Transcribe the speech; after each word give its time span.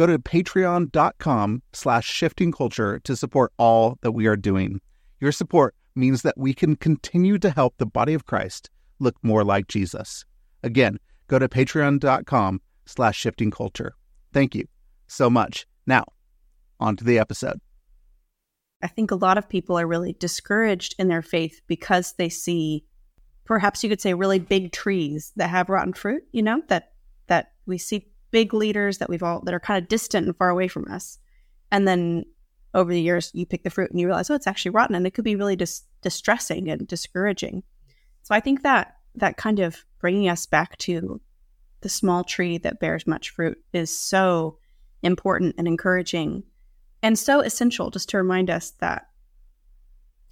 Go 0.00 0.06
to 0.06 0.18
patreon.com 0.18 1.62
slash 1.74 2.06
shifting 2.06 2.52
culture 2.52 3.00
to 3.00 3.14
support 3.14 3.52
all 3.58 3.98
that 4.00 4.12
we 4.12 4.26
are 4.28 4.34
doing. 4.34 4.80
Your 5.20 5.30
support 5.30 5.74
means 5.94 6.22
that 6.22 6.38
we 6.38 6.54
can 6.54 6.74
continue 6.74 7.38
to 7.38 7.50
help 7.50 7.76
the 7.76 7.84
body 7.84 8.14
of 8.14 8.24
Christ 8.24 8.70
look 8.98 9.14
more 9.22 9.44
like 9.44 9.68
Jesus. 9.68 10.24
Again, 10.62 10.96
go 11.26 11.38
to 11.38 11.50
patreon.com 11.50 12.62
slash 12.86 13.18
shifting 13.18 13.50
culture. 13.50 13.94
Thank 14.32 14.54
you 14.54 14.64
so 15.06 15.28
much. 15.28 15.66
Now, 15.86 16.06
on 16.80 16.96
to 16.96 17.04
the 17.04 17.18
episode. 17.18 17.60
I 18.82 18.86
think 18.86 19.10
a 19.10 19.16
lot 19.16 19.36
of 19.36 19.50
people 19.50 19.78
are 19.78 19.86
really 19.86 20.14
discouraged 20.14 20.94
in 20.98 21.08
their 21.08 21.20
faith 21.20 21.60
because 21.66 22.14
they 22.14 22.30
see 22.30 22.86
perhaps 23.44 23.84
you 23.84 23.90
could 23.90 24.00
say 24.00 24.14
really 24.14 24.38
big 24.38 24.72
trees 24.72 25.34
that 25.36 25.50
have 25.50 25.68
rotten 25.68 25.92
fruit, 25.92 26.22
you 26.32 26.40
know, 26.42 26.62
that 26.68 26.92
that 27.26 27.52
we 27.66 27.76
see 27.76 28.09
big 28.30 28.54
leaders 28.54 28.98
that 28.98 29.08
we've 29.08 29.22
all 29.22 29.40
that 29.44 29.54
are 29.54 29.60
kind 29.60 29.82
of 29.82 29.88
distant 29.88 30.26
and 30.26 30.36
far 30.36 30.50
away 30.50 30.68
from 30.68 30.90
us. 30.90 31.18
And 31.70 31.86
then 31.86 32.24
over 32.74 32.92
the 32.92 33.00
years, 33.00 33.30
you 33.34 33.46
pick 33.46 33.64
the 33.64 33.70
fruit 33.70 33.90
and 33.90 34.00
you 34.00 34.06
realize, 34.06 34.30
oh, 34.30 34.34
it's 34.34 34.46
actually 34.46 34.70
rotten, 34.72 34.94
and 34.94 35.06
it 35.06 35.12
could 35.12 35.24
be 35.24 35.36
really 35.36 35.56
dis- 35.56 35.82
distressing 36.02 36.68
and 36.68 36.86
discouraging. 36.86 37.62
So 38.22 38.34
I 38.34 38.40
think 38.40 38.62
that 38.62 38.96
that 39.16 39.36
kind 39.36 39.58
of 39.58 39.84
bringing 39.98 40.28
us 40.28 40.46
back 40.46 40.76
to 40.78 41.20
the 41.80 41.88
small 41.88 42.24
tree 42.24 42.58
that 42.58 42.80
bears 42.80 43.06
much 43.06 43.30
fruit 43.30 43.58
is 43.72 43.96
so 43.96 44.58
important 45.02 45.54
and 45.58 45.66
encouraging 45.66 46.42
and 47.02 47.18
so 47.18 47.40
essential 47.40 47.90
just 47.90 48.10
to 48.10 48.18
remind 48.18 48.50
us 48.50 48.72
that 48.80 49.08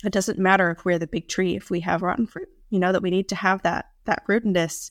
it 0.04 0.12
doesn't 0.12 0.38
matter 0.38 0.70
if 0.70 0.84
we're 0.84 0.98
the 0.98 1.06
big 1.06 1.28
tree 1.28 1.56
if 1.56 1.70
we 1.70 1.80
have 1.80 2.02
rotten 2.02 2.26
fruit 2.26 2.48
you 2.68 2.78
know 2.78 2.92
that 2.92 3.02
we 3.02 3.10
need 3.10 3.28
to 3.30 3.34
have 3.34 3.62
that 3.62 3.86
that 4.04 4.26
rootedness 4.28 4.90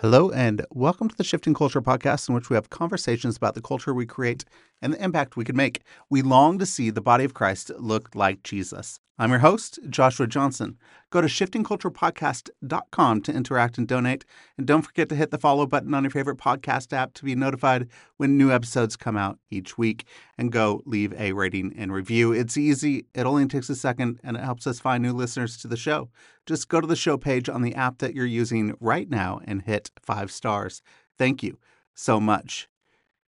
Hello, 0.00 0.30
and 0.30 0.64
welcome 0.70 1.10
to 1.10 1.14
the 1.14 1.22
Shifting 1.22 1.52
Culture 1.52 1.82
podcast, 1.82 2.26
in 2.30 2.34
which 2.34 2.48
we 2.48 2.54
have 2.54 2.70
conversations 2.70 3.36
about 3.36 3.54
the 3.54 3.60
culture 3.60 3.92
we 3.92 4.06
create 4.06 4.46
and 4.82 4.92
the 4.92 5.02
impact 5.02 5.36
we 5.36 5.44
can 5.44 5.56
make. 5.56 5.82
We 6.08 6.22
long 6.22 6.58
to 6.58 6.66
see 6.66 6.90
the 6.90 7.00
body 7.00 7.24
of 7.24 7.34
Christ 7.34 7.70
look 7.78 8.14
like 8.14 8.42
Jesus. 8.42 9.00
I'm 9.20 9.28
your 9.28 9.40
host, 9.40 9.78
Joshua 9.90 10.26
Johnson. 10.26 10.78
Go 11.10 11.20
to 11.20 11.26
shiftingculturepodcast.com 11.26 13.20
to 13.20 13.32
interact 13.34 13.76
and 13.76 13.86
donate. 13.86 14.24
And 14.56 14.66
don't 14.66 14.80
forget 14.80 15.10
to 15.10 15.14
hit 15.14 15.30
the 15.30 15.36
follow 15.36 15.66
button 15.66 15.92
on 15.92 16.04
your 16.04 16.10
favorite 16.10 16.38
podcast 16.38 16.94
app 16.94 17.12
to 17.12 17.26
be 17.26 17.34
notified 17.34 17.88
when 18.16 18.38
new 18.38 18.50
episodes 18.50 18.96
come 18.96 19.18
out 19.18 19.38
each 19.50 19.76
week. 19.76 20.06
And 20.38 20.50
go 20.50 20.82
leave 20.86 21.12
a 21.18 21.32
rating 21.32 21.74
and 21.76 21.92
review. 21.92 22.32
It's 22.32 22.56
easy, 22.56 23.04
it 23.14 23.26
only 23.26 23.46
takes 23.46 23.68
a 23.68 23.76
second, 23.76 24.20
and 24.24 24.38
it 24.38 24.42
helps 24.42 24.66
us 24.66 24.80
find 24.80 25.02
new 25.02 25.12
listeners 25.12 25.58
to 25.58 25.68
the 25.68 25.76
show. 25.76 26.08
Just 26.46 26.70
go 26.70 26.80
to 26.80 26.86
the 26.86 26.96
show 26.96 27.18
page 27.18 27.50
on 27.50 27.60
the 27.60 27.74
app 27.74 27.98
that 27.98 28.14
you're 28.14 28.24
using 28.24 28.74
right 28.80 29.10
now 29.10 29.42
and 29.44 29.60
hit 29.60 29.90
five 30.00 30.30
stars. 30.30 30.80
Thank 31.18 31.42
you 31.42 31.58
so 31.92 32.20
much. 32.20 32.69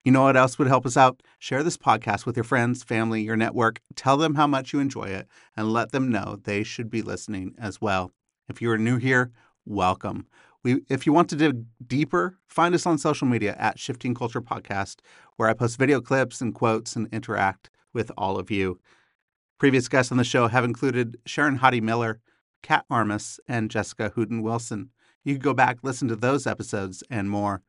You 0.02 0.12
know 0.12 0.22
what 0.22 0.36
else 0.36 0.58
would 0.58 0.68
help 0.68 0.86
us 0.86 0.96
out? 0.96 1.22
Share 1.38 1.62
this 1.62 1.76
podcast 1.76 2.24
with 2.24 2.34
your 2.34 2.44
friends, 2.44 2.82
family, 2.82 3.20
your 3.20 3.36
network. 3.36 3.82
Tell 3.96 4.16
them 4.16 4.34
how 4.34 4.46
much 4.46 4.72
you 4.72 4.80
enjoy 4.80 5.08
it 5.08 5.28
and 5.54 5.74
let 5.74 5.92
them 5.92 6.10
know 6.10 6.38
they 6.42 6.62
should 6.62 6.88
be 6.88 7.02
listening 7.02 7.54
as 7.58 7.82
well. 7.82 8.10
If 8.48 8.62
you 8.62 8.70
are 8.70 8.78
new 8.78 8.96
here, 8.96 9.30
welcome. 9.66 10.26
We, 10.64 10.80
if 10.88 11.04
you 11.04 11.12
want 11.12 11.28
to 11.30 11.36
dig 11.36 11.66
deeper, 11.86 12.38
find 12.48 12.74
us 12.74 12.86
on 12.86 12.96
social 12.96 13.26
media 13.26 13.54
at 13.58 13.78
Shifting 13.78 14.14
Culture 14.14 14.40
Podcast, 14.40 15.00
where 15.36 15.50
I 15.50 15.52
post 15.52 15.78
video 15.78 16.00
clips 16.00 16.40
and 16.40 16.54
quotes 16.54 16.96
and 16.96 17.06
interact 17.12 17.68
with 17.92 18.10
all 18.16 18.38
of 18.38 18.50
you. 18.50 18.80
Previous 19.58 19.86
guests 19.86 20.10
on 20.10 20.16
the 20.16 20.24
show 20.24 20.48
have 20.48 20.64
included 20.64 21.18
Sharon 21.26 21.58
Hodde 21.58 21.82
Miller, 21.82 22.20
Kat 22.62 22.86
Armas, 22.88 23.38
and 23.46 23.70
Jessica 23.70 24.12
Hooten 24.16 24.40
Wilson. 24.40 24.92
You 25.24 25.34
can 25.34 25.42
go 25.42 25.52
back, 25.52 25.80
listen 25.82 26.08
to 26.08 26.16
those 26.16 26.46
episodes 26.46 27.04
and 27.10 27.28
more 27.28 27.60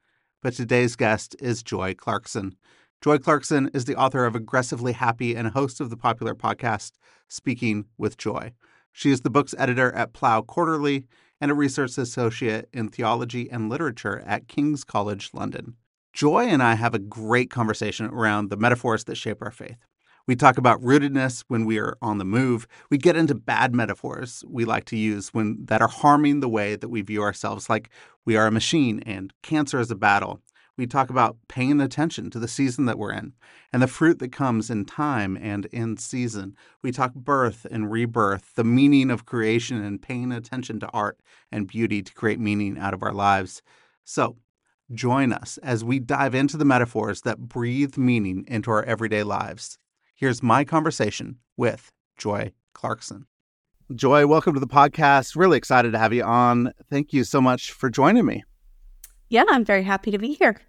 but 0.42 0.54
today's 0.54 0.96
guest 0.96 1.36
is 1.40 1.62
Joy 1.64 1.94
Clarkson. 1.94 2.56
Joy 3.02 3.18
Clarkson 3.20 3.70
is 3.74 3.86
the 3.86 3.96
author 3.96 4.26
of 4.26 4.36
Aggressively 4.36 4.94
Happy 4.94 5.36
and 5.36 5.50
host 5.50 5.80
of 5.80 5.90
the 5.90 5.98
popular 5.98 6.36
podcast 6.36 6.94
Speaking 7.28 7.86
with 7.98 8.18
Joy. 8.18 8.54
She 8.92 9.12
is 9.12 9.22
the 9.22 9.30
book's 9.30 9.56
editor 9.58 9.92
at 9.94 10.14
Plough 10.14 10.42
Quarterly 10.42 11.06
and 11.40 11.52
a 11.52 11.56
research 11.56 11.98
associate 11.98 12.70
in 12.74 12.90
theology 12.90 13.50
and 13.50 13.70
literature 13.70 14.22
at 14.26 14.48
King's 14.48 14.84
College 14.84 15.30
London. 15.34 15.76
Joy 16.14 16.46
and 16.46 16.62
I 16.62 16.74
have 16.74 16.94
a 16.94 17.00
great 17.00 17.50
conversation 17.50 18.08
around 18.08 18.50
the 18.50 18.58
metaphors 18.58 19.06
that 19.06 19.16
shape 19.16 19.42
our 19.42 19.52
faith. 19.52 19.86
We 20.32 20.38
talk 20.38 20.58
about 20.58 20.82
rootedness 20.82 21.44
when 21.50 21.66
we 21.66 21.78
are 21.78 21.98
on 22.02 22.18
the 22.18 22.24
move. 22.24 22.66
We 22.90 22.98
get 22.98 23.18
into 23.18 23.36
bad 23.36 23.76
metaphors 23.76 24.46
we 24.48 24.64
like 24.64 24.86
to 24.86 24.96
use 24.96 25.34
when 25.34 25.66
that 25.66 25.82
are 25.82 25.90
harming 25.90 26.40
the 26.40 26.48
way 26.48 26.78
that 26.78 26.88
we 26.88 27.02
view 27.02 27.22
ourselves, 27.22 27.70
like 27.70 27.90
we 28.24 28.38
are 28.38 28.48
a 28.48 28.52
machine 28.52 29.02
and 29.06 29.34
cancer 29.44 29.78
is 29.78 29.92
a 29.92 29.96
battle. 29.96 30.40
We 30.78 30.88
talk 30.88 31.10
about 31.10 31.36
paying 31.50 31.82
attention 31.82 32.30
to 32.30 32.40
the 32.40 32.48
season 32.48 32.86
that 32.86 32.98
we're 32.98 33.12
in 33.12 33.34
and 33.74 33.84
the 33.84 33.88
fruit 33.88 34.20
that 34.20 34.32
comes 34.32 34.70
in 34.70 34.86
time 34.86 35.36
and 35.36 35.66
in 35.66 35.98
season. 35.98 36.56
We 36.82 36.94
talk 36.94 37.14
birth 37.14 37.68
and 37.70 37.92
rebirth, 37.92 38.56
the 38.56 38.64
meaning 38.64 39.12
of 39.12 39.26
creation, 39.26 39.84
and 39.84 40.02
paying 40.02 40.32
attention 40.32 40.80
to 40.80 40.90
art 40.94 41.20
and 41.52 41.68
beauty 41.68 42.02
to 42.04 42.14
create 42.14 42.40
meaning 42.40 42.80
out 42.80 42.94
of 42.94 43.04
our 43.04 43.14
lives. 43.14 43.62
So, 44.06 44.38
join 44.94 45.34
us 45.34 45.58
as 45.62 45.84
we 45.84 46.00
dive 46.00 46.34
into 46.34 46.56
the 46.56 46.64
metaphors 46.64 47.24
that 47.24 47.50
breathe 47.50 47.98
meaning 47.98 48.46
into 48.48 48.72
our 48.72 48.84
everyday 48.84 49.24
lives. 49.24 49.78
Here's 50.22 50.44
my 50.44 50.64
conversation 50.64 51.40
with 51.58 51.90
Joy 52.16 52.52
Clarkson. 52.76 53.26
Joy, 53.96 54.28
welcome 54.28 54.54
to 54.54 54.60
the 54.60 54.68
podcast. 54.68 55.36
Really 55.36 55.58
excited 55.58 55.94
to 55.94 55.98
have 55.98 56.14
you 56.14 56.24
on. 56.24 56.74
Thank 56.92 57.12
you 57.12 57.24
so 57.24 57.42
much 57.42 57.72
for 57.72 57.90
joining 57.90 58.28
me. 58.28 58.44
Yeah, 59.30 59.46
I'm 59.50 59.66
very 59.66 59.82
happy 59.82 60.12
to 60.12 60.20
be 60.20 60.34
here. 60.34 60.62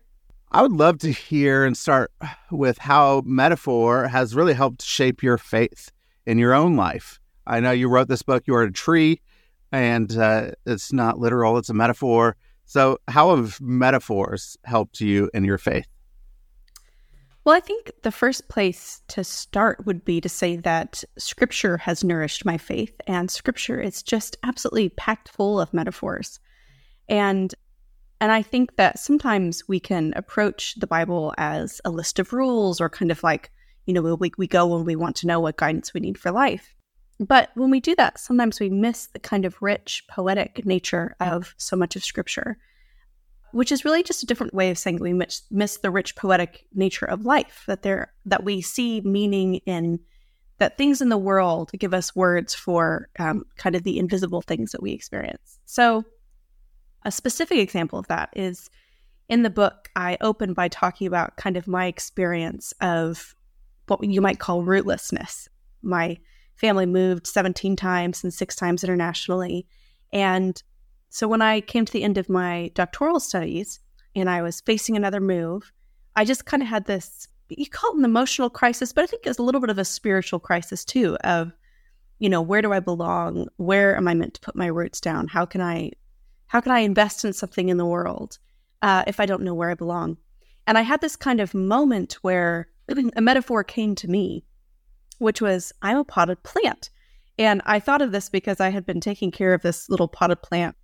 I 0.52 0.62
would 0.62 0.72
love 0.72 1.00
to 1.00 1.12
hear 1.12 1.66
and 1.66 1.76
start 1.76 2.10
with 2.50 2.78
how 2.78 3.24
metaphor 3.26 4.08
has 4.08 4.34
really 4.34 4.54
helped 4.54 4.80
shape 4.80 5.22
your 5.22 5.36
faith 5.36 5.92
in 6.24 6.38
your 6.38 6.54
own 6.54 6.74
life. 6.74 7.20
I 7.46 7.60
know 7.60 7.72
you 7.72 7.90
wrote 7.90 8.08
this 8.08 8.22
book, 8.22 8.44
You 8.46 8.54
Are 8.54 8.62
a 8.62 8.72
Tree, 8.72 9.20
and 9.70 10.16
uh, 10.16 10.52
it's 10.64 10.94
not 10.94 11.18
literal, 11.18 11.58
it's 11.58 11.68
a 11.68 11.74
metaphor. 11.74 12.36
So, 12.64 12.96
how 13.06 13.36
have 13.36 13.60
metaphors 13.60 14.56
helped 14.64 15.02
you 15.02 15.28
in 15.34 15.44
your 15.44 15.58
faith? 15.58 15.91
Well, 17.44 17.56
I 17.56 17.60
think 17.60 17.90
the 18.02 18.12
first 18.12 18.48
place 18.48 19.02
to 19.08 19.24
start 19.24 19.84
would 19.84 20.04
be 20.04 20.20
to 20.20 20.28
say 20.28 20.56
that 20.56 21.02
scripture 21.18 21.76
has 21.78 22.04
nourished 22.04 22.44
my 22.44 22.56
faith, 22.56 22.94
and 23.08 23.30
scripture 23.30 23.80
is 23.80 24.02
just 24.02 24.36
absolutely 24.44 24.90
packed 24.90 25.28
full 25.28 25.60
of 25.60 25.74
metaphors. 25.74 26.38
And 27.08 27.52
and 28.20 28.30
I 28.30 28.42
think 28.42 28.76
that 28.76 29.00
sometimes 29.00 29.66
we 29.66 29.80
can 29.80 30.12
approach 30.14 30.76
the 30.76 30.86
Bible 30.86 31.34
as 31.36 31.80
a 31.84 31.90
list 31.90 32.20
of 32.20 32.32
rules 32.32 32.80
or 32.80 32.88
kind 32.88 33.10
of 33.10 33.24
like, 33.24 33.50
you 33.84 33.92
know, 33.92 34.14
we, 34.14 34.30
we 34.38 34.46
go 34.46 34.64
when 34.68 34.84
we 34.84 34.94
want 34.94 35.16
to 35.16 35.26
know 35.26 35.40
what 35.40 35.56
guidance 35.56 35.92
we 35.92 36.00
need 36.00 36.16
for 36.16 36.30
life. 36.30 36.72
But 37.18 37.50
when 37.56 37.70
we 37.70 37.80
do 37.80 37.96
that, 37.96 38.20
sometimes 38.20 38.60
we 38.60 38.70
miss 38.70 39.08
the 39.08 39.18
kind 39.18 39.44
of 39.44 39.60
rich, 39.60 40.04
poetic 40.08 40.64
nature 40.64 41.16
of 41.18 41.52
so 41.56 41.76
much 41.76 41.96
of 41.96 42.04
scripture 42.04 42.58
which 43.52 43.70
is 43.70 43.84
really 43.84 44.02
just 44.02 44.22
a 44.22 44.26
different 44.26 44.54
way 44.54 44.70
of 44.70 44.78
saying 44.78 44.98
we 44.98 45.12
miss, 45.12 45.42
miss 45.50 45.78
the 45.78 45.90
rich 45.90 46.16
poetic 46.16 46.66
nature 46.74 47.06
of 47.06 47.24
life 47.24 47.64
that 47.66 47.82
there 47.82 48.12
that 48.24 48.44
we 48.44 48.60
see 48.60 49.00
meaning 49.02 49.56
in 49.66 50.00
that 50.58 50.78
things 50.78 51.00
in 51.00 51.08
the 51.08 51.18
world 51.18 51.70
give 51.78 51.94
us 51.94 52.14
words 52.14 52.54
for 52.54 53.08
um, 53.18 53.44
kind 53.56 53.74
of 53.74 53.82
the 53.82 53.98
invisible 53.98 54.42
things 54.42 54.72
that 54.72 54.82
we 54.82 54.92
experience. 54.92 55.58
So 55.66 56.04
a 57.04 57.10
specific 57.10 57.58
example 57.58 57.98
of 57.98 58.06
that 58.08 58.30
is 58.34 58.70
in 59.28 59.42
the 59.42 59.50
book 59.50 59.88
i 59.96 60.16
open 60.20 60.52
by 60.52 60.68
talking 60.68 61.06
about 61.06 61.36
kind 61.36 61.56
of 61.56 61.66
my 61.66 61.86
experience 61.86 62.72
of 62.80 63.34
what 63.86 64.02
you 64.04 64.20
might 64.20 64.38
call 64.38 64.62
rootlessness. 64.62 65.48
My 65.82 66.18
family 66.54 66.86
moved 66.86 67.26
17 67.26 67.76
times 67.76 68.22
and 68.22 68.32
six 68.32 68.54
times 68.54 68.84
internationally 68.84 69.66
and 70.12 70.62
so 71.12 71.28
when 71.28 71.42
I 71.42 71.60
came 71.60 71.84
to 71.84 71.92
the 71.92 72.04
end 72.04 72.16
of 72.16 72.30
my 72.30 72.70
doctoral 72.74 73.20
studies 73.20 73.80
and 74.16 74.30
I 74.30 74.40
was 74.40 74.62
facing 74.62 74.96
another 74.96 75.20
move, 75.20 75.70
I 76.16 76.24
just 76.24 76.46
kind 76.46 76.62
of 76.62 76.70
had 76.70 76.86
this 76.86 77.28
you 77.50 77.66
call 77.66 77.92
it 77.92 77.98
an 77.98 78.06
emotional 78.06 78.48
crisis, 78.48 78.94
but 78.94 79.04
I 79.04 79.06
think 79.06 79.26
it 79.26 79.28
was 79.28 79.38
a 79.38 79.42
little 79.42 79.60
bit 79.60 79.68
of 79.68 79.76
a 79.76 79.84
spiritual 79.84 80.40
crisis 80.40 80.86
too 80.86 81.18
of 81.22 81.52
you 82.18 82.30
know, 82.30 82.40
where 82.40 82.62
do 82.62 82.72
I 82.72 82.80
belong? 82.80 83.48
Where 83.56 83.94
am 83.94 84.08
I 84.08 84.14
meant 84.14 84.34
to 84.34 84.40
put 84.40 84.56
my 84.56 84.68
roots 84.68 85.02
down? 85.02 85.28
How 85.28 85.44
can 85.44 85.60
I 85.60 85.90
how 86.46 86.62
can 86.62 86.72
I 86.72 86.78
invest 86.78 87.26
in 87.26 87.34
something 87.34 87.68
in 87.68 87.76
the 87.76 87.84
world 87.84 88.38
uh, 88.80 89.04
if 89.06 89.20
I 89.20 89.26
don't 89.26 89.42
know 89.42 89.54
where 89.54 89.70
I 89.70 89.74
belong? 89.74 90.16
And 90.66 90.78
I 90.78 90.82
had 90.82 91.02
this 91.02 91.16
kind 91.16 91.40
of 91.40 91.52
moment 91.52 92.14
where 92.22 92.68
a 93.16 93.20
metaphor 93.20 93.64
came 93.64 93.94
to 93.96 94.08
me, 94.08 94.46
which 95.18 95.42
was 95.42 95.74
I'm 95.82 95.98
a 95.98 96.04
potted 96.04 96.42
plant. 96.42 96.88
And 97.38 97.60
I 97.66 97.80
thought 97.80 98.00
of 98.00 98.12
this 98.12 98.30
because 98.30 98.60
I 98.60 98.70
had 98.70 98.86
been 98.86 99.00
taking 99.00 99.30
care 99.30 99.52
of 99.52 99.60
this 99.60 99.90
little 99.90 100.08
potted 100.08 100.40
plant 100.40 100.74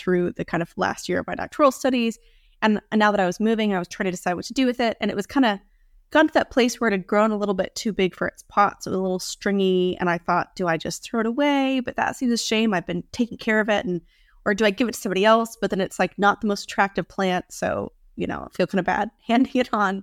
through 0.00 0.32
the 0.32 0.44
kind 0.44 0.62
of 0.62 0.72
last 0.76 1.08
year 1.08 1.20
of 1.20 1.26
my 1.26 1.34
doctoral 1.34 1.70
studies. 1.70 2.18
And, 2.62 2.80
and 2.90 2.98
now 2.98 3.10
that 3.10 3.20
I 3.20 3.26
was 3.26 3.40
moving, 3.40 3.74
I 3.74 3.78
was 3.78 3.88
trying 3.88 4.06
to 4.06 4.10
decide 4.10 4.34
what 4.34 4.44
to 4.46 4.54
do 4.54 4.66
with 4.66 4.80
it. 4.80 4.96
And 5.00 5.10
it 5.10 5.16
was 5.16 5.26
kind 5.26 5.46
of 5.46 5.58
gone 6.10 6.26
to 6.26 6.34
that 6.34 6.50
place 6.50 6.80
where 6.80 6.88
it 6.88 6.92
had 6.92 7.06
grown 7.06 7.30
a 7.30 7.36
little 7.36 7.54
bit 7.54 7.74
too 7.74 7.92
big 7.92 8.14
for 8.14 8.26
its 8.26 8.42
pot. 8.48 8.82
So 8.82 8.90
it 8.90 8.92
was 8.92 8.98
a 8.98 9.02
little 9.02 9.18
stringy. 9.18 9.96
And 9.98 10.10
I 10.10 10.18
thought, 10.18 10.56
do 10.56 10.66
I 10.66 10.76
just 10.76 11.02
throw 11.02 11.20
it 11.20 11.26
away? 11.26 11.80
But 11.80 11.96
that 11.96 12.16
seems 12.16 12.32
a 12.32 12.36
shame. 12.36 12.74
I've 12.74 12.86
been 12.86 13.04
taking 13.12 13.38
care 13.38 13.60
of 13.60 13.68
it. 13.68 13.84
And 13.84 14.00
or 14.44 14.54
do 14.54 14.64
I 14.64 14.70
give 14.70 14.88
it 14.88 14.94
to 14.94 15.00
somebody 15.00 15.24
else? 15.24 15.56
But 15.60 15.70
then 15.70 15.80
it's 15.80 15.98
like 15.98 16.18
not 16.18 16.40
the 16.40 16.48
most 16.48 16.64
attractive 16.64 17.08
plant. 17.08 17.46
So, 17.50 17.92
you 18.16 18.26
know, 18.26 18.48
I 18.50 18.56
feel 18.56 18.66
kind 18.66 18.80
of 18.80 18.86
bad 18.86 19.10
handing 19.26 19.56
it 19.56 19.68
on. 19.72 20.02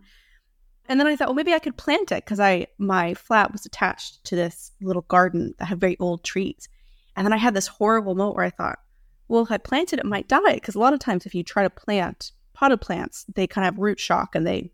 And 0.89 0.99
then 0.99 1.07
I 1.07 1.15
thought, 1.15 1.27
well, 1.27 1.35
maybe 1.35 1.53
I 1.53 1.59
could 1.59 1.75
plant 1.75 2.11
it 2.11 2.23
because 2.23 2.39
I 2.39 2.67
my 2.77 3.13
flat 3.13 3.51
was 3.51 3.65
attached 3.65 4.23
to 4.25 4.35
this 4.35 4.71
little 4.81 5.01
garden 5.03 5.53
that 5.59 5.65
had 5.65 5.81
very 5.81 5.97
old 5.99 6.23
trees. 6.23 6.69
And 7.15 7.25
then 7.25 7.33
I 7.33 7.37
had 7.37 7.53
this 7.53 7.67
horrible 7.67 8.15
moment 8.15 8.35
where 8.35 8.45
I 8.45 8.51
thought, 8.51 8.79
well, 9.27 9.43
if 9.43 9.51
I 9.51 9.57
planted 9.57 9.99
it, 9.99 10.05
might 10.05 10.27
die. 10.27 10.55
Because 10.55 10.75
a 10.75 10.79
lot 10.79 10.93
of 10.93 10.99
times 10.99 11.25
if 11.25 11.35
you 11.35 11.43
try 11.43 11.63
to 11.63 11.69
plant 11.69 12.31
potted 12.53 12.81
plants, 12.81 13.25
they 13.35 13.45
kind 13.45 13.67
of 13.67 13.73
have 13.73 13.81
root 13.81 13.99
shock 13.99 14.35
and 14.35 14.45
they 14.45 14.71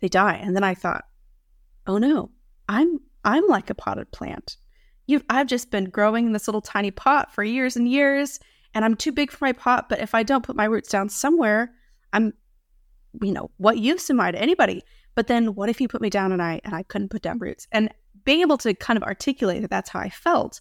they 0.00 0.08
die. 0.08 0.34
And 0.42 0.56
then 0.56 0.64
I 0.64 0.74
thought, 0.74 1.04
oh 1.86 1.98
no, 1.98 2.30
I'm 2.68 2.98
I'm 3.24 3.46
like 3.46 3.70
a 3.70 3.74
potted 3.74 4.10
plant. 4.10 4.56
You've 5.06 5.24
I've 5.28 5.46
just 5.46 5.70
been 5.70 5.90
growing 5.90 6.26
in 6.26 6.32
this 6.32 6.48
little 6.48 6.60
tiny 6.60 6.90
pot 6.90 7.32
for 7.32 7.44
years 7.44 7.76
and 7.76 7.88
years, 7.88 8.40
and 8.74 8.84
I'm 8.84 8.96
too 8.96 9.12
big 9.12 9.30
for 9.30 9.44
my 9.44 9.52
pot. 9.52 9.88
But 9.88 10.00
if 10.00 10.14
I 10.14 10.22
don't 10.22 10.44
put 10.44 10.56
my 10.56 10.64
roots 10.64 10.88
down 10.88 11.08
somewhere, 11.08 11.72
I'm, 12.12 12.32
you 13.20 13.32
know, 13.32 13.50
what 13.58 13.78
use 13.78 14.10
am 14.10 14.20
I 14.20 14.30
to 14.30 14.40
anybody? 14.40 14.82
But 15.14 15.26
then 15.26 15.54
what 15.54 15.68
if 15.68 15.80
you 15.80 15.88
put 15.88 16.00
me 16.00 16.10
down 16.10 16.32
and 16.32 16.42
I 16.42 16.60
and 16.64 16.74
I 16.74 16.82
couldn't 16.84 17.10
put 17.10 17.22
down 17.22 17.38
roots? 17.38 17.66
And 17.70 17.92
being 18.24 18.40
able 18.40 18.58
to 18.58 18.74
kind 18.74 18.96
of 18.96 19.02
articulate 19.02 19.62
that 19.62 19.70
that's 19.70 19.90
how 19.90 20.00
I 20.00 20.08
felt 20.08 20.60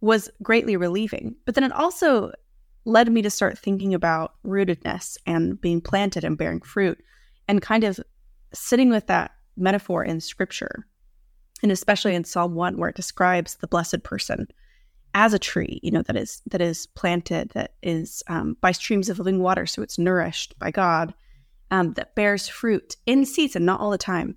was 0.00 0.30
greatly 0.42 0.76
relieving. 0.76 1.34
But 1.44 1.54
then 1.54 1.64
it 1.64 1.72
also 1.72 2.32
led 2.84 3.12
me 3.12 3.22
to 3.22 3.30
start 3.30 3.58
thinking 3.58 3.94
about 3.94 4.34
rootedness 4.44 5.18
and 5.26 5.60
being 5.60 5.80
planted 5.80 6.24
and 6.24 6.38
bearing 6.38 6.60
fruit 6.60 6.98
and 7.46 7.60
kind 7.60 7.84
of 7.84 8.00
sitting 8.54 8.90
with 8.90 9.06
that 9.08 9.32
metaphor 9.56 10.04
in 10.04 10.20
scripture. 10.20 10.86
And 11.62 11.72
especially 11.72 12.14
in 12.14 12.24
Psalm 12.24 12.54
1 12.54 12.78
where 12.78 12.90
it 12.90 12.96
describes 12.96 13.56
the 13.56 13.66
blessed 13.66 14.02
person 14.04 14.46
as 15.14 15.34
a 15.34 15.38
tree, 15.38 15.80
you 15.82 15.90
know, 15.90 16.02
that 16.02 16.16
is 16.16 16.42
that 16.46 16.60
is 16.60 16.86
planted, 16.86 17.50
that 17.50 17.72
is 17.82 18.22
um, 18.28 18.56
by 18.60 18.72
streams 18.72 19.08
of 19.08 19.18
living 19.18 19.40
water, 19.40 19.66
so 19.66 19.82
it's 19.82 19.98
nourished 19.98 20.56
by 20.58 20.70
God, 20.70 21.14
um, 21.70 21.94
that 21.94 22.14
bears 22.14 22.46
fruit 22.46 22.96
in 23.06 23.24
season, 23.24 23.64
not 23.64 23.80
all 23.80 23.90
the 23.90 23.98
time, 23.98 24.36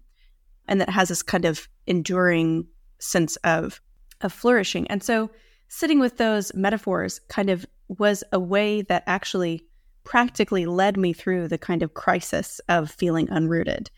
and 0.67 0.79
that 0.81 0.89
has 0.89 1.09
this 1.09 1.21
kind 1.21 1.45
of 1.45 1.67
enduring 1.87 2.67
sense 2.99 3.35
of 3.37 3.81
of 4.21 4.31
flourishing. 4.31 4.87
And 4.87 5.03
so 5.03 5.29
sitting 5.71 6.01
with 6.01 6.17
those 6.17 6.53
metaphors 6.53 7.19
kind 7.29 7.49
of 7.49 7.65
was 7.87 8.25
a 8.33 8.39
way 8.39 8.81
that 8.81 9.03
actually 9.07 9.65
practically 10.03 10.65
led 10.65 10.97
me 10.97 11.13
through 11.13 11.47
the 11.47 11.57
kind 11.57 11.81
of 11.81 11.93
crisis 11.93 12.59
of 12.67 12.91
feeling 12.91 13.27
unrooted 13.27 13.89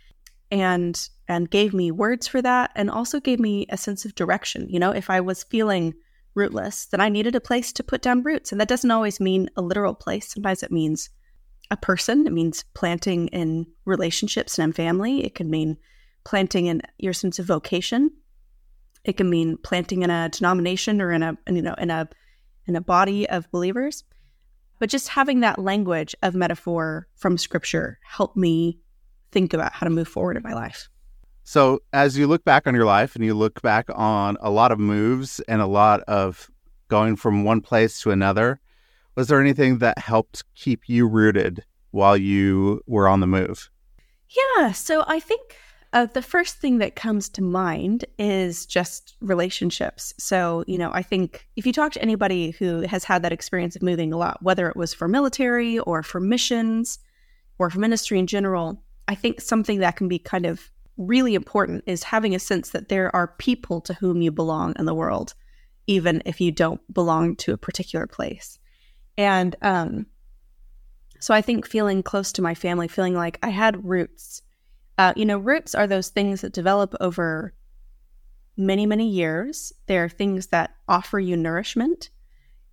and 0.52 1.10
and 1.28 1.50
gave 1.50 1.74
me 1.74 1.90
words 1.90 2.28
for 2.28 2.44
that 2.44 2.70
and 2.76 2.92
also 2.92 3.20
gave 3.20 3.40
me 3.40 3.66
a 3.70 3.78
sense 3.78 4.06
of 4.06 4.14
direction. 4.14 4.68
You 4.70 4.80
know 4.80 4.92
if 4.92 5.10
i 5.10 5.20
was 5.20 5.46
feeling 5.46 5.96
rootless 6.36 6.86
then 6.86 7.02
i 7.02 7.10
needed 7.10 7.36
a 7.36 7.42
place 7.42 7.74
to 7.74 7.84
put 7.84 8.04
down 8.04 8.22
roots. 8.22 8.52
And 8.52 8.62
that 8.62 8.68
doesn't 8.68 8.92
always 8.92 9.20
mean 9.20 9.50
a 9.58 9.64
literal 9.64 9.96
place. 9.96 10.32
Sometimes 10.32 10.62
it 10.62 10.72
means 10.72 11.10
a 11.72 11.78
person. 11.78 12.28
It 12.28 12.34
means 12.34 12.66
planting 12.76 13.30
in 13.30 13.66
relationships 13.86 14.60
and 14.60 14.68
in 14.68 14.74
family. 14.74 15.26
It 15.26 15.34
can 15.34 15.50
mean 15.50 15.78
planting 16.24 16.68
in 16.68 16.84
your 17.00 17.14
sense 17.14 17.40
of 17.40 17.48
vocation 17.48 18.12
it 19.06 19.18
can 19.18 19.30
mean 19.30 19.58
planting 19.58 20.04
in 20.04 20.10
a 20.10 20.30
denomination 20.30 21.02
or 21.02 21.12
in 21.12 21.24
a 21.24 21.38
you 21.48 21.62
know 21.62 21.76
in 21.76 21.90
a 21.90 22.08
in 22.68 22.76
a 22.76 22.82
body 22.82 23.28
of 23.30 23.50
believers. 23.52 24.04
But 24.80 24.90
just 24.90 25.10
having 25.10 25.42
that 25.42 25.60
language 25.60 26.16
of 26.24 26.36
metaphor 26.36 27.08
from 27.16 27.38
scripture 27.38 28.00
helped 28.04 28.36
me 28.36 28.80
think 29.32 29.54
about 29.54 29.74
how 29.74 29.86
to 29.86 29.90
move 29.90 30.08
forward 30.08 30.38
in 30.38 30.44
my 30.44 30.54
life. 30.54 30.90
So, 31.46 31.82
as 31.92 32.18
you 32.18 32.28
look 32.28 32.46
back 32.46 32.68
on 32.68 32.76
your 32.76 32.86
life 32.86 33.16
and 33.16 33.26
you 33.26 33.34
look 33.34 33.62
back 33.62 33.88
on 33.94 34.38
a 34.40 34.50
lot 34.50 34.72
of 34.72 34.80
moves 34.80 35.42
and 35.42 35.62
a 35.62 35.68
lot 35.68 36.00
of 36.02 36.50
going 36.88 37.18
from 37.18 37.44
one 37.44 37.60
place 37.60 38.00
to 38.02 38.12
another, 38.12 38.62
was 39.16 39.28
there 39.28 39.42
anything 39.42 39.80
that 39.80 39.98
helped 39.98 40.44
keep 40.56 40.88
you 40.88 41.06
rooted 41.06 41.64
while 41.92 42.16
you 42.16 42.82
were 42.88 43.10
on 43.10 43.20
the 43.20 43.28
move? 43.28 43.70
Yeah. 44.30 44.72
So, 44.72 45.04
I 45.08 45.20
think 45.20 45.58
uh, 45.94 46.08
the 46.08 46.24
first 46.24 46.58
thing 46.58 46.80
that 46.80 46.96
comes 46.96 47.30
to 47.30 47.42
mind 47.42 48.04
is 48.18 48.66
just 48.66 49.16
relationships. 49.22 50.14
So, 50.18 50.64
you 50.68 50.80
know, 50.80 50.92
I 50.92 51.04
think 51.04 51.48
if 51.56 51.68
you 51.68 51.72
talk 51.72 51.92
to 51.94 52.02
anybody 52.02 52.52
who 52.52 52.82
has 52.82 53.04
had 53.04 53.22
that 53.22 53.32
experience 53.32 53.76
of 53.76 53.84
moving 53.84 54.12
a 54.12 54.18
lot, 54.18 54.42
whether 54.42 54.68
it 54.68 54.76
was 54.76 54.94
for 54.94 55.08
military 55.08 55.78
or 55.80 56.02
for 56.02 56.20
missions 56.20 56.98
or 57.60 57.70
for 57.70 57.80
ministry 57.80 58.18
in 58.18 58.26
general, 58.26 58.84
I 59.08 59.14
think 59.14 59.40
something 59.40 59.80
that 59.80 59.96
can 59.96 60.08
be 60.08 60.18
kind 60.18 60.48
of 60.48 60.72
really 60.98 61.36
important 61.36 61.84
is 61.86 62.04
having 62.04 62.34
a 62.34 62.40
sense 62.40 62.72
that 62.72 62.90
there 62.90 63.16
are 63.16 63.28
people 63.28 63.80
to 63.82 63.94
whom 63.94 64.24
you 64.24 64.32
belong 64.32 64.74
in 64.80 64.86
the 64.86 64.96
world, 64.96 65.36
even 65.86 66.24
if 66.26 66.42
you 66.42 66.52
don't 66.52 66.82
belong 66.92 67.36
to 67.36 67.54
a 67.54 67.58
particular 67.58 68.08
place. 68.08 68.58
And 69.16 69.56
um, 69.62 70.08
so 71.20 71.36
I 71.36 71.42
think 71.42 71.68
feeling 71.68 72.02
close 72.02 72.32
to 72.34 72.42
my 72.42 72.56
family, 72.56 72.88
feeling 72.88 73.14
like 73.14 73.38
I 73.44 73.50
had 73.50 73.86
roots 73.86 74.42
uh, 74.98 75.14
you 75.16 75.26
know, 75.26 75.38
roots 75.38 75.74
are 75.74 75.88
those 75.88 76.10
things 76.10 76.42
that 76.42 76.54
develop 76.54 76.94
over 77.00 77.54
many, 78.58 78.86
many 78.86 79.10
years. 79.10 79.74
They're 79.88 80.10
things 80.10 80.48
that 80.48 80.76
offer 80.88 81.20
you 81.20 81.36
nourishment, 81.36 82.10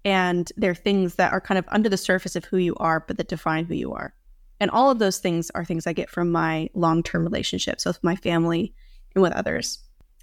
and 0.05 0.51
they're 0.57 0.75
things 0.75 1.15
that 1.17 1.33
are 1.33 1.41
kind 1.41 1.59
of 1.59 1.65
under 1.69 1.89
the 1.89 1.97
surface 1.97 2.37
of 2.37 2.45
who 2.45 2.59
you 2.59 2.75
are, 2.77 3.01
but 3.01 3.17
that 3.17 3.29
define 3.29 3.65
who 3.65 3.75
you 3.75 3.93
are. 3.93 4.15
And 4.61 4.71
all 4.71 4.91
of 4.91 4.99
those 4.99 5.19
things 5.19 5.51
are 5.55 5.65
things 5.65 5.87
I 5.87 5.95
get 5.95 6.11
from 6.11 6.31
my 6.31 6.69
long 6.75 7.03
term 7.03 7.25
relationships 7.25 7.87
with 7.87 8.03
my 8.05 8.17
family 8.17 8.75
and 9.15 9.23
with 9.23 9.33
others. 9.33 9.79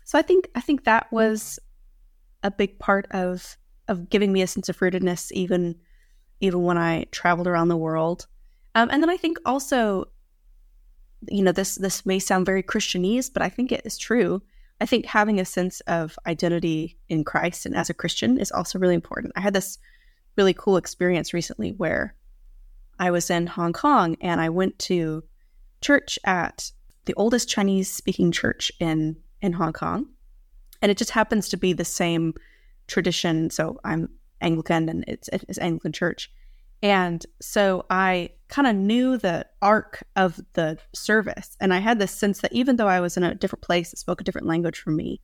So 0.06 0.18
I 0.18 0.22
think 0.22 0.48
I 0.56 0.62
think 0.62 0.84
that 0.84 1.12
was 1.12 1.60
a 2.44 2.52
big 2.52 2.80
part 2.80 3.08
of 3.12 3.58
of 3.88 4.10
giving 4.10 4.32
me 4.32 4.42
a 4.42 4.48
sense 4.48 4.70
of 4.70 4.78
rootedness, 4.78 5.32
even 5.32 5.76
even 6.40 6.64
when 6.64 6.78
I 6.78 7.06
traveled 7.12 7.48
around 7.48 7.70
the 7.70 7.78
world. 7.78 8.28
Um, 8.76 8.90
and 8.92 9.02
then 9.02 9.10
I 9.10 9.18
think 9.18 9.40
also 9.44 10.06
you 11.30 11.42
know 11.42 11.52
this 11.52 11.76
this 11.76 12.06
may 12.06 12.20
sound 12.20 12.46
very 12.46 12.64
christianese 12.64 13.32
but 13.32 13.42
i 13.42 13.50
think 13.50 13.72
it 13.72 13.82
is 13.86 13.98
true. 13.98 14.42
I 14.80 14.86
think 14.86 15.08
having 15.08 15.40
a 15.40 15.46
sense 15.46 15.80
of 15.82 16.20
identity 16.28 17.00
in 17.10 17.24
christ 17.24 17.66
and 17.66 17.76
as 17.76 17.90
a 17.90 17.96
christian 17.96 18.38
is 18.38 18.52
also 18.52 18.78
really 18.78 18.94
important. 18.94 19.34
I 19.36 19.42
had 19.42 19.56
this 19.56 19.80
really 20.36 20.54
cool 20.54 20.78
experience 20.78 21.34
recently 21.34 21.72
where 21.72 22.14
i 23.00 23.10
was 23.10 23.30
in 23.32 23.48
hong 23.48 23.74
kong 23.74 24.18
and 24.22 24.40
i 24.40 24.50
went 24.50 24.78
to 24.78 25.24
church 25.82 26.20
at 26.26 26.72
the 27.06 27.16
oldest 27.16 27.50
chinese 27.50 27.90
speaking 27.92 28.32
church 28.32 28.72
in 28.80 29.18
in 29.42 29.54
hong 29.54 29.74
kong. 29.74 30.08
And 30.82 30.92
it 30.92 30.98
just 30.98 31.12
happens 31.12 31.50
to 31.50 31.58
be 31.58 31.74
the 31.74 31.86
same 31.86 32.36
tradition. 32.86 33.50
So 33.50 33.80
i'm 33.84 34.10
anglican 34.42 34.90
and 34.90 35.04
it's 35.08 35.28
it's 35.34 35.58
anglican 35.58 35.92
church. 35.92 36.32
And 36.84 37.26
so 37.42 37.86
I 37.90 38.30
kind 38.48 38.68
of 38.68 38.76
knew 38.76 39.18
the 39.18 39.46
arc 39.62 40.04
of 40.16 40.40
the 40.54 40.78
service. 40.94 41.58
And 41.60 41.74
I 41.74 41.80
had 41.80 42.00
this 42.00 42.12
sense 42.12 42.42
that 42.42 42.54
even 42.54 42.78
though 42.78 42.88
I 42.88 43.00
was 43.00 43.18
in 43.18 43.24
a 43.24 43.36
different 43.36 43.64
place 43.64 43.92
that 43.92 43.98
spoke 43.98 44.22
a 44.22 44.24
different 44.24 44.48
language 44.48 44.80
from 44.80 44.96
me, 44.96 45.22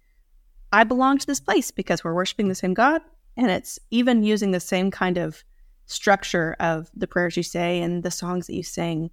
I 0.71 0.83
belong 0.83 1.17
to 1.19 1.27
this 1.27 1.39
place 1.39 1.71
because 1.71 2.03
we're 2.03 2.13
worshiping 2.13 2.49
the 2.49 2.55
same 2.55 2.73
God. 2.73 3.01
And 3.37 3.49
it's 3.49 3.79
even 3.91 4.23
using 4.23 4.51
the 4.51 4.59
same 4.59 4.91
kind 4.91 5.17
of 5.17 5.43
structure 5.85 6.55
of 6.59 6.89
the 6.95 7.07
prayers 7.07 7.37
you 7.37 7.43
say 7.43 7.81
and 7.81 8.03
the 8.03 8.11
songs 8.11 8.47
that 8.47 8.55
you 8.55 8.63
sing. 8.63 9.09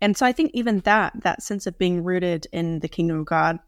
And 0.00 0.16
so 0.16 0.26
I 0.26 0.32
think 0.32 0.50
even 0.54 0.80
that, 0.80 1.12
that 1.22 1.42
sense 1.42 1.66
of 1.66 1.78
being 1.78 2.04
rooted 2.04 2.46
in 2.52 2.80
the 2.80 2.88
kingdom 2.88 3.20
of 3.20 3.26
God 3.26 3.58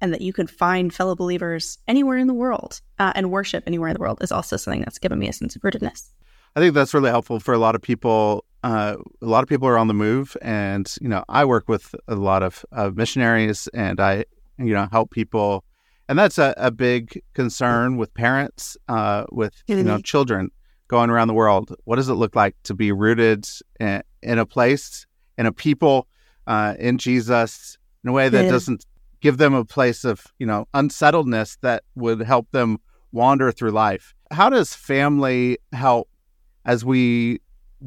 and 0.00 0.12
that 0.12 0.20
you 0.20 0.32
can 0.32 0.46
find 0.46 0.92
fellow 0.92 1.14
believers 1.14 1.78
anywhere 1.86 2.18
in 2.18 2.26
the 2.26 2.34
world 2.34 2.80
uh, 2.98 3.12
and 3.14 3.30
worship 3.30 3.64
anywhere 3.66 3.88
in 3.88 3.94
the 3.94 4.00
world 4.00 4.18
is 4.22 4.32
also 4.32 4.56
something 4.56 4.82
that's 4.82 4.98
given 4.98 5.18
me 5.18 5.28
a 5.28 5.32
sense 5.32 5.56
of 5.56 5.62
rootedness. 5.62 6.10
I 6.56 6.60
think 6.60 6.74
that's 6.74 6.94
really 6.94 7.10
helpful 7.10 7.40
for 7.40 7.52
a 7.52 7.58
lot 7.58 7.74
of 7.74 7.82
people. 7.82 8.44
Uh, 8.64 8.96
a 9.20 9.26
lot 9.26 9.42
of 9.42 9.48
people 9.48 9.68
are 9.68 9.76
on 9.76 9.88
the 9.88 9.94
move, 9.94 10.38
and 10.40 10.96
you 10.98 11.06
know, 11.06 11.22
I 11.28 11.44
work 11.44 11.68
with 11.68 11.94
a 12.08 12.14
lot 12.14 12.42
of 12.42 12.64
uh, 12.72 12.90
missionaries, 12.94 13.68
and 13.74 14.00
I, 14.00 14.24
you 14.56 14.72
know, 14.72 14.88
help 14.90 15.10
people, 15.10 15.64
and 16.08 16.18
that's 16.18 16.38
a, 16.38 16.54
a 16.56 16.70
big 16.70 17.22
concern 17.34 17.98
with 17.98 18.14
parents, 18.14 18.78
uh, 18.88 19.26
with 19.30 19.62
you 19.66 19.82
know, 19.82 19.98
children 19.98 20.50
going 20.88 21.10
around 21.10 21.28
the 21.28 21.34
world. 21.34 21.76
What 21.84 21.96
does 21.96 22.08
it 22.08 22.14
look 22.14 22.34
like 22.34 22.56
to 22.62 22.72
be 22.72 22.90
rooted 22.90 23.46
in, 23.80 24.02
in 24.22 24.38
a 24.38 24.46
place, 24.46 25.04
in 25.36 25.44
a 25.44 25.52
people, 25.52 26.08
uh, 26.46 26.74
in 26.78 26.96
Jesus, 26.96 27.76
in 28.02 28.08
a 28.08 28.12
way 28.14 28.30
that 28.30 28.46
yeah. 28.46 28.50
doesn't 28.50 28.86
give 29.20 29.36
them 29.36 29.52
a 29.52 29.66
place 29.66 30.04
of 30.04 30.26
you 30.38 30.46
know 30.46 30.68
unsettledness 30.72 31.58
that 31.60 31.84
would 31.96 32.22
help 32.22 32.50
them 32.52 32.78
wander 33.12 33.52
through 33.52 33.72
life. 33.72 34.14
How 34.30 34.48
does 34.48 34.72
family 34.72 35.58
help 35.74 36.08
as 36.64 36.82
we 36.82 37.40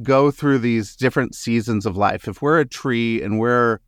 go 0.04 0.32
through 0.32 0.60
these 0.60 0.96
different 0.96 1.36
seasons 1.36 1.86
of 1.86 1.98
life? 1.98 2.27
If 2.27 2.42
we're 2.42 2.60
a 2.60 2.66
tree 2.66 3.22
and 3.22 3.39
we're 3.39 3.80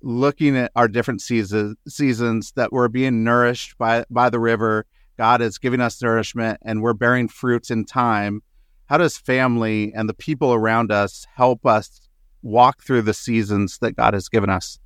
looking 0.00 0.56
at 0.56 0.70
our 0.76 0.86
different 0.86 1.20
seasons 1.20 1.76
seasons 1.88 2.52
that 2.52 2.72
we're 2.72 2.88
being 2.88 3.24
nourished 3.24 3.76
by 3.78 4.04
by 4.10 4.30
the 4.30 4.40
river, 4.40 4.86
God 5.16 5.40
is 5.40 5.58
giving 5.58 5.80
us 5.80 6.00
nourishment 6.00 6.60
and 6.62 6.82
we're 6.82 6.94
bearing 6.94 7.28
fruits 7.28 7.70
in 7.70 7.84
time. 7.84 8.42
How 8.86 8.96
does 8.96 9.18
family 9.18 9.92
and 9.94 10.08
the 10.08 10.14
people 10.14 10.54
around 10.54 10.90
us 10.90 11.26
help 11.34 11.66
us 11.66 12.00
walk 12.42 12.82
through 12.82 13.02
the 13.02 13.12
seasons 13.12 13.78
that 13.78 13.96
God 13.96 14.14
has 14.14 14.28
given 14.28 14.48
us? 14.48 14.78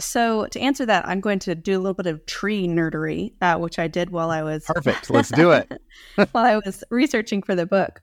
So, 0.00 0.46
to 0.46 0.60
answer 0.60 0.86
that, 0.86 1.06
I'm 1.08 1.20
going 1.20 1.40
to 1.40 1.56
do 1.56 1.76
a 1.76 1.80
little 1.80 1.94
bit 1.94 2.06
of 2.06 2.24
tree 2.26 2.68
nerdery, 2.68 3.32
uh, 3.42 3.56
which 3.56 3.80
I 3.80 3.88
did 3.88 4.10
while 4.10 4.30
I 4.30 4.42
was 4.42 4.64
perfect. 4.64 5.10
Let's 5.10 5.30
do 5.30 5.50
it. 5.50 5.72
while 6.32 6.44
I 6.44 6.56
was 6.64 6.84
researching 6.90 7.42
for 7.42 7.56
the 7.56 7.66
book, 7.66 8.00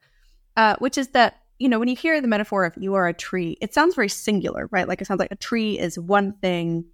uh, 0.58 0.76
which 0.80 0.98
is 0.98 1.08
that 1.10 1.45
you 1.60 1.70
know 1.70 1.80
when 1.80 1.88
you 1.88 1.96
hear 1.96 2.20
the 2.22 2.28
metaphor 2.28 2.66
of 2.66 2.74
you 2.78 2.94
are 2.96 3.08
a 3.08 3.14
tree, 3.14 3.58
it 3.62 3.74
sounds 3.74 3.96
very 3.96 4.10
singular, 4.10 4.68
right? 4.72 4.88
Like 4.88 5.02
it 5.02 5.08
sounds 5.08 5.20
like 5.20 5.32
a 5.32 5.38
tree 5.38 5.80
is 5.80 5.98
one 5.98 6.34
thing 6.34 6.86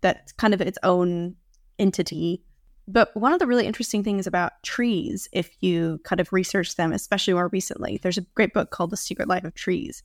that's 0.00 0.32
kind 0.32 0.54
of 0.54 0.60
its 0.60 0.78
own 0.82 1.36
entity. 1.78 2.42
But 2.86 3.16
one 3.16 3.32
of 3.32 3.38
the 3.38 3.46
really 3.46 3.66
interesting 3.66 4.02
things 4.02 4.26
about 4.26 4.62
trees, 4.62 5.28
if 5.32 5.50
you 5.60 6.00
kind 6.04 6.20
of 6.20 6.32
research 6.32 6.76
them, 6.76 6.92
especially 6.92 7.34
more 7.34 7.48
recently, 7.48 7.98
there's 8.02 8.18
a 8.18 8.26
great 8.34 8.52
book 8.52 8.70
called 8.70 8.90
The 8.90 8.96
Secret 8.96 9.28
Life 9.28 9.44
of 9.44 9.54
Trees, 9.54 10.02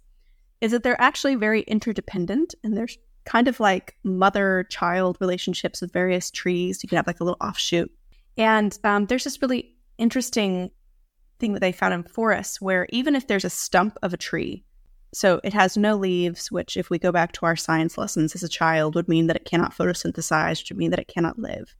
is 0.61 0.71
that 0.71 0.83
they're 0.83 1.01
actually 1.01 1.35
very 1.35 1.61
interdependent 1.61 2.53
and 2.63 2.77
there's 2.77 2.97
kind 3.25 3.47
of 3.47 3.59
like 3.59 3.95
mother 4.03 4.67
child 4.69 5.17
relationships 5.19 5.81
with 5.81 5.91
various 5.91 6.29
trees. 6.29 6.83
You 6.83 6.89
can 6.89 6.97
have 6.97 7.07
like 7.07 7.19
a 7.19 7.23
little 7.23 7.37
offshoot. 7.41 7.91
And 8.37 8.77
um, 8.83 9.07
there's 9.07 9.23
this 9.23 9.41
really 9.41 9.73
interesting 9.97 10.69
thing 11.39 11.53
that 11.53 11.59
they 11.59 11.71
found 11.71 11.93
in 11.93 12.03
forests 12.03 12.61
where 12.61 12.87
even 12.89 13.15
if 13.15 13.27
there's 13.27 13.45
a 13.45 13.49
stump 13.49 13.97
of 14.01 14.13
a 14.13 14.17
tree, 14.17 14.63
so 15.13 15.39
it 15.43 15.53
has 15.53 15.77
no 15.77 15.95
leaves, 15.95 16.51
which, 16.51 16.75
if 16.75 16.89
we 16.89 16.99
go 16.99 17.11
back 17.11 17.31
to 17.33 17.45
our 17.45 17.55
science 17.55 17.97
lessons 17.97 18.35
as 18.35 18.43
a 18.43 18.49
child, 18.49 18.95
would 18.95 19.07
mean 19.07 19.27
that 19.27 19.37
it 19.37 19.45
cannot 19.45 19.73
photosynthesize, 19.73 20.59
which 20.59 20.71
would 20.71 20.77
mean 20.77 20.91
that 20.91 20.99
it 20.99 21.07
cannot 21.07 21.39
live. 21.39 21.73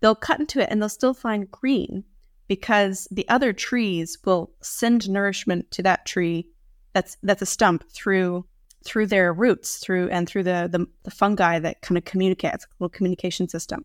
They'll 0.00 0.14
cut 0.14 0.40
into 0.40 0.60
it 0.60 0.68
and 0.70 0.80
they'll 0.80 0.88
still 0.88 1.12
find 1.12 1.50
green 1.50 2.04
because 2.50 3.06
the 3.12 3.28
other 3.28 3.52
trees 3.52 4.18
will 4.24 4.50
send 4.60 5.08
nourishment 5.08 5.70
to 5.70 5.84
that 5.84 6.04
tree 6.04 6.48
that's 6.92 7.16
that's 7.22 7.42
a 7.42 7.46
stump 7.46 7.88
through 7.92 8.44
through 8.84 9.06
their 9.06 9.32
roots 9.32 9.78
through 9.78 10.08
and 10.08 10.28
through 10.28 10.42
the, 10.42 10.68
the, 10.72 10.84
the 11.04 11.12
fungi 11.12 11.60
that 11.60 11.80
kind 11.82 11.96
of 11.96 12.04
communicates 12.04 12.64
a 12.64 12.68
little 12.80 12.88
communication 12.88 13.48
system 13.48 13.84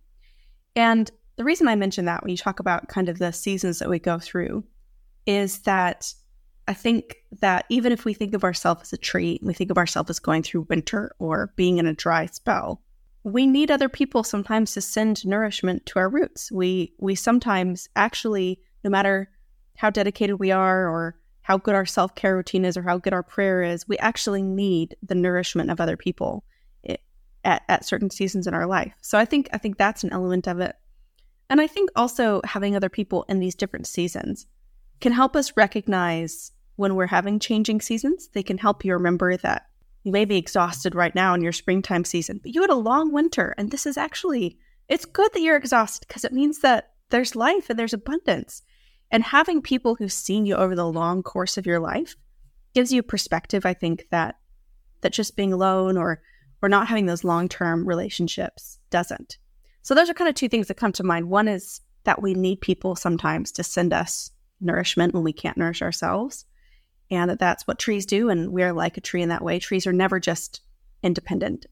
and 0.75 1.12
the 1.36 1.43
reason 1.43 1.67
i 1.67 1.75
mention 1.75 2.05
that 2.05 2.24
when 2.24 2.31
you 2.31 2.38
talk 2.38 2.60
about 2.60 2.88
kind 2.88 3.07
of 3.07 3.19
the 3.19 3.31
seasons 3.31 3.77
that 3.77 3.89
we 3.89 4.00
go 4.00 4.17
through 4.17 4.63
is 5.25 5.60
that 5.60 6.13
i 6.67 6.74
think 6.74 7.17
that 7.39 7.65
even 7.70 7.91
if 7.91 8.05
we 8.05 8.13
think 8.13 8.34
of 8.34 8.44
ourselves 8.44 8.82
as 8.84 8.94
a 8.94 8.98
tree 8.98 9.39
we 9.41 9.53
think 9.53 9.72
of 9.72 9.77
ourselves 9.77 10.10
as 10.10 10.20
going 10.20 10.44
through 10.44 10.65
winter 10.70 11.15
or 11.20 11.53
being 11.55 11.77
in 11.77 11.86
a 11.86 11.94
dry 11.94 12.25
spell 12.25 12.82
we 13.24 13.48
need 13.48 13.72
other 13.72 13.89
people 13.89 14.24
sometimes 14.24 14.74
to 14.74 14.82
send 14.82 15.25
nourishment 15.25 15.86
to 15.86 16.00
our 16.00 16.10
roots 16.10 16.51
we 16.51 16.94
we 17.00 17.15
sometimes 17.15 17.88
actually 17.96 18.60
no 18.84 18.89
matter 18.89 19.29
how 19.77 19.89
dedicated 19.89 20.39
we 20.39 20.51
are 20.51 20.88
or 20.88 21.15
how 21.46 21.58
good 21.58 21.75
our 21.75 21.86
self 21.86 22.15
care 22.15 22.36
routine 22.36 22.65
is 22.65 22.75
or 22.75 22.82
how 22.82 22.98
good 22.98 23.13
our 23.13 23.24
prayer 23.24 23.62
is. 23.62 23.88
We 23.88 24.00
actually 24.00 24.41
need 24.41 24.96
the 25.03 25.13
nourishment 25.13 25.70
of 25.70 25.79
other 25.79 25.96
people 25.96 26.44
eh, 26.86 26.98
at, 27.44 27.62
at 27.70 27.86
certain 27.86 28.10
seasons 28.10 28.48
in 28.48 28.55
our 28.55 28.65
life. 28.65 28.94
So 29.01 29.17
I 29.17 29.25
think 29.25 29.50
I 29.53 29.60
think 29.60 29.77
that's 29.77 30.03
an 30.03 30.12
element 30.12 30.48
of 30.48 30.60
it. 30.60 30.75
And 31.50 31.62
I 31.62 31.67
think 31.67 31.91
also 31.96 32.41
having 32.44 32.75
other 32.75 32.89
people 32.89 33.25
in 33.29 33.39
these 33.39 33.53
different 33.53 33.86
seasons 33.86 34.48
can 34.99 35.11
help 35.11 35.35
us 35.35 35.57
recognize 35.57 36.51
when 36.75 36.95
we're 36.95 37.07
having 37.07 37.39
changing 37.39 37.81
seasons. 37.81 38.29
They 38.33 38.43
can 38.43 38.57
help 38.57 38.83
you 38.83 38.93
remember 38.93 39.37
that 39.37 39.67
you 40.03 40.11
may 40.11 40.25
be 40.25 40.37
exhausted 40.37 40.93
right 40.93 41.15
now 41.15 41.33
in 41.33 41.41
your 41.41 41.51
springtime 41.51 42.05
season, 42.05 42.39
but 42.41 42.53
you 42.53 42.61
had 42.61 42.69
a 42.69 42.75
long 42.75 43.11
winter. 43.11 43.55
And 43.57 43.71
this 43.71 43.85
is 43.85 43.97
actually, 43.97 44.57
it's 44.87 45.05
good 45.05 45.31
that 45.33 45.41
you're 45.41 45.57
exhausted 45.57 46.07
because 46.07 46.23
it 46.23 46.33
means 46.33 46.59
that 46.59 46.91
there's 47.09 47.35
life 47.35 47.69
and 47.69 47.79
there's 47.79 47.93
abundance. 47.93 48.61
And 49.11 49.23
having 49.23 49.61
people 49.61 49.95
who've 49.95 50.11
seen 50.11 50.45
you 50.45 50.55
over 50.55 50.75
the 50.75 50.87
long 50.87 51.23
course 51.23 51.57
of 51.57 51.65
your 51.65 51.79
life 51.79 52.15
gives 52.73 52.91
you 52.91 53.01
perspective, 53.01 53.65
I 53.65 53.73
think, 53.73 54.07
that 54.11 54.35
that 55.01 55.13
just 55.13 55.35
being 55.35 55.53
alone 55.53 55.97
or 55.97 56.21
or 56.61 56.69
not 56.69 56.87
having 56.87 57.05
those 57.05 57.23
long-term 57.23 57.87
relationships 57.87 58.79
doesn't. 58.89 59.37
So 59.83 59.93
those 59.93 60.09
are 60.09 60.15
kind 60.15 60.29
of 60.29 60.35
two 60.35 60.49
things 60.49 60.67
that 60.67 60.77
come 60.77 60.91
to 60.93 61.03
mind. 61.03 61.29
One 61.29 61.47
is 61.47 61.81
that 62.05 62.21
we 62.21 62.33
need 62.33 62.61
people 62.61 62.95
sometimes 62.95 63.51
to 63.53 63.63
send 63.63 63.93
us 63.93 64.31
nourishment 64.62 65.13
when 65.13 65.24
we 65.24 65.33
can't 65.33 65.57
nourish 65.57 65.81
ourselves. 65.81 66.45
And 67.12 67.29
that 67.29 67.39
that's 67.39 67.67
what 67.67 67.79
trees 67.79 68.05
do. 68.05 68.29
And 68.29 68.51
we're 68.51 68.74
like 68.74 68.97
a 68.97 69.01
tree 69.01 69.21
in 69.21 69.29
that 69.29 69.43
way. 69.43 69.59
Trees 69.59 69.85
are 69.85 69.93
never 69.93 70.19
just 70.19 70.62
independent. 71.03 71.65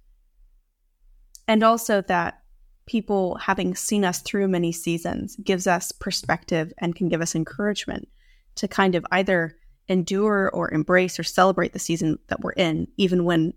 And 1.48 1.64
also 1.64 2.02
that 2.04 2.40
people 2.86 3.36
having 3.36 3.76
seen 3.76 4.06
us 4.06 4.22
through 4.22 4.48
many 4.48 4.72
seasons 4.72 5.36
gives 5.38 5.68
us 5.68 5.92
perspective 5.92 6.72
and 6.78 6.96
can 6.96 7.10
give 7.10 7.22
us 7.22 7.36
encouragement 7.36 8.08
to 8.56 8.68
kind 8.68 8.96
of 8.96 9.06
either 9.12 9.58
endure 9.88 10.50
or 10.54 10.72
embrace 10.74 11.20
or 11.20 11.24
celebrate 11.24 11.74
the 11.74 11.80
season 11.80 12.20
that 12.28 12.42
we're 12.42 12.52
in, 12.52 12.88
even 12.98 13.26
when 13.26 13.54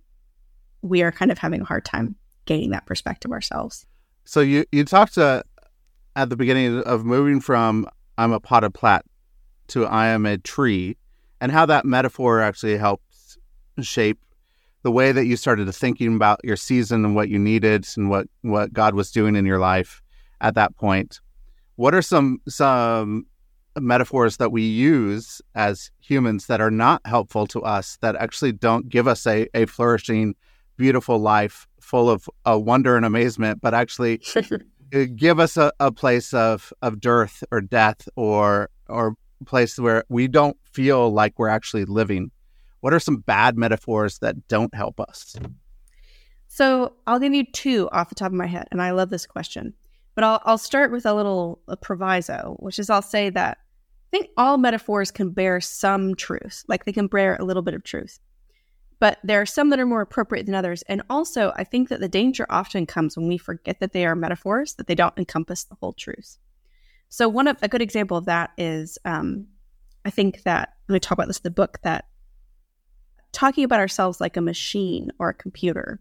we 0.82 1.02
are 1.02 1.12
kind 1.12 1.30
of 1.30 1.38
having 1.38 1.60
a 1.60 1.64
hard 1.64 1.84
time 1.84 2.16
gaining 2.46 2.70
that 2.70 2.86
perspective 2.86 3.32
ourselves. 3.32 3.86
So 4.24 4.40
you 4.40 4.64
you 4.72 4.84
talked 4.84 5.18
uh, 5.18 5.42
at 6.14 6.30
the 6.30 6.36
beginning 6.36 6.82
of 6.82 7.04
moving 7.04 7.40
from 7.40 7.88
I'm 8.18 8.32
a 8.32 8.40
potted 8.40 8.74
plant 8.74 9.04
to 9.68 9.86
I 9.86 10.08
am 10.08 10.26
a 10.26 10.38
tree, 10.38 10.96
and 11.40 11.52
how 11.52 11.66
that 11.66 11.84
metaphor 11.84 12.40
actually 12.40 12.76
helps 12.78 13.38
shape 13.80 14.18
the 14.82 14.92
way 14.92 15.12
that 15.12 15.26
you 15.26 15.36
started 15.36 15.70
thinking 15.74 16.14
about 16.14 16.40
your 16.44 16.56
season 16.56 17.04
and 17.04 17.14
what 17.14 17.28
you 17.28 17.38
needed 17.38 17.86
and 17.96 18.08
what 18.08 18.28
what 18.42 18.72
God 18.72 18.94
was 18.94 19.10
doing 19.10 19.34
in 19.36 19.44
your 19.44 19.58
life 19.58 20.02
at 20.40 20.54
that 20.54 20.76
point. 20.76 21.20
What 21.74 21.94
are 21.94 22.02
some 22.02 22.40
some 22.48 23.26
metaphors 23.80 24.36
that 24.38 24.52
we 24.52 24.62
use 24.62 25.42
as 25.54 25.90
humans 26.00 26.46
that 26.46 26.60
are 26.60 26.70
not 26.70 27.00
helpful 27.04 27.46
to 27.48 27.62
us 27.62 27.98
that 28.00 28.16
actually 28.16 28.52
don't 28.52 28.88
give 28.88 29.06
us 29.06 29.26
a, 29.26 29.48
a 29.54 29.66
flourishing, 29.66 30.34
beautiful 30.76 31.18
life 31.18 31.66
full 31.80 32.08
of 32.08 32.28
uh, 32.48 32.58
wonder 32.58 32.96
and 32.96 33.04
amazement, 33.04 33.60
but 33.60 33.74
actually 33.74 34.20
give 35.16 35.38
us 35.40 35.56
a, 35.56 35.72
a 35.80 35.92
place 35.92 36.32
of, 36.32 36.72
of 36.82 37.00
dearth 37.00 37.42
or 37.50 37.60
death 37.60 38.08
or 38.16 38.70
or 38.88 39.16
place 39.44 39.78
where 39.78 40.04
we 40.08 40.28
don't 40.28 40.56
feel 40.64 41.10
like 41.10 41.38
we're 41.38 41.48
actually 41.48 41.84
living 41.84 42.30
what 42.80 42.94
are 42.94 43.00
some 43.00 43.16
bad 43.16 43.56
metaphors 43.56 44.20
that 44.20 44.46
don't 44.46 44.72
help 44.72 45.00
us? 45.00 45.34
So 46.46 46.92
I'll 47.06 47.18
give 47.18 47.34
you 47.34 47.44
two 47.44 47.88
off 47.90 48.10
the 48.10 48.14
top 48.14 48.28
of 48.28 48.34
my 48.34 48.46
head, 48.46 48.68
and 48.70 48.80
I 48.80 48.92
love 48.92 49.10
this 49.10 49.26
question. 49.26 49.74
But 50.14 50.22
I'll, 50.22 50.40
I'll 50.44 50.56
start 50.56 50.92
with 50.92 51.04
a 51.04 51.12
little 51.12 51.60
a 51.66 51.76
proviso, 51.76 52.56
which 52.60 52.78
is 52.78 52.88
I'll 52.88 53.02
say 53.02 53.28
that 53.30 53.58
I 53.58 54.16
think 54.16 54.28
all 54.36 54.56
metaphors 54.56 55.10
can 55.10 55.30
bear 55.30 55.60
some 55.60 56.14
truth, 56.14 56.64
like 56.68 56.84
they 56.84 56.92
can 56.92 57.08
bear 57.08 57.36
a 57.36 57.44
little 57.44 57.62
bit 57.62 57.74
of 57.74 57.82
truth. 57.82 58.20
But 59.00 59.18
there 59.24 59.42
are 59.42 59.46
some 59.46 59.70
that 59.70 59.80
are 59.80 59.84
more 59.84 60.00
appropriate 60.00 60.46
than 60.46 60.54
others. 60.54 60.82
And 60.82 61.02
also, 61.10 61.52
I 61.56 61.64
think 61.64 61.88
that 61.88 62.00
the 62.00 62.08
danger 62.08 62.46
often 62.48 62.86
comes 62.86 63.16
when 63.16 63.26
we 63.26 63.36
forget 63.36 63.80
that 63.80 63.92
they 63.92 64.06
are 64.06 64.14
metaphors, 64.14 64.74
that 64.74 64.86
they 64.86 64.94
don't 64.94 65.18
encompass 65.18 65.64
the 65.64 65.76
whole 65.80 65.92
truth. 65.92 66.38
So, 67.08 67.28
one 67.28 67.48
of 67.48 67.56
a 67.62 67.68
good 67.68 67.82
example 67.82 68.16
of 68.16 68.26
that 68.26 68.50
is 68.58 68.98
um, 69.04 69.46
I 70.04 70.10
think 70.10 70.42
that 70.44 70.74
when 70.86 70.94
we 70.94 71.00
talk 71.00 71.12
about 71.12 71.28
this 71.28 71.38
in 71.38 71.44
the 71.44 71.50
book, 71.50 71.78
that 71.82 72.06
talking 73.32 73.64
about 73.64 73.80
ourselves 73.80 74.20
like 74.20 74.36
a 74.36 74.40
machine 74.40 75.10
or 75.18 75.30
a 75.30 75.34
computer 75.34 76.00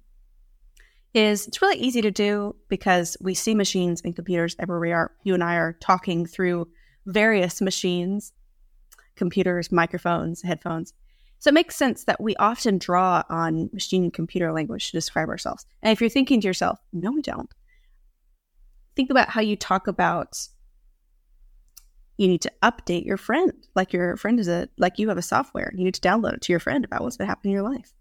is 1.13 1.47
it's 1.47 1.61
really 1.61 1.77
easy 1.77 2.01
to 2.01 2.11
do 2.11 2.55
because 2.69 3.17
we 3.21 3.33
see 3.33 3.55
machines 3.55 4.01
and 4.03 4.15
computers 4.15 4.55
everywhere. 4.59 5.11
You 5.23 5.33
and 5.33 5.43
I 5.43 5.55
are 5.55 5.73
talking 5.79 6.25
through 6.25 6.67
various 7.05 7.61
machines, 7.61 8.33
computers, 9.15 9.71
microphones, 9.71 10.41
headphones. 10.41 10.93
So 11.39 11.49
it 11.49 11.53
makes 11.53 11.75
sense 11.75 12.05
that 12.05 12.21
we 12.21 12.35
often 12.37 12.77
draw 12.77 13.23
on 13.29 13.69
machine 13.71 14.03
and 14.03 14.13
computer 14.13 14.51
language 14.51 14.87
to 14.87 14.97
describe 14.97 15.29
ourselves. 15.29 15.65
And 15.81 15.91
if 15.91 16.01
you're 16.01 16.09
thinking 16.09 16.41
to 16.41 16.47
yourself, 16.47 16.79
no, 16.91 17.11
we 17.11 17.21
don't, 17.21 17.49
think 18.95 19.09
about 19.09 19.29
how 19.29 19.41
you 19.41 19.55
talk 19.55 19.87
about 19.87 20.37
you 22.17 22.27
need 22.27 22.41
to 22.41 22.51
update 22.63 23.05
your 23.05 23.17
friend 23.17 23.51
like 23.75 23.91
your 23.93 24.15
friend 24.17 24.39
is 24.39 24.47
a 24.47 24.67
like 24.77 24.97
you 24.97 25.09
have 25.09 25.17
a 25.17 25.21
software 25.21 25.71
you 25.75 25.83
need 25.83 25.93
to 25.93 26.01
download 26.01 26.33
it 26.33 26.41
to 26.41 26.53
your 26.53 26.59
friend 26.59 26.85
about 26.85 27.01
what's 27.01 27.17
been 27.17 27.27
happening 27.27 27.51
in 27.51 27.55
your 27.55 27.69
life. 27.69 27.93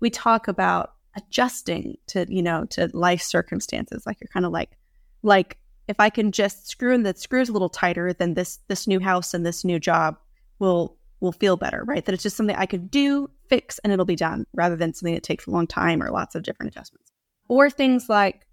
We 0.00 0.10
talk 0.10 0.48
about 0.48 0.92
adjusting 1.16 1.96
to 2.08 2.26
you 2.28 2.42
know 2.42 2.66
to 2.66 2.90
life 2.92 3.22
circumstances 3.22 4.04
like 4.06 4.18
you're 4.20 4.28
kind 4.28 4.44
of 4.44 4.52
like 4.52 4.76
like 5.22 5.56
if 5.88 5.98
i 5.98 6.10
can 6.10 6.30
just 6.30 6.68
screw 6.68 6.92
in 6.92 7.04
the 7.04 7.14
screws 7.16 7.48
a 7.48 7.52
little 7.52 7.70
tighter 7.70 8.12
then 8.12 8.34
this 8.34 8.58
this 8.68 8.86
new 8.86 9.00
house 9.00 9.32
and 9.32 9.46
this 9.46 9.64
new 9.64 9.80
job 9.80 10.18
will 10.58 10.96
will 11.20 11.32
feel 11.32 11.56
better 11.56 11.82
right? 11.86 12.04
That 12.04 12.12
it's 12.12 12.22
just 12.22 12.36
something 12.36 12.56
i 12.56 12.66
could 12.66 12.90
do 12.90 13.30
fix 13.48 13.78
and 13.80 13.92
it'll 13.92 14.04
be 14.04 14.16
done 14.16 14.46
rather 14.52 14.76
than 14.76 14.92
something 14.92 15.14
that 15.14 15.22
takes 15.22 15.46
a 15.46 15.50
long 15.50 15.66
time 15.66 16.02
or 16.02 16.10
lots 16.10 16.34
of 16.34 16.42
different 16.42 16.72
adjustments. 16.72 17.12
Or 17.48 17.70
things 17.70 18.08
like 18.08 18.45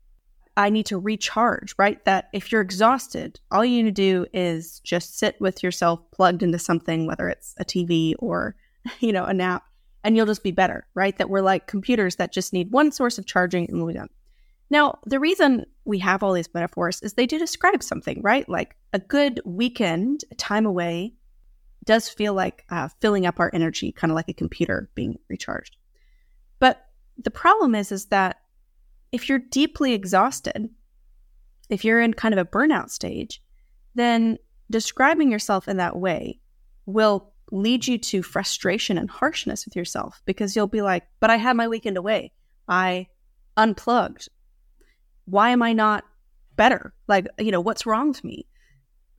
I 0.55 0.69
need 0.69 0.85
to 0.87 0.99
recharge, 0.99 1.73
right? 1.77 2.03
That 2.05 2.29
if 2.33 2.51
you're 2.51 2.61
exhausted, 2.61 3.39
all 3.51 3.65
you 3.65 3.83
need 3.83 3.95
to 3.95 4.01
do 4.01 4.25
is 4.33 4.79
just 4.81 5.17
sit 5.17 5.39
with 5.39 5.63
yourself 5.63 5.99
plugged 6.11 6.43
into 6.43 6.59
something, 6.59 7.07
whether 7.07 7.27
it's 7.27 7.55
a 7.57 7.65
TV 7.65 8.13
or, 8.19 8.55
you 8.99 9.11
know, 9.11 9.25
a 9.25 9.33
nap, 9.33 9.63
and 10.03 10.15
you'll 10.15 10.25
just 10.25 10.43
be 10.43 10.51
better, 10.51 10.85
right? 10.93 11.17
That 11.17 11.29
we're 11.29 11.41
like 11.41 11.67
computers 11.67 12.17
that 12.17 12.33
just 12.33 12.53
need 12.53 12.71
one 12.71 12.91
source 12.91 13.17
of 13.17 13.25
charging 13.25 13.69
and 13.69 13.87
be 13.87 13.93
done. 13.93 14.09
Now, 14.69 14.99
the 15.05 15.19
reason 15.19 15.65
we 15.85 15.99
have 15.99 16.23
all 16.23 16.33
these 16.33 16.53
metaphors 16.53 17.01
is 17.01 17.13
they 17.13 17.27
do 17.27 17.37
describe 17.37 17.83
something, 17.83 18.21
right? 18.21 18.47
Like 18.47 18.75
a 18.91 18.99
good 18.99 19.41
weekend, 19.45 20.23
a 20.31 20.35
time 20.35 20.65
away, 20.65 21.13
does 21.83 22.09
feel 22.09 22.33
like 22.33 22.65
uh, 22.69 22.89
filling 23.01 23.25
up 23.25 23.39
our 23.39 23.51
energy, 23.53 23.91
kind 23.91 24.11
of 24.11 24.15
like 24.15 24.29
a 24.29 24.33
computer 24.33 24.89
being 24.95 25.17
recharged. 25.29 25.77
But 26.59 26.85
the 27.17 27.31
problem 27.31 27.75
is, 27.75 27.91
is 27.91 28.05
that 28.07 28.37
if 29.13 29.29
you're 29.29 29.39
deeply 29.39 29.93
exhausted, 29.93 30.69
if 31.69 31.85
you're 31.85 32.01
in 32.01 32.13
kind 32.15 32.33
of 32.33 32.39
a 32.39 32.49
burnout 32.49 32.89
stage, 32.89 33.41
then 33.95 34.37
describing 34.69 35.31
yourself 35.31 35.67
in 35.67 35.77
that 35.77 35.95
way 35.95 36.39
will 36.87 37.31
lead 37.51 37.85
you 37.85 37.99
to 37.99 38.23
frustration 38.23 38.97
and 38.97 39.09
harshness 39.09 39.65
with 39.65 39.75
yourself 39.75 40.21
because 40.25 40.55
you'll 40.55 40.67
be 40.67 40.81
like, 40.81 41.03
but 41.19 41.29
I 41.29 41.37
had 41.37 41.55
my 41.55 41.67
weekend 41.67 41.95
away. 41.95 42.31
I 42.67 43.07
unplugged. 43.55 44.29
Why 45.25 45.51
am 45.51 45.61
I 45.61 45.73
not 45.73 46.03
better? 46.55 46.93
Like, 47.07 47.27
you 47.37 47.51
know, 47.51 47.61
what's 47.61 47.85
wrong 47.85 48.07
with 48.09 48.23
me? 48.23 48.47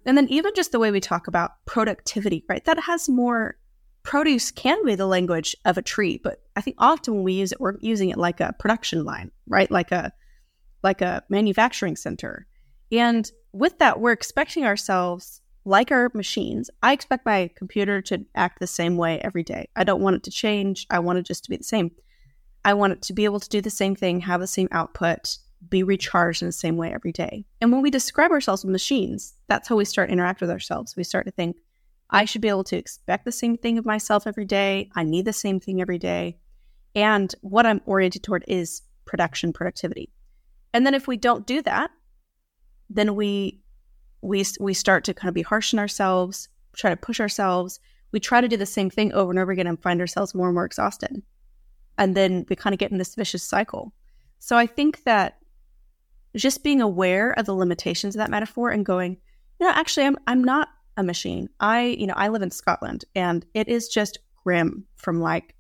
And 0.04 0.18
then 0.18 0.28
even 0.28 0.52
just 0.56 0.72
the 0.72 0.80
way 0.80 0.90
we 0.90 1.00
talk 1.00 1.28
about 1.28 1.52
productivity, 1.66 2.44
right? 2.48 2.64
That 2.64 2.80
has 2.80 3.08
more 3.08 3.56
produce 4.04 4.50
can 4.50 4.84
be 4.84 4.94
the 4.94 5.06
language 5.06 5.56
of 5.64 5.76
a 5.76 5.82
tree, 5.82 6.20
but 6.23 6.40
I 6.54 6.61
think 6.61 6.76
often 6.78 7.25
we 7.25 7.32
use 7.32 7.52
it, 7.52 7.61
we're 7.61 7.75
using 7.80 8.11
it 8.11 8.18
like 8.18 8.40
a 8.40 8.54
production 8.58 9.04
line, 9.04 9.32
right? 9.49 9.70
Like 9.70 9.90
a 9.90 10.12
like 10.82 11.00
a 11.00 11.23
manufacturing 11.28 11.96
center. 11.96 12.46
And 12.92 13.30
with 13.52 13.78
that, 13.78 14.00
we're 14.00 14.12
expecting 14.12 14.64
ourselves 14.64 15.40
like 15.64 15.90
our 15.90 16.11
machines, 16.14 16.70
I 16.82 16.92
expect 16.92 17.25
my 17.25 17.50
computer 17.56 18.02
to 18.02 18.25
act 18.34 18.61
the 18.61 18.66
same 18.66 18.96
way 18.96 19.18
every 19.20 19.42
day. 19.42 19.68
I 19.76 19.84
don't 19.84 20.02
want 20.02 20.16
it 20.16 20.23
to 20.25 20.30
change. 20.30 20.87
I 20.90 20.99
want 20.99 21.18
it 21.18 21.25
just 21.25 21.44
to 21.44 21.50
be 21.50 21.56
the 21.56 21.64
same. 21.64 21.90
I 22.64 22.75
want 22.75 22.92
it 22.92 23.02
to 23.02 23.12
be 23.12 23.25
able 23.25 23.40
to 23.40 23.49
do 23.49 23.61
the 23.61 23.70
same 23.70 23.96
thing, 23.96 24.20
have 24.20 24.40
the 24.40 24.46
same 24.46 24.68
output, 24.73 25.38
be 25.68 25.82
recharged 25.82 26.42
in 26.42 26.49
the 26.49 26.52
same 26.52 26.76
way 26.76 26.92
every 26.92 27.12
day. 27.12 27.46
And 27.61 27.73
when 27.73 27.82
we 27.82 27.90
describe 27.90 28.30
ourselves 28.30 28.64
with 28.64 28.73
machines, 28.73 29.34
that's 29.49 29.68
how 29.68 29.76
we 29.76 29.84
start 29.84 30.08
to 30.08 30.12
interact 30.12 30.40
with 30.40 30.50
ourselves. 30.50 30.96
We 30.96 31.04
start 31.04 31.25
to 31.26 31.32
think, 31.32 31.56
I 32.14 32.26
should 32.26 32.42
be 32.42 32.49
able 32.49 32.62
to 32.64 32.76
expect 32.76 33.25
the 33.25 33.33
same 33.33 33.59
thing 33.59 33.76
of 33.76 33.85
myself 33.85 34.28
every 34.28 34.44
day. 34.44 34.88
I 34.94 35.02
need 35.02 35.25
the 35.25 35.33
same 35.33 35.59
thing 35.59 35.80
every 35.80 35.99
day. 35.99 36.38
And 36.94 37.35
what 37.40 37.66
I'm 37.66 37.80
oriented 37.87 38.23
toward 38.23 38.44
is 38.47 38.83
production, 39.04 39.52
productivity. 39.52 40.12
And 40.73 40.87
then 40.87 40.94
if 40.94 41.09
we 41.09 41.16
don't 41.16 41.44
do 41.44 41.61
that, 41.62 41.90
then 42.88 43.16
we 43.16 43.61
we 44.23 44.44
we 44.61 44.75
start 44.75 45.02
to 45.04 45.14
kind 45.14 45.28
of 45.28 45.35
be 45.35 45.42
harsh 45.42 45.75
on 45.75 45.80
ourselves, 45.80 46.49
try 46.76 46.90
to 46.90 46.97
push 46.97 47.18
ourselves. 47.18 47.80
We 48.12 48.21
try 48.21 48.40
to 48.40 48.49
do 48.49 48.56
the 48.56 48.64
same 48.64 48.90
thing 48.90 49.12
over 49.12 49.33
and 49.33 49.40
over 49.40 49.50
again 49.50 49.66
and 49.66 49.83
find 49.83 50.00
ourselves 50.00 50.37
more 50.37 50.47
and 50.47 50.54
more 50.54 50.64
exhausted. 50.64 51.21
And 51.99 52.16
then 52.16 52.47
we 52.49 52.54
kind 52.54 52.75
of 52.75 52.78
get 52.78 52.92
in 52.92 52.99
this 52.99 53.16
vicious 53.16 53.42
cycle. 53.42 53.92
So 54.38 54.56
I 54.56 54.66
think 54.66 55.02
that 55.02 55.38
just 56.37 56.62
being 56.62 56.80
aware 56.80 57.33
of 57.33 57.47
the 57.47 57.56
limitations 57.56 58.14
of 58.14 58.18
that 58.21 58.30
metaphor 58.30 58.71
and 58.71 58.87
going, 58.87 59.16
you 59.59 59.66
know, 59.66 59.73
actually 59.73 60.06
I'm 60.06 60.16
I'm 60.28 60.44
not 60.44 60.68
a 60.96 61.02
machine. 61.02 61.48
I, 61.60 61.96
you 61.98 62.06
know, 62.06 62.14
I 62.16 62.28
live 62.28 62.42
in 62.42 62.50
Scotland 62.50 63.04
and 63.14 63.44
it 63.54 63.68
is 63.68 63.88
just 63.88 64.18
grim 64.42 64.84
from 64.96 65.20
like 65.20 65.54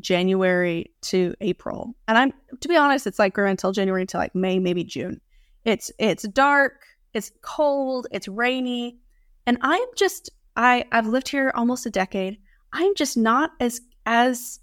January 0.00 0.90
to 1.02 1.34
April. 1.40 1.94
And 2.08 2.16
I'm 2.16 2.32
to 2.60 2.68
be 2.68 2.76
honest, 2.76 3.06
it's 3.06 3.18
like 3.18 3.34
grim 3.34 3.50
until 3.50 3.72
January 3.72 4.06
to 4.06 4.16
like 4.16 4.34
May, 4.34 4.58
maybe 4.58 4.84
June. 4.84 5.20
It's 5.64 5.90
it's 5.98 6.26
dark, 6.28 6.84
it's 7.14 7.30
cold, 7.42 8.06
it's 8.10 8.28
rainy, 8.28 8.98
and 9.46 9.58
I'm 9.60 9.86
just 9.96 10.30
I 10.56 10.84
I've 10.92 11.06
lived 11.06 11.28
here 11.28 11.52
almost 11.54 11.86
a 11.86 11.90
decade. 11.90 12.38
I'm 12.72 12.94
just 12.94 13.16
not 13.16 13.50
as 13.60 13.80
as 14.06 14.60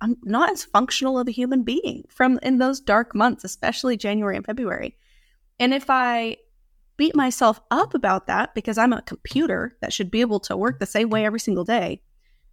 I'm 0.00 0.16
not 0.22 0.50
as 0.50 0.64
functional 0.64 1.18
of 1.18 1.28
a 1.28 1.32
human 1.32 1.62
being 1.62 2.04
from 2.08 2.38
in 2.42 2.58
those 2.58 2.80
dark 2.80 3.14
months, 3.14 3.44
especially 3.44 3.96
January 3.96 4.36
and 4.36 4.46
February. 4.46 4.96
And 5.58 5.74
if 5.74 5.86
I 5.88 6.36
beat 6.98 7.16
myself 7.16 7.60
up 7.70 7.94
about 7.94 8.26
that 8.26 8.54
because 8.54 8.76
I'm 8.76 8.92
a 8.92 9.00
computer 9.00 9.72
that 9.80 9.92
should 9.92 10.10
be 10.10 10.20
able 10.20 10.40
to 10.40 10.56
work 10.56 10.78
the 10.78 10.86
same 10.86 11.08
way 11.08 11.24
every 11.24 11.40
single 11.40 11.64
day, 11.64 12.02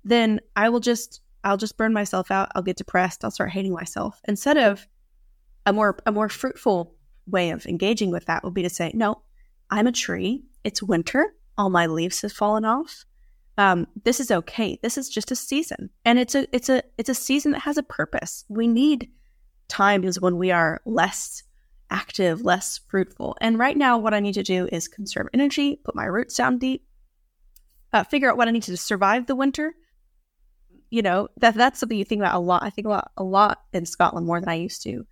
then 0.05 0.39
I 0.55 0.69
will 0.69 0.79
just 0.79 1.19
I'll 1.43 1.57
just 1.57 1.77
burn 1.77 1.93
myself 1.93 2.31
out. 2.31 2.49
I'll 2.55 2.63
get 2.63 2.77
depressed. 2.77 3.23
I'll 3.23 3.31
start 3.31 3.51
hating 3.51 3.73
myself 3.73 4.21
instead 4.27 4.57
of 4.57 4.87
a 5.65 5.73
more 5.73 5.97
a 6.05 6.11
more 6.11 6.29
fruitful 6.29 6.95
way 7.27 7.49
of 7.49 7.65
engaging 7.65 8.11
with 8.11 8.25
that 8.25 8.43
would 8.43 8.53
be 8.53 8.63
to 8.63 8.69
say, 8.69 8.91
no, 8.93 9.21
I'm 9.69 9.87
a 9.87 9.91
tree. 9.91 10.45
It's 10.63 10.81
winter. 10.81 11.35
All 11.57 11.69
my 11.69 11.87
leaves 11.87 12.21
have 12.21 12.31
fallen 12.31 12.65
off. 12.65 13.03
Um, 13.57 13.87
this 14.03 14.19
is 14.19 14.31
okay. 14.31 14.79
This 14.83 14.97
is 14.97 15.09
just 15.09 15.31
a 15.31 15.35
season, 15.35 15.89
and 16.03 16.19
it's 16.19 16.35
a 16.35 16.45
it's 16.53 16.69
a 16.69 16.83
it's 16.97 17.09
a 17.09 17.15
season 17.15 17.51
that 17.53 17.61
has 17.61 17.77
a 17.77 17.83
purpose. 17.83 18.45
We 18.49 18.67
need 18.67 19.09
times 19.69 20.19
when 20.19 20.37
we 20.37 20.51
are 20.51 20.81
less 20.85 21.41
active, 21.89 22.41
less 22.41 22.79
fruitful. 22.87 23.35
And 23.41 23.59
right 23.59 23.77
now, 23.77 23.97
what 23.97 24.13
I 24.13 24.19
need 24.19 24.33
to 24.33 24.43
do 24.43 24.67
is 24.71 24.87
conserve 24.87 25.27
energy, 25.33 25.79
put 25.83 25.95
my 25.95 26.05
roots 26.05 26.35
down 26.35 26.57
deep, 26.57 26.85
uh, 27.93 28.03
figure 28.03 28.29
out 28.29 28.37
what 28.37 28.47
I 28.47 28.51
need 28.51 28.63
to 28.63 28.77
survive 28.77 29.25
the 29.25 29.35
winter. 29.35 29.73
You 30.89 31.01
know 31.01 31.29
that 31.37 31.55
that's 31.55 31.79
something 31.79 31.97
you 31.97 32.05
think 32.05 32.21
about 32.21 32.35
a 32.35 32.39
lot. 32.39 32.63
I 32.63 32.69
think 32.69 32.85
about 32.85 33.11
a 33.17 33.23
lot 33.23 33.61
in 33.73 33.85
Scotland 33.85 34.27
more 34.27 34.39
than 34.39 34.49
I 34.49 34.55
used 34.55 34.83
to. 34.83 35.05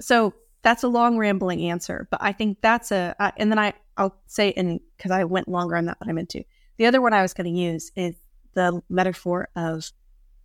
So 0.00 0.34
that's 0.62 0.82
a 0.82 0.88
long 0.88 1.18
rambling 1.18 1.62
answer, 1.62 2.08
but 2.10 2.20
I 2.22 2.32
think 2.32 2.58
that's 2.60 2.90
a. 2.90 3.14
Uh, 3.18 3.30
and 3.36 3.50
then 3.50 3.58
I 3.58 3.74
I'll 3.96 4.16
say 4.26 4.50
in 4.50 4.80
because 4.96 5.10
I 5.10 5.24
went 5.24 5.48
longer 5.48 5.76
on 5.76 5.86
that 5.86 5.98
than 5.98 6.08
I 6.08 6.12
meant 6.12 6.30
to. 6.30 6.44
The 6.76 6.86
other 6.86 7.00
one 7.00 7.12
I 7.12 7.22
was 7.22 7.34
going 7.34 7.52
to 7.52 7.60
use 7.60 7.90
is 7.96 8.14
the 8.54 8.82
metaphor 8.88 9.48
of 9.56 9.90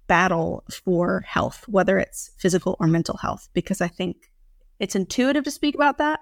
battle 0.08 0.64
for 0.72 1.22
health, 1.22 1.66
whether 1.68 1.98
it's 1.98 2.32
physical 2.38 2.76
or 2.80 2.88
mental 2.88 3.18
health, 3.18 3.50
because 3.54 3.82
I 3.82 3.88
think 3.88 4.30
it's 4.84 4.98
intuitive 4.98 5.46
to 5.46 5.52
speak 5.52 5.76
about 5.76 5.98
that, 6.00 6.20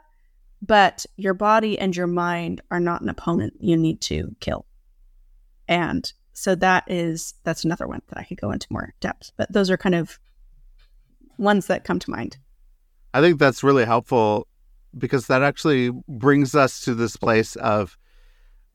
but 0.61 1.03
your 1.17 1.33
body 1.33 1.79
and 1.79 1.95
your 1.95 2.05
mind 2.05 2.61
are 2.69 2.79
not 2.79 3.01
an 3.01 3.09
opponent 3.09 3.53
you 3.59 3.75
need 3.75 3.99
to 4.01 4.35
kill. 4.39 4.67
And 5.67 6.13
so 6.33 6.53
that 6.53 6.83
is 6.85 7.33
that's 7.43 7.63
another 7.63 7.87
one 7.87 8.03
that 8.09 8.19
I 8.19 8.23
could 8.23 8.39
go 8.39 8.51
into 8.51 8.67
more 8.69 8.93
depth, 8.99 9.31
but 9.35 9.51
those 9.51 9.71
are 9.71 9.77
kind 9.77 9.95
of 9.95 10.19
ones 11.39 11.65
that 11.67 11.85
come 11.85 11.97
to 11.97 12.11
mind. 12.11 12.37
I 13.15 13.21
think 13.21 13.39
that's 13.39 13.63
really 13.63 13.83
helpful 13.83 14.45
because 14.95 15.25
that 15.25 15.41
actually 15.41 15.89
brings 16.07 16.53
us 16.53 16.81
to 16.81 16.93
this 16.93 17.17
place 17.17 17.55
of, 17.55 17.97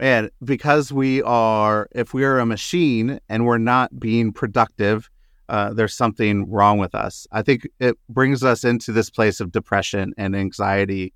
man, 0.01 0.31
because 0.43 0.93
we 0.93 1.23
are, 1.23 1.89
if 1.93 2.13
we 2.13 2.25
are 2.25 2.41
a 2.41 2.47
machine 2.47 3.21
and 3.29 3.47
we're 3.47 3.59
not 3.59 4.01
being 4.01 4.33
productive, 4.33 5.09
uh, 5.49 5.73
there's 5.73 5.95
something 5.95 6.51
wrong 6.51 6.79
with 6.79 6.95
us. 6.95 7.27
I 7.33 7.43
think 7.43 7.69
it 7.79 7.97
brings 8.09 8.43
us 8.43 8.65
into 8.65 8.93
this 8.93 9.11
place 9.11 9.41
of 9.41 9.53
depression 9.53 10.13
and 10.17 10.35
anxiety, 10.35 11.13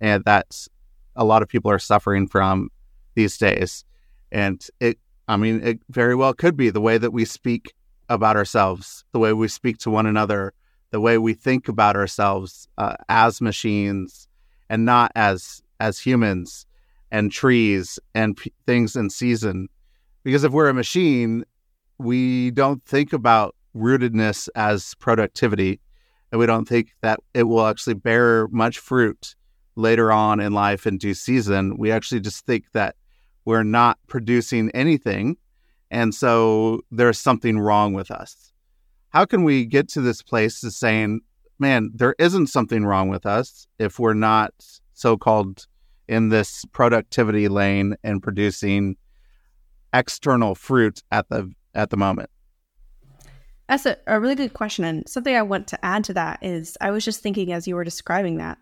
and 0.00 0.24
that's 0.24 0.68
a 1.16 1.24
lot 1.24 1.42
of 1.42 1.48
people 1.48 1.70
are 1.70 1.78
suffering 1.78 2.26
from 2.26 2.70
these 3.14 3.36
days. 3.36 3.84
And 4.30 4.64
it, 4.80 4.98
I 5.28 5.36
mean, 5.36 5.62
it 5.62 5.80
very 5.90 6.14
well 6.14 6.32
could 6.32 6.56
be 6.56 6.70
the 6.70 6.80
way 6.80 6.98
that 6.98 7.12
we 7.12 7.24
speak 7.24 7.74
about 8.08 8.36
ourselves, 8.36 9.04
the 9.12 9.18
way 9.18 9.32
we 9.32 9.48
speak 9.48 9.78
to 9.78 9.90
one 9.90 10.06
another, 10.06 10.54
the 10.90 11.00
way 11.00 11.18
we 11.18 11.34
think 11.34 11.68
about 11.68 11.96
ourselves 11.96 12.68
uh, 12.78 12.94
as 13.08 13.40
machines 13.40 14.28
and 14.70 14.84
not 14.84 15.12
as 15.14 15.62
as 15.80 15.98
humans 15.98 16.64
and 17.10 17.32
trees 17.32 17.98
and 18.14 18.36
p- 18.36 18.52
things 18.66 18.94
in 18.96 19.10
season 19.10 19.68
because 20.24 20.44
if 20.44 20.52
we're 20.52 20.68
a 20.68 20.74
machine 20.74 21.44
we 21.98 22.50
don't 22.50 22.84
think 22.84 23.12
about 23.12 23.54
rootedness 23.76 24.48
as 24.54 24.94
productivity 24.96 25.80
and 26.30 26.38
we 26.38 26.46
don't 26.46 26.66
think 26.66 26.94
that 27.02 27.20
it 27.34 27.44
will 27.44 27.66
actually 27.66 27.94
bear 27.94 28.48
much 28.48 28.78
fruit 28.78 29.34
later 29.76 30.10
on 30.10 30.40
in 30.40 30.52
life 30.52 30.86
in 30.86 30.98
due 30.98 31.14
season. 31.14 31.76
We 31.76 31.90
actually 31.90 32.20
just 32.20 32.46
think 32.46 32.72
that 32.72 32.96
we're 33.44 33.62
not 33.62 33.98
producing 34.06 34.70
anything 34.70 35.36
and 35.92 36.14
so 36.14 36.80
there's 36.90 37.18
something 37.18 37.58
wrong 37.58 37.92
with 37.92 38.10
us. 38.10 38.50
How 39.10 39.26
can 39.26 39.44
we 39.44 39.66
get 39.66 39.88
to 39.90 40.00
this 40.00 40.22
place 40.22 40.64
of 40.64 40.72
saying, 40.72 41.20
man, 41.58 41.90
there 41.94 42.14
isn't 42.18 42.46
something 42.46 42.86
wrong 42.86 43.10
with 43.10 43.26
us 43.26 43.66
if 43.78 43.98
we're 43.98 44.14
not 44.14 44.54
so 44.94 45.18
called 45.18 45.66
in 46.08 46.30
this 46.30 46.64
productivity 46.72 47.46
lane 47.46 47.94
and 48.02 48.22
producing 48.22 48.96
external 49.92 50.54
fruit 50.54 51.02
at 51.10 51.28
the 51.28 51.52
at 51.74 51.90
the 51.90 51.96
moment? 51.96 52.30
That's 53.68 53.86
a, 53.86 53.96
a 54.06 54.20
really 54.20 54.34
good 54.34 54.54
question. 54.54 54.84
And 54.84 55.08
something 55.08 55.34
I 55.34 55.42
want 55.42 55.68
to 55.68 55.84
add 55.84 56.04
to 56.04 56.14
that 56.14 56.40
is 56.42 56.76
I 56.80 56.90
was 56.90 57.04
just 57.04 57.20
thinking 57.20 57.52
as 57.52 57.66
you 57.66 57.74
were 57.74 57.84
describing 57.84 58.38
that, 58.38 58.58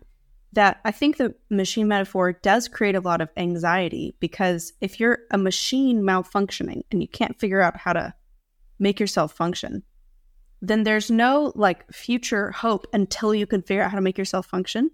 that 0.53 0.79
I 0.85 0.91
think 0.91 1.17
the 1.17 1.33
machine 1.49 1.87
metaphor 1.87 2.33
does 2.33 2.67
create 2.67 2.95
a 2.95 3.01
lot 3.01 3.21
of 3.21 3.29
anxiety 3.37 4.15
because 4.19 4.73
if 4.81 4.99
you're 4.99 5.19
a 5.31 5.37
machine 5.37 6.01
malfunctioning 6.01 6.83
and 6.91 7.01
you 7.01 7.07
can't 7.07 7.39
figure 7.39 7.61
out 7.61 7.77
how 7.77 7.93
to 7.93 8.13
make 8.79 8.99
yourself 8.99 9.33
function, 9.33 9.83
then 10.61 10.83
there's 10.83 11.09
no 11.09 11.51
like 11.55 11.91
future 11.91 12.51
hope 12.51 12.85
until 12.93 13.33
you 13.33 13.47
can 13.47 13.61
figure 13.61 13.83
out 13.83 13.91
how 13.91 13.97
to 13.97 14.03
make 14.03 14.17
yourself 14.17 14.45
function. 14.45 14.91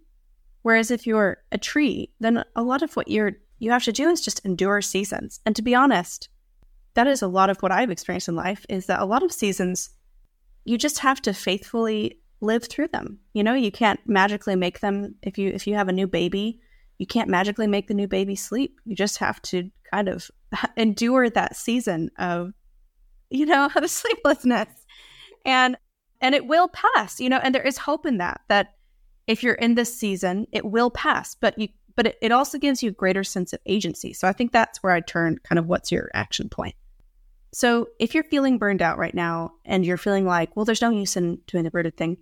Whereas 0.61 0.91
if 0.91 1.05
you're 1.05 1.37
a 1.51 1.57
tree, 1.57 2.11
then 2.19 2.43
a 2.55 2.63
lot 2.63 2.81
of 2.81 2.95
what 2.95 3.07
you're 3.07 3.33
you 3.59 3.71
have 3.71 3.83
to 3.83 3.91
do 3.91 4.09
is 4.09 4.21
just 4.21 4.45
endure 4.45 4.81
seasons. 4.81 5.39
And 5.45 5.55
to 5.55 5.63
be 5.63 5.73
honest, 5.73 6.29
that 6.97 7.07
is 7.07 7.21
a 7.21 7.27
lot 7.27 7.51
of 7.51 7.59
what 7.59 7.71
I've 7.71 7.91
experienced 7.91 8.27
in 8.27 8.35
life 8.35 8.65
is 8.69 8.87
that 8.87 8.99
a 8.99 9.05
lot 9.05 9.21
of 9.21 9.31
seasons 9.31 9.91
you 10.65 10.79
just 10.79 10.99
have 10.99 11.21
to 11.21 11.33
faithfully 11.33 12.19
live 12.41 12.65
through 12.65 12.87
them. 12.89 13.19
You 13.33 13.43
know, 13.43 13.53
you 13.53 13.71
can't 13.71 13.99
magically 14.05 14.55
make 14.55 14.79
them 14.79 15.13
if 15.21 15.37
you 15.37 15.49
if 15.49 15.67
you 15.67 15.75
have 15.75 15.89
a 15.89 15.93
new 15.93 16.07
baby, 16.07 16.59
you 16.97 17.05
can't 17.05 17.29
magically 17.29 17.67
make 17.67 17.87
the 17.87 17.93
new 17.93 18.07
baby 18.07 18.35
sleep. 18.35 18.79
You 18.83 18.95
just 18.95 19.19
have 19.19 19.39
to 19.43 19.69
kind 19.93 20.09
of 20.09 20.29
endure 20.75 21.29
that 21.29 21.55
season 21.55 22.09
of 22.17 22.51
you 23.29 23.45
know, 23.45 23.69
the 23.79 23.87
sleeplessness. 23.87 24.69
And 25.45 25.77
and 26.19 26.33
it 26.33 26.47
will 26.47 26.67
pass, 26.67 27.19
you 27.19 27.29
know, 27.29 27.39
and 27.43 27.53
there 27.53 27.65
is 27.65 27.77
hope 27.77 28.07
in 28.07 28.17
that 28.17 28.41
that 28.47 28.73
if 29.27 29.43
you're 29.43 29.53
in 29.53 29.75
this 29.75 29.95
season, 29.95 30.47
it 30.51 30.65
will 30.65 30.89
pass, 30.89 31.35
but 31.35 31.59
you 31.59 31.67
but 31.95 32.07
it, 32.07 32.17
it 32.23 32.31
also 32.31 32.57
gives 32.57 32.81
you 32.81 32.89
a 32.89 32.93
greater 32.93 33.23
sense 33.23 33.53
of 33.53 33.59
agency. 33.67 34.13
So 34.13 34.27
I 34.27 34.33
think 34.33 34.51
that's 34.51 34.81
where 34.81 34.93
I 34.93 34.99
turn 34.99 35.37
kind 35.43 35.59
of 35.59 35.67
what's 35.67 35.91
your 35.91 36.09
action 36.15 36.49
point. 36.49 36.73
So 37.53 37.87
if 37.99 38.13
you're 38.13 38.23
feeling 38.23 38.57
burned 38.57 38.81
out 38.81 38.97
right 38.97 39.13
now 39.13 39.53
and 39.65 39.85
you're 39.85 39.97
feeling 39.97 40.25
like, 40.25 40.55
well, 40.55 40.65
there's 40.65 40.81
no 40.81 40.89
use 40.89 41.15
in 41.15 41.39
doing 41.47 41.63
the 41.63 41.71
rooted 41.71 41.97
thing, 41.97 42.17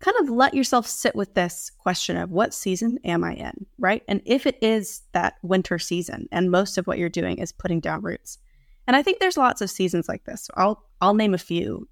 kind 0.00 0.16
of 0.20 0.30
let 0.30 0.54
yourself 0.54 0.86
sit 0.86 1.14
with 1.14 1.34
this 1.34 1.70
question 1.78 2.16
of 2.16 2.30
what 2.30 2.54
season 2.54 2.98
am 3.04 3.22
I 3.22 3.34
in, 3.34 3.66
right? 3.78 4.02
And 4.08 4.22
if 4.24 4.46
it 4.46 4.58
is 4.62 5.02
that 5.12 5.34
winter 5.42 5.78
season 5.78 6.28
and 6.32 6.50
most 6.50 6.78
of 6.78 6.86
what 6.86 6.98
you're 6.98 7.10
doing 7.10 7.38
is 7.38 7.52
putting 7.52 7.80
down 7.80 8.00
roots. 8.00 8.38
And 8.86 8.96
I 8.96 9.02
think 9.02 9.18
there's 9.20 9.36
lots 9.36 9.60
of 9.60 9.70
seasons 9.70 10.08
like 10.08 10.24
this. 10.24 10.44
So 10.44 10.54
I'll 10.56 10.84
I'll 11.00 11.14
name 11.14 11.34
a 11.34 11.38
few 11.38 11.88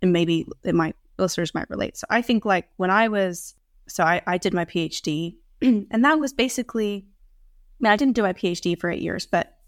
and 0.00 0.12
maybe 0.12 0.46
it 0.64 0.74
might 0.74 0.96
listeners 1.18 1.54
might 1.54 1.68
relate. 1.68 1.96
So 1.96 2.06
I 2.08 2.22
think 2.22 2.44
like 2.44 2.68
when 2.76 2.90
I 2.90 3.08
was 3.08 3.54
so 3.88 4.04
I, 4.04 4.22
I 4.26 4.38
did 4.38 4.54
my 4.54 4.64
PhD 4.64 5.36
and 5.62 6.04
that 6.04 6.20
was 6.20 6.32
basically 6.32 7.04
I 7.04 7.76
mean 7.80 7.92
I 7.92 7.96
didn't 7.96 8.14
do 8.14 8.22
my 8.22 8.32
PhD 8.32 8.78
for 8.78 8.88
eight 8.88 9.02
years, 9.02 9.26
but 9.26 9.58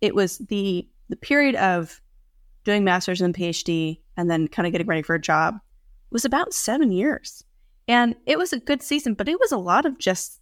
it 0.00 0.14
was 0.14 0.38
the 0.38 0.88
the 1.08 1.16
period 1.16 1.54
of 1.56 2.00
doing 2.64 2.84
master's 2.84 3.20
and 3.20 3.34
PhD 3.34 4.00
and 4.16 4.30
then 4.30 4.48
kind 4.48 4.66
of 4.66 4.72
getting 4.72 4.86
ready 4.86 5.02
for 5.02 5.14
a 5.14 5.20
job 5.20 5.58
was 6.10 6.24
about 6.24 6.54
seven 6.54 6.92
years. 6.92 7.44
And 7.86 8.14
it 8.26 8.38
was 8.38 8.52
a 8.52 8.60
good 8.60 8.82
season, 8.82 9.14
but 9.14 9.28
it 9.28 9.38
was 9.38 9.52
a 9.52 9.58
lot 9.58 9.84
of 9.84 9.98
just 9.98 10.40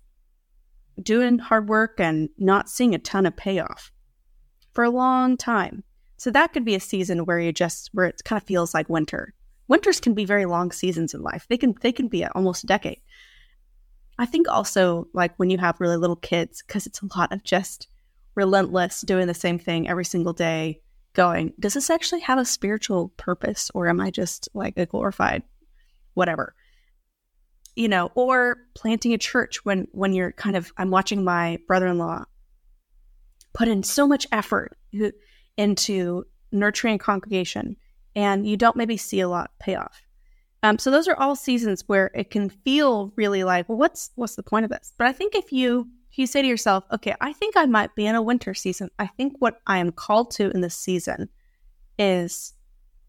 doing 1.03 1.39
hard 1.39 1.69
work 1.69 1.99
and 1.99 2.29
not 2.39 2.69
seeing 2.69 2.95
a 2.95 2.99
ton 2.99 3.27
of 3.27 3.37
payoff 3.37 3.91
for 4.73 4.85
a 4.85 4.91
long 4.91 5.37
time. 5.37 5.83
So 6.17 6.31
that 6.31 6.53
could 6.53 6.65
be 6.65 6.75
a 6.75 6.81
season 6.81 7.25
where 7.25 7.41
you 7.41 7.53
just 7.53 7.91
where 7.93 8.07
it 8.07 8.23
kind 8.25 8.41
of 8.41 8.47
feels 8.47 8.75
like 8.75 8.89
winter. 8.89 9.35
Winters 9.67 10.01
can 10.01 10.15
be 10.15 10.25
very 10.25 10.45
long 10.45 10.71
seasons 10.71 11.15
in 11.15 11.23
life. 11.23 11.47
They 11.49 11.57
can 11.57 11.75
they 11.81 11.93
can 11.93 12.09
be 12.09 12.25
almost 12.25 12.65
a 12.65 12.69
decade. 12.69 13.01
I 14.19 14.27
think 14.27 14.49
also 14.49 15.09
like 15.15 15.35
when 15.37 15.51
you 15.51 15.59
have 15.59 15.81
really 15.81 15.97
little 15.97 16.17
kids 16.17 16.63
because 16.65 16.87
it's 16.87 17.03
a 17.03 17.19
lot 17.19 17.33
of 17.33 17.43
just 17.43 17.89
relentless, 18.35 19.03
doing 19.03 19.27
the 19.27 19.35
same 19.35 19.59
thing 19.59 19.89
every 19.89 20.05
single 20.05 20.33
day, 20.33 20.81
going, 21.15 21.53
does 21.59 21.75
this 21.75 21.91
actually 21.91 22.21
have 22.21 22.39
a 22.39 22.45
spiritual 22.45 23.11
purpose 23.17 23.71
or 23.75 23.89
am 23.89 24.01
I 24.01 24.11
just 24.11 24.49
like 24.55 24.79
a 24.79 24.87
glorified 24.87 25.43
whatever? 26.15 26.55
You 27.77 27.89
know, 27.89 28.11
or 28.15 28.59
planting 28.75 29.13
a 29.13 29.19
church 29.19 29.65
when 29.65 29.89
when 29.93 30.13
you're 30.13 30.33
kind 30.33 30.57
of 30.57 30.73
I'm 30.77 30.91
watching 30.91 31.25
my 31.25 31.59
brother-in-law 31.67 32.25
put 33.55 33.69
in 33.69 33.83
so 33.83 34.07
much 34.07 34.27
effort 34.33 34.77
into 35.57 36.25
nurturing 36.51 36.95
a 36.97 36.99
congregation 36.99 37.77
and 38.15 38.47
you 38.47 38.57
don't 38.57 38.77
maybe 38.77 38.97
see 38.97 39.21
a 39.21 39.29
lot 39.29 39.51
pay 39.59 39.75
off. 39.75 40.03
Um, 40.63 40.79
so 40.79 40.91
those 40.91 41.09
are 41.09 41.17
all 41.17 41.35
seasons 41.35 41.85
where 41.87 42.11
it 42.15 42.31
can 42.31 42.49
feel 42.49 43.13
really 43.17 43.43
like, 43.43 43.69
well, 43.69 43.79
what's 43.79 44.11
what's 44.15 44.37
the 44.37 44.43
point 44.43 44.65
of 44.65 44.71
this? 44.71 44.93
But 44.97 45.09
I 45.09 45.13
think 45.13 45.35
if 45.35 45.53
you 45.53 45.89
you 46.19 46.27
say 46.27 46.43
to 46.43 46.49
yourself, 46.49 46.85
okay, 46.93 47.15
I 47.21 47.33
think 47.33 47.57
I 47.57 47.67
might 47.67 47.95
be 47.95 48.07
in 48.07 48.15
a 48.15 48.23
winter 48.23 48.55
season. 48.55 48.91
I 48.99 49.07
think 49.07 49.35
what 49.39 49.61
I 49.67 49.79
am 49.79 49.93
called 49.93 50.31
to 50.33 50.51
in 50.51 50.61
this 50.61 50.77
season 50.77 51.29
is 51.99 52.55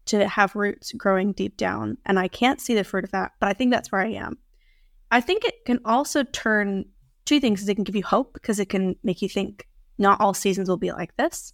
to 0.06 0.28
have 0.28 0.54
roots 0.54 0.92
growing 0.92 1.32
deep 1.32 1.56
down. 1.56 1.96
And 2.06 2.18
I 2.18 2.28
can't 2.28 2.60
see 2.60 2.74
the 2.74 2.84
fruit 2.84 3.04
of 3.04 3.10
that, 3.12 3.32
but 3.40 3.48
I 3.48 3.52
think 3.52 3.70
that's 3.70 3.90
where 3.90 4.00
I 4.00 4.12
am. 4.12 4.38
I 5.10 5.20
think 5.20 5.44
it 5.44 5.64
can 5.64 5.80
also 5.84 6.22
turn 6.24 6.84
two 7.24 7.40
things. 7.40 7.66
It 7.66 7.74
can 7.74 7.84
give 7.84 7.96
you 7.96 8.04
hope 8.04 8.34
because 8.34 8.58
it 8.58 8.68
can 8.68 8.96
make 9.02 9.22
you 9.22 9.28
think 9.28 9.66
not 9.98 10.20
all 10.20 10.34
seasons 10.34 10.68
will 10.68 10.76
be 10.76 10.92
like 10.92 11.16
this. 11.16 11.52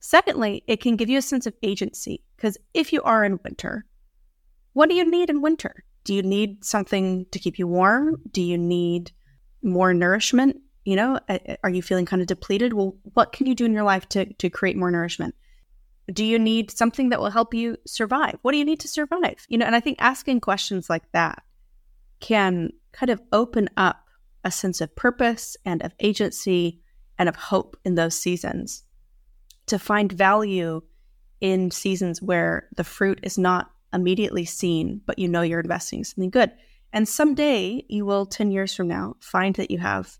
Secondly, 0.00 0.64
it 0.66 0.80
can 0.80 0.96
give 0.96 1.10
you 1.10 1.18
a 1.18 1.22
sense 1.22 1.46
of 1.46 1.54
agency 1.62 2.22
because 2.36 2.56
if 2.74 2.92
you 2.92 3.02
are 3.02 3.24
in 3.24 3.38
winter, 3.44 3.84
what 4.72 4.88
do 4.88 4.94
you 4.94 5.08
need 5.08 5.30
in 5.30 5.42
winter? 5.42 5.84
Do 6.04 6.14
you 6.14 6.22
need 6.22 6.64
something 6.64 7.26
to 7.32 7.38
keep 7.38 7.58
you 7.58 7.66
warm? 7.66 8.22
Do 8.30 8.40
you 8.40 8.56
need 8.56 9.12
more 9.62 9.92
nourishment? 9.92 10.56
You 10.84 10.96
know, 10.96 11.20
are 11.62 11.70
you 11.70 11.82
feeling 11.82 12.06
kind 12.06 12.22
of 12.22 12.28
depleted? 12.28 12.72
Well, 12.72 12.96
what 13.14 13.32
can 13.32 13.46
you 13.46 13.54
do 13.54 13.64
in 13.64 13.72
your 13.72 13.82
life 13.82 14.08
to, 14.10 14.32
to 14.34 14.50
create 14.50 14.76
more 14.76 14.90
nourishment? 14.90 15.34
Do 16.12 16.24
you 16.24 16.38
need 16.38 16.70
something 16.70 17.10
that 17.10 17.20
will 17.20 17.30
help 17.30 17.54
you 17.54 17.76
survive? 17.86 18.38
What 18.42 18.52
do 18.52 18.58
you 18.58 18.64
need 18.64 18.80
to 18.80 18.88
survive? 18.88 19.46
You 19.48 19.58
know, 19.58 19.66
and 19.66 19.76
I 19.76 19.80
think 19.80 19.98
asking 20.00 20.40
questions 20.40 20.90
like 20.90 21.04
that 21.12 21.42
can 22.20 22.70
kind 22.92 23.10
of 23.10 23.20
open 23.32 23.68
up 23.76 24.08
a 24.44 24.50
sense 24.50 24.80
of 24.80 24.96
purpose 24.96 25.56
and 25.64 25.82
of 25.82 25.94
agency 26.00 26.80
and 27.18 27.28
of 27.28 27.36
hope 27.36 27.76
in 27.84 27.94
those 27.94 28.14
seasons 28.14 28.82
to 29.66 29.78
find 29.78 30.10
value 30.10 30.80
in 31.40 31.70
seasons 31.70 32.20
where 32.20 32.68
the 32.76 32.84
fruit 32.84 33.20
is 33.22 33.38
not 33.38 33.70
immediately 33.92 34.44
seen, 34.44 35.00
but 35.06 35.18
you 35.18 35.28
know 35.28 35.42
you're 35.42 35.60
investing 35.60 36.04
something 36.04 36.30
good. 36.30 36.52
And 36.92 37.08
someday 37.08 37.84
you 37.88 38.04
will, 38.04 38.26
10 38.26 38.50
years 38.50 38.74
from 38.74 38.88
now, 38.88 39.16
find 39.20 39.54
that 39.56 39.70
you 39.70 39.78
have 39.78 40.18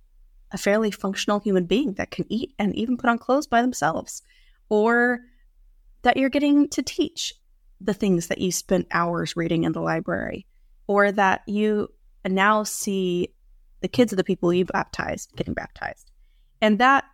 a 0.53 0.59
fairly 0.59 0.91
functional 0.91 1.41
human 1.41 1.65
being 1.65 1.95
that 1.95 2.11
can 2.11 2.25
eat 2.29 2.55
and 2.59 2.75
even 2.75 2.97
put 2.97 3.11
on 3.11 3.19
clothes 3.19 3.47
by 3.47 3.63
themselves, 3.63 4.23
or 4.69 5.21
that 6.03 6.17
you're 6.17 6.31
getting 6.31 6.69
to 6.71 6.83
teach 6.83 7.35
the 7.81 7.95
things 7.95 8.27
that 8.27 8.39
you 8.39 8.53
spent 8.53 8.87
hours 8.91 9.37
reading 9.37 9.65
in 9.65 9.73
the 9.73 9.81
library, 9.81 10.47
or 10.87 11.13
that 11.13 11.43
you 11.47 11.89
now 12.27 12.63
see 12.63 13.29
the 13.81 13.89
kids 13.89 14.13
of 14.13 14.17
the 14.17 14.25
people 14.25 14.53
you 14.53 14.65
baptized 14.65 15.35
getting 15.37 15.55
baptized. 15.55 16.11
And 16.61 16.79
that 16.79 17.05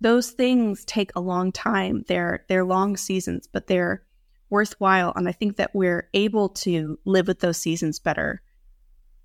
those 0.00 0.30
things 0.30 0.84
take 0.84 1.10
a 1.14 1.20
long 1.20 1.52
time. 1.52 2.04
They're 2.08 2.44
they're 2.48 2.64
long 2.64 2.96
seasons, 2.96 3.48
but 3.52 3.66
they're 3.66 4.02
worthwhile. 4.50 5.12
And 5.14 5.28
I 5.28 5.32
think 5.32 5.56
that 5.56 5.74
we're 5.74 6.08
able 6.14 6.48
to 6.50 6.98
live 7.04 7.28
with 7.28 7.40
those 7.40 7.58
seasons 7.58 7.98
better 7.98 8.40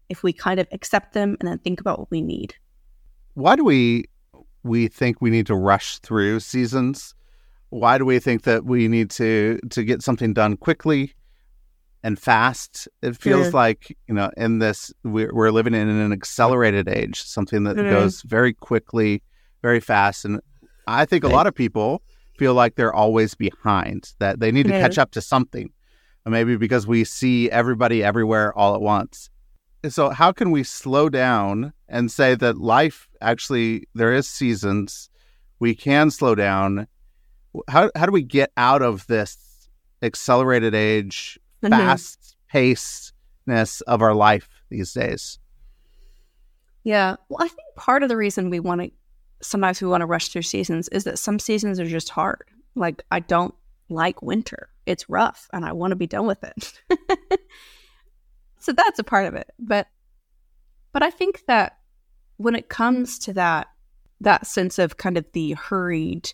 if 0.10 0.22
we 0.22 0.34
kind 0.34 0.60
of 0.60 0.68
accept 0.72 1.14
them 1.14 1.38
and 1.40 1.48
then 1.48 1.60
think 1.60 1.80
about 1.80 2.00
what 2.00 2.12
we 2.12 2.22
need 2.22 2.56
why 3.34 3.56
do 3.56 3.64
we 3.64 4.06
we 4.64 4.88
think 4.88 5.22
we 5.22 5.30
need 5.30 5.48
to 5.48 5.56
rush 5.56 6.00
through 6.00 6.40
seasons? 6.40 7.14
Why 7.70 7.98
do 7.98 8.06
we 8.06 8.20
think 8.20 8.44
that 8.44 8.66
we 8.66 8.88
need 8.88 9.10
to 9.12 9.60
to 9.72 9.84
get 9.84 10.02
something 10.02 10.34
done 10.34 10.58
quickly 10.58 11.14
and 12.04 12.20
fast? 12.20 12.88
It 13.02 13.18
feels 13.18 13.48
yeah. 13.48 13.54
like 13.54 13.98
you 14.08 14.14
know, 14.14 14.32
in 14.38 14.60
this 14.60 14.94
we're, 15.04 15.34
we're 15.34 15.52
living 15.52 15.74
in 15.74 15.90
an 15.90 16.12
accelerated 16.12 16.88
age, 16.88 17.24
something 17.24 17.64
that 17.64 17.76
mm-hmm. 17.76 17.90
goes 17.90 18.22
very 18.22 18.54
quickly, 18.54 19.24
very 19.62 19.80
fast, 19.80 20.26
and 20.26 20.40
I 20.88 21.06
think 21.06 21.24
a 21.24 21.30
lot 21.30 21.48
of 21.48 21.56
people 21.56 22.02
feel 22.38 22.54
like 22.54 22.76
they're 22.76 22.94
always 22.94 23.36
behind, 23.36 24.14
that 24.20 24.40
they 24.40 24.52
need 24.52 24.66
to 24.66 24.72
catch 24.72 24.98
up 24.98 25.12
to 25.12 25.22
something. 25.22 25.72
Maybe 26.26 26.56
because 26.56 26.88
we 26.88 27.04
see 27.04 27.52
everybody 27.52 28.02
everywhere 28.02 28.58
all 28.58 28.76
at 28.76 28.82
once 28.82 29.30
so 29.90 30.10
how 30.10 30.32
can 30.32 30.52
we 30.52 30.64
slow 30.64 31.10
down 31.10 31.74
and 31.90 32.12
say 32.12 32.36
that 32.36 32.58
life 32.58 33.08
actually 33.22 33.88
there 33.94 34.14
is 34.14 34.28
seasons. 34.28 35.10
We 35.60 35.76
can 35.76 36.12
slow 36.12 36.36
down. 36.36 36.88
How, 37.68 37.92
how 37.96 38.06
do 38.06 38.12
we 38.12 38.24
get 38.24 38.52
out 38.58 38.82
of 38.82 39.06
this 39.08 39.70
accelerated 40.02 40.74
age 40.74 41.40
mm-hmm. 41.64 41.74
fast 41.74 42.36
pacedness 42.52 43.82
of 43.82 44.02
our 44.02 44.14
life 44.14 44.50
these 44.70 44.94
days? 44.94 45.40
Yeah. 46.84 47.16
Well 47.30 47.44
i 47.44 47.48
think 47.48 47.76
part 47.76 48.04
of 48.04 48.10
the 48.10 48.18
reason 48.18 48.50
we 48.50 48.60
want 48.60 48.82
to 48.82 48.92
sometimes 49.42 49.82
we 49.82 49.88
want 49.88 50.02
to 50.02 50.08
rush 50.08 50.30
through 50.30 50.42
seasons 50.42 50.88
is 50.90 51.04
that 51.04 51.20
some 51.20 51.40
seasons 51.40 51.80
are 51.80 51.86
just 51.86 52.10
hard. 52.10 52.46
Like 52.76 53.04
i 53.12 53.20
don't 53.20 53.54
like 53.90 54.22
winter. 54.22 54.70
It's 54.86 55.10
rough 55.10 55.48
and 55.54 55.66
i 55.66 55.72
want 55.72 55.92
to 55.92 55.96
be 55.96 56.08
done 56.08 56.26
with 56.26 56.44
it 56.44 56.74
so 58.64 58.72
that's 58.72 58.98
a 58.98 59.04
part 59.04 59.28
of 59.28 59.36
it. 59.36 59.52
But 59.60 59.88
but 60.94 61.04
I 61.04 61.10
think 61.10 61.44
that 61.48 61.80
when 62.38 62.56
it 62.56 62.70
comes 62.70 63.20
to 63.20 63.34
that 63.34 63.68
that 64.22 64.48
sense 64.48 64.80
of 64.80 64.96
kind 64.96 65.18
of 65.18 65.26
the 65.34 65.52
hurried, 65.52 66.32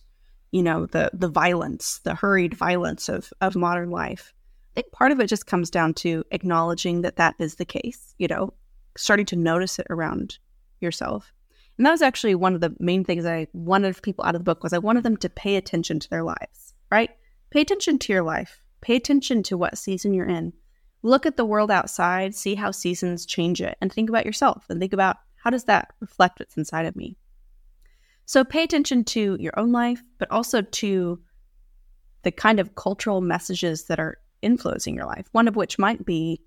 you 0.51 0.61
know, 0.61 0.85
the 0.85 1.09
the 1.11 1.27
violence, 1.27 1.99
the 2.03 2.13
hurried 2.13 2.53
violence 2.53 3.09
of 3.09 3.33
of 3.41 3.55
modern 3.55 3.89
life, 3.89 4.31
I 4.73 4.81
think 4.81 4.91
part 4.91 5.11
of 5.11 5.19
it 5.19 5.27
just 5.27 5.47
comes 5.47 5.71
down 5.71 5.95
to 5.95 6.23
acknowledging 6.29 7.01
that 7.01 7.15
that 7.15 7.33
is 7.39 7.55
the 7.55 7.65
case, 7.65 8.13
you 8.19 8.27
know, 8.27 8.53
starting 8.95 9.25
to 9.25 9.35
notice 9.35 9.79
it 9.79 9.87
around 9.89 10.37
yourself. 10.81 11.33
And 11.77 11.85
that 11.85 11.91
was 11.91 12.03
actually 12.03 12.35
one 12.35 12.53
of 12.53 12.61
the 12.61 12.75
main 12.79 13.03
things 13.05 13.25
I 13.25 13.47
wanted 13.53 13.99
people 14.03 14.23
out 14.23 14.35
of 14.35 14.41
the 14.41 14.43
book 14.43 14.61
was 14.61 14.73
I 14.73 14.77
wanted 14.77 15.03
them 15.03 15.17
to 15.17 15.29
pay 15.29 15.55
attention 15.55 15.99
to 15.99 16.09
their 16.09 16.23
lives, 16.23 16.73
right? 16.91 17.09
Pay 17.49 17.61
attention 17.61 17.97
to 17.99 18.13
your 18.13 18.21
life. 18.23 18.61
pay 18.81 18.95
attention 18.95 19.43
to 19.43 19.57
what 19.57 19.77
season 19.77 20.13
you're 20.13 20.29
in. 20.29 20.53
Look 21.01 21.25
at 21.25 21.37
the 21.37 21.45
world 21.45 21.71
outside, 21.71 22.35
see 22.35 22.55
how 22.55 22.71
seasons 22.71 23.25
change 23.25 23.61
it, 23.61 23.77
and 23.81 23.91
think 23.91 24.09
about 24.09 24.25
yourself 24.25 24.65
and 24.69 24.79
think 24.79 24.93
about 24.93 25.17
how 25.37 25.49
does 25.49 25.63
that 25.65 25.93
reflect 25.99 26.39
what's 26.39 26.57
inside 26.57 26.85
of 26.85 26.95
me? 26.95 27.15
So 28.25 28.43
pay 28.43 28.63
attention 28.63 29.05
to 29.05 29.37
your 29.39 29.57
own 29.57 29.71
life, 29.71 30.03
but 30.17 30.29
also 30.29 30.61
to 30.61 31.19
the 32.23 32.31
kind 32.31 32.59
of 32.59 32.75
cultural 32.75 33.21
messages 33.21 33.85
that 33.85 33.99
are 33.99 34.17
influencing 34.41 34.95
your 34.95 35.05
life. 35.05 35.27
One 35.31 35.47
of 35.47 35.55
which 35.55 35.79
might 35.79 36.05
be 36.05 36.41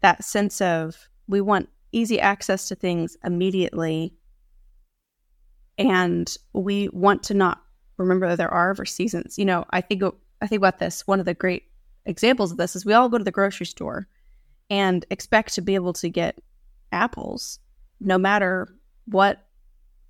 that 0.00 0.24
sense 0.24 0.60
of 0.60 1.08
we 1.28 1.40
want 1.40 1.68
easy 1.92 2.20
access 2.20 2.68
to 2.68 2.74
things 2.74 3.16
immediately. 3.24 4.14
And 5.78 6.34
we 6.52 6.88
want 6.88 7.22
to 7.24 7.34
not 7.34 7.62
remember 7.98 8.28
that 8.28 8.36
there 8.36 8.52
are 8.52 8.70
ever 8.70 8.84
seasons. 8.84 9.38
You 9.38 9.44
know, 9.44 9.64
I 9.70 9.80
think 9.80 10.02
I 10.40 10.46
think 10.46 10.58
about 10.58 10.78
this. 10.78 11.06
One 11.06 11.20
of 11.20 11.26
the 11.26 11.34
great 11.34 11.64
examples 12.06 12.52
of 12.52 12.58
this 12.58 12.76
is 12.76 12.84
we 12.84 12.92
all 12.92 13.08
go 13.08 13.18
to 13.18 13.24
the 13.24 13.30
grocery 13.30 13.66
store 13.66 14.06
and 14.70 15.04
expect 15.10 15.54
to 15.54 15.62
be 15.62 15.74
able 15.74 15.92
to 15.94 16.08
get 16.08 16.38
apples 16.90 17.58
no 18.00 18.18
matter 18.18 18.68
what 19.06 19.46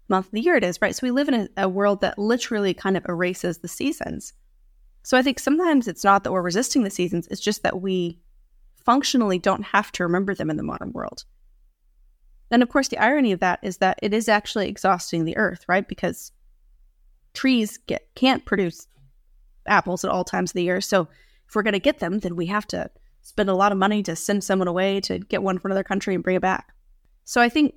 month 0.08 0.26
of 0.26 0.32
the 0.32 0.40
year 0.40 0.56
it 0.56 0.64
is, 0.64 0.80
right? 0.80 0.94
So 0.94 1.06
we 1.06 1.10
live 1.10 1.28
in 1.28 1.34
a, 1.34 1.48
a 1.64 1.68
world 1.68 2.00
that 2.00 2.18
literally 2.18 2.74
kind 2.74 2.96
of 2.96 3.06
erases 3.08 3.58
the 3.58 3.68
seasons. 3.68 4.32
So 5.02 5.16
I 5.18 5.22
think 5.22 5.38
sometimes 5.38 5.88
it's 5.88 6.04
not 6.04 6.24
that 6.24 6.32
we're 6.32 6.42
resisting 6.42 6.84
the 6.84 6.90
seasons, 6.90 7.26
it's 7.28 7.40
just 7.40 7.62
that 7.62 7.80
we 7.80 8.20
functionally 8.76 9.38
don't 9.38 9.62
have 9.62 9.92
to 9.92 10.02
remember 10.02 10.34
them 10.34 10.50
in 10.50 10.56
the 10.56 10.62
modern 10.62 10.92
world. 10.92 11.24
And 12.50 12.62
of 12.62 12.68
course, 12.68 12.88
the 12.88 12.98
irony 12.98 13.32
of 13.32 13.40
that 13.40 13.60
is 13.62 13.78
that 13.78 13.98
it 14.02 14.12
is 14.12 14.28
actually 14.28 14.68
exhausting 14.68 15.24
the 15.24 15.36
earth, 15.36 15.64
right? 15.68 15.86
Because 15.86 16.32
trees 17.32 17.78
get 17.78 18.06
can't 18.14 18.44
produce 18.44 18.86
apples 19.66 20.04
at 20.04 20.10
all 20.10 20.24
times 20.24 20.50
of 20.50 20.54
the 20.54 20.62
year. 20.62 20.80
So 20.80 21.08
if 21.52 21.56
we're 21.56 21.62
going 21.62 21.74
to 21.74 21.78
get 21.78 21.98
them, 21.98 22.20
then 22.20 22.34
we 22.34 22.46
have 22.46 22.66
to 22.66 22.90
spend 23.20 23.50
a 23.50 23.54
lot 23.54 23.72
of 23.72 23.78
money 23.78 24.02
to 24.02 24.16
send 24.16 24.42
someone 24.42 24.68
away 24.68 25.02
to 25.02 25.18
get 25.18 25.42
one 25.42 25.58
from 25.58 25.70
another 25.70 25.84
country 25.84 26.14
and 26.14 26.24
bring 26.24 26.34
it 26.34 26.40
back. 26.40 26.72
So 27.24 27.42
I 27.42 27.50
think 27.50 27.74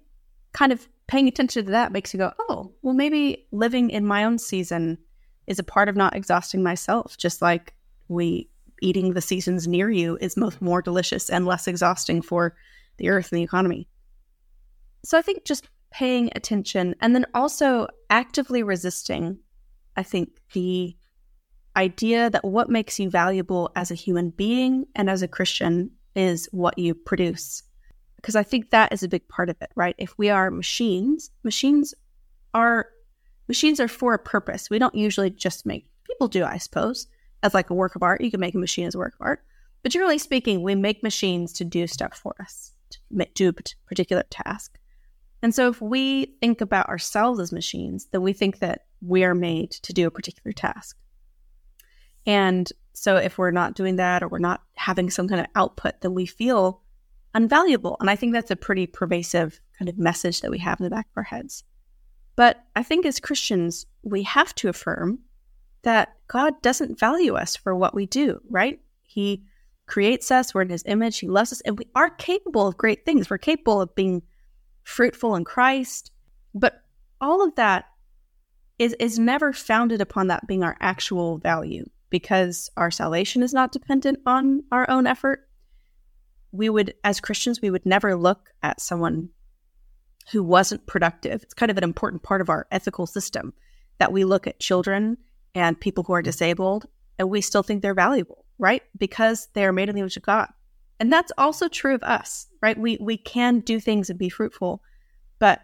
kind 0.53 0.71
of 0.71 0.87
paying 1.07 1.27
attention 1.27 1.65
to 1.65 1.71
that 1.71 1.91
makes 1.91 2.13
you 2.13 2.17
go, 2.17 2.31
oh, 2.47 2.71
well, 2.83 2.93
maybe 2.93 3.45
living 3.51 3.89
in 3.89 4.05
my 4.05 4.23
own 4.23 4.37
season 4.37 4.97
is 5.45 5.59
a 5.59 5.63
part 5.63 5.89
of 5.89 5.97
not 5.97 6.15
exhausting 6.15 6.63
myself, 6.63 7.17
just 7.17 7.41
like 7.41 7.73
we 8.07 8.49
eating 8.81 9.11
the 9.11 9.19
seasons 9.19 9.67
near 9.67 9.89
you 9.89 10.17
is 10.21 10.37
most 10.37 10.61
more 10.61 10.81
delicious 10.81 11.29
and 11.29 11.45
less 11.45 11.67
exhausting 11.67 12.21
for 12.21 12.55
the 12.95 13.09
earth 13.09 13.29
and 13.29 13.39
the 13.39 13.43
economy. 13.43 13.89
So 15.03 15.17
I 15.17 15.21
think 15.21 15.43
just 15.43 15.67
paying 15.91 16.29
attention 16.33 16.95
and 17.01 17.13
then 17.13 17.25
also 17.33 17.87
actively 18.09 18.63
resisting, 18.63 19.37
I 19.97 20.03
think 20.03 20.29
the 20.53 20.95
idea 21.75 22.29
that 22.29 22.45
what 22.45 22.69
makes 22.69 22.99
you 22.99 23.09
valuable 23.09 23.71
as 23.75 23.91
a 23.91 23.95
human 23.95 24.29
being 24.29 24.85
and 24.95 25.09
as 25.09 25.21
a 25.21 25.27
Christian 25.27 25.91
is 26.15 26.47
what 26.51 26.77
you 26.77 26.93
produce 26.93 27.63
because 28.25 28.35
I 28.35 28.41
think 28.41 28.71
that 28.71 28.91
is 28.91 29.03
a 29.03 29.07
big 29.07 29.27
part 29.27 29.51
of 29.51 29.57
it, 29.61 29.69
right? 29.75 29.93
If 29.99 30.17
we 30.17 30.31
are 30.31 30.49
machines, 30.49 31.29
machines 31.43 31.93
are 32.55 32.87
machines 33.47 33.79
are 33.79 33.87
for 33.87 34.15
a 34.15 34.19
purpose. 34.19 34.67
We 34.67 34.79
don't 34.79 34.95
usually 34.95 35.29
just 35.29 35.63
make 35.63 35.85
people 36.07 36.27
do, 36.27 36.43
I 36.43 36.57
suppose, 36.57 37.05
as 37.43 37.53
like 37.53 37.69
a 37.69 37.75
work 37.75 37.95
of 37.95 38.01
art. 38.01 38.21
You 38.21 38.31
can 38.31 38.39
make 38.39 38.55
a 38.55 38.57
machine 38.57 38.87
as 38.87 38.95
a 38.95 38.97
work 38.97 39.13
of 39.13 39.21
art, 39.23 39.43
but 39.83 39.91
generally 39.91 40.17
speaking, 40.17 40.63
we 40.63 40.73
make 40.73 41.03
machines 41.03 41.53
to 41.53 41.63
do 41.63 41.85
stuff 41.85 42.17
for 42.17 42.33
us, 42.39 42.71
to 42.89 43.27
do 43.35 43.49
a 43.49 43.53
particular 43.87 44.23
task. 44.31 44.79
And 45.43 45.53
so, 45.53 45.69
if 45.69 45.79
we 45.79 46.33
think 46.41 46.61
about 46.61 46.89
ourselves 46.89 47.39
as 47.39 47.51
machines, 47.51 48.07
then 48.11 48.23
we 48.23 48.33
think 48.33 48.57
that 48.57 48.85
we 49.01 49.23
are 49.23 49.35
made 49.35 49.69
to 49.69 49.93
do 49.93 50.07
a 50.07 50.11
particular 50.11 50.51
task. 50.51 50.97
And 52.25 52.71
so, 52.93 53.17
if 53.17 53.37
we're 53.37 53.51
not 53.51 53.75
doing 53.75 53.97
that 53.97 54.23
or 54.23 54.27
we're 54.27 54.39
not 54.39 54.61
having 54.75 55.09
some 55.09 55.27
kind 55.27 55.41
of 55.41 55.47
output, 55.55 56.01
then 56.01 56.13
we 56.13 56.25
feel 56.25 56.81
unvaluable. 57.35 57.97
And 57.99 58.09
I 58.09 58.15
think 58.15 58.33
that's 58.33 58.51
a 58.51 58.55
pretty 58.55 58.87
pervasive 58.87 59.59
kind 59.77 59.89
of 59.89 59.97
message 59.97 60.41
that 60.41 60.51
we 60.51 60.59
have 60.59 60.79
in 60.79 60.85
the 60.85 60.89
back 60.89 61.07
of 61.07 61.17
our 61.17 61.23
heads. 61.23 61.63
But 62.35 62.63
I 62.75 62.83
think 62.83 63.05
as 63.05 63.19
Christians, 63.19 63.85
we 64.03 64.23
have 64.23 64.55
to 64.55 64.69
affirm 64.69 65.19
that 65.83 66.15
God 66.27 66.61
doesn't 66.61 66.99
value 66.99 67.35
us 67.35 67.55
for 67.55 67.75
what 67.75 67.93
we 67.93 68.05
do, 68.05 68.41
right? 68.49 68.79
He 69.03 69.43
creates 69.85 70.31
us, 70.31 70.53
we're 70.53 70.63
in 70.63 70.69
his 70.69 70.83
image, 70.85 71.19
he 71.19 71.27
loves 71.27 71.51
us, 71.51 71.61
and 71.61 71.77
we 71.77 71.87
are 71.95 72.09
capable 72.09 72.67
of 72.67 72.77
great 72.77 73.05
things. 73.05 73.29
We're 73.29 73.37
capable 73.37 73.81
of 73.81 73.93
being 73.93 74.23
fruitful 74.83 75.35
in 75.35 75.43
Christ. 75.43 76.11
But 76.53 76.81
all 77.21 77.45
of 77.45 77.55
that 77.55 77.85
is, 78.79 78.93
is 78.99 79.19
never 79.19 79.53
founded 79.53 80.01
upon 80.01 80.27
that 80.27 80.47
being 80.47 80.63
our 80.63 80.75
actual 80.79 81.37
value 81.37 81.85
because 82.15 82.69
our 82.77 82.91
salvation 82.91 83.43
is 83.43 83.53
not 83.53 83.73
dependent 83.73 84.19
on 84.25 84.63
our 84.71 84.89
own 84.89 85.05
effort 85.05 85.49
we 86.57 86.69
would, 86.69 86.93
as 87.03 87.19
Christians, 87.19 87.61
we 87.61 87.69
would 87.69 87.85
never 87.85 88.15
look 88.15 88.53
at 88.63 88.81
someone 88.81 89.29
who 90.31 90.43
wasn't 90.43 90.87
productive. 90.87 91.43
It's 91.43 91.53
kind 91.53 91.69
of 91.69 91.77
an 91.77 91.83
important 91.83 92.23
part 92.23 92.39
of 92.41 92.49
our 92.49 92.65
ethical 92.71 93.05
system 93.05 93.53
that 93.99 94.11
we 94.11 94.23
look 94.23 94.47
at 94.47 94.59
children 94.59 95.17
and 95.53 95.77
people 95.79 96.03
who 96.03 96.13
are 96.13 96.21
mm-hmm. 96.21 96.25
disabled 96.25 96.85
and 97.19 97.29
we 97.29 97.41
still 97.41 97.63
think 97.63 97.81
they're 97.81 97.93
valuable, 97.93 98.45
right? 98.57 98.83
Because 98.97 99.47
they 99.53 99.65
are 99.65 99.73
made 99.73 99.89
in 99.89 99.95
the 99.95 100.01
image 100.01 100.17
of 100.17 100.23
God. 100.23 100.47
And 100.99 101.11
that's 101.11 101.33
also 101.37 101.67
true 101.67 101.93
of 101.93 102.03
us, 102.03 102.47
right? 102.61 102.77
We 102.77 102.97
we 103.01 103.17
can 103.17 103.59
do 103.59 103.81
things 103.81 104.09
and 104.09 104.17
be 104.17 104.29
fruitful, 104.29 104.81
but 105.39 105.59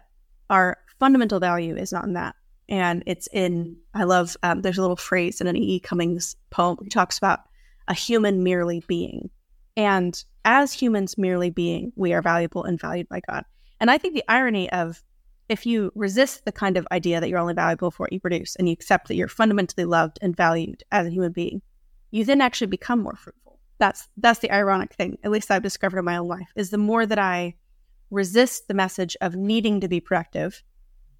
our 0.50 0.76
fundamental 1.00 1.40
value 1.40 1.74
is 1.74 1.92
not 1.92 2.04
in 2.04 2.12
that. 2.12 2.36
And 2.68 3.02
it's 3.06 3.28
in, 3.32 3.76
I 3.94 4.04
love, 4.04 4.36
um, 4.42 4.62
there's 4.62 4.78
a 4.78 4.80
little 4.80 4.96
phrase 4.96 5.40
in 5.40 5.46
an 5.46 5.56
E. 5.56 5.80
Cummings 5.80 6.36
poem 6.50 6.78
he 6.82 6.88
talks 6.88 7.18
about 7.18 7.40
a 7.88 7.94
human 7.94 8.42
merely 8.42 8.82
being. 8.86 9.30
And 9.76 10.22
as 10.44 10.72
humans 10.72 11.18
merely 11.18 11.50
being, 11.50 11.92
we 11.96 12.12
are 12.12 12.22
valuable 12.22 12.64
and 12.64 12.80
valued 12.80 13.08
by 13.08 13.20
God. 13.28 13.44
And 13.80 13.90
I 13.90 13.98
think 13.98 14.14
the 14.14 14.24
irony 14.28 14.70
of 14.70 15.02
if 15.48 15.66
you 15.66 15.92
resist 15.94 16.44
the 16.44 16.52
kind 16.52 16.76
of 16.76 16.86
idea 16.92 17.20
that 17.20 17.28
you're 17.28 17.38
only 17.38 17.54
valuable 17.54 17.90
for 17.90 18.04
what 18.04 18.12
you 18.12 18.20
produce 18.20 18.56
and 18.56 18.68
you 18.68 18.72
accept 18.72 19.08
that 19.08 19.16
you're 19.16 19.28
fundamentally 19.28 19.84
loved 19.84 20.18
and 20.22 20.36
valued 20.36 20.82
as 20.92 21.06
a 21.06 21.10
human 21.10 21.32
being, 21.32 21.60
you 22.10 22.24
then 22.24 22.40
actually 22.40 22.68
become 22.68 23.00
more 23.00 23.16
fruitful. 23.16 23.58
That's 23.78 24.08
that's 24.16 24.38
the 24.38 24.52
ironic 24.52 24.94
thing, 24.94 25.18
at 25.24 25.30
least 25.30 25.50
I've 25.50 25.62
discovered 25.62 25.98
in 25.98 26.04
my 26.04 26.16
own 26.16 26.28
life, 26.28 26.48
is 26.54 26.70
the 26.70 26.78
more 26.78 27.04
that 27.04 27.18
I 27.18 27.56
resist 28.10 28.68
the 28.68 28.74
message 28.74 29.16
of 29.20 29.34
needing 29.34 29.80
to 29.80 29.88
be 29.88 30.00
productive, 30.00 30.62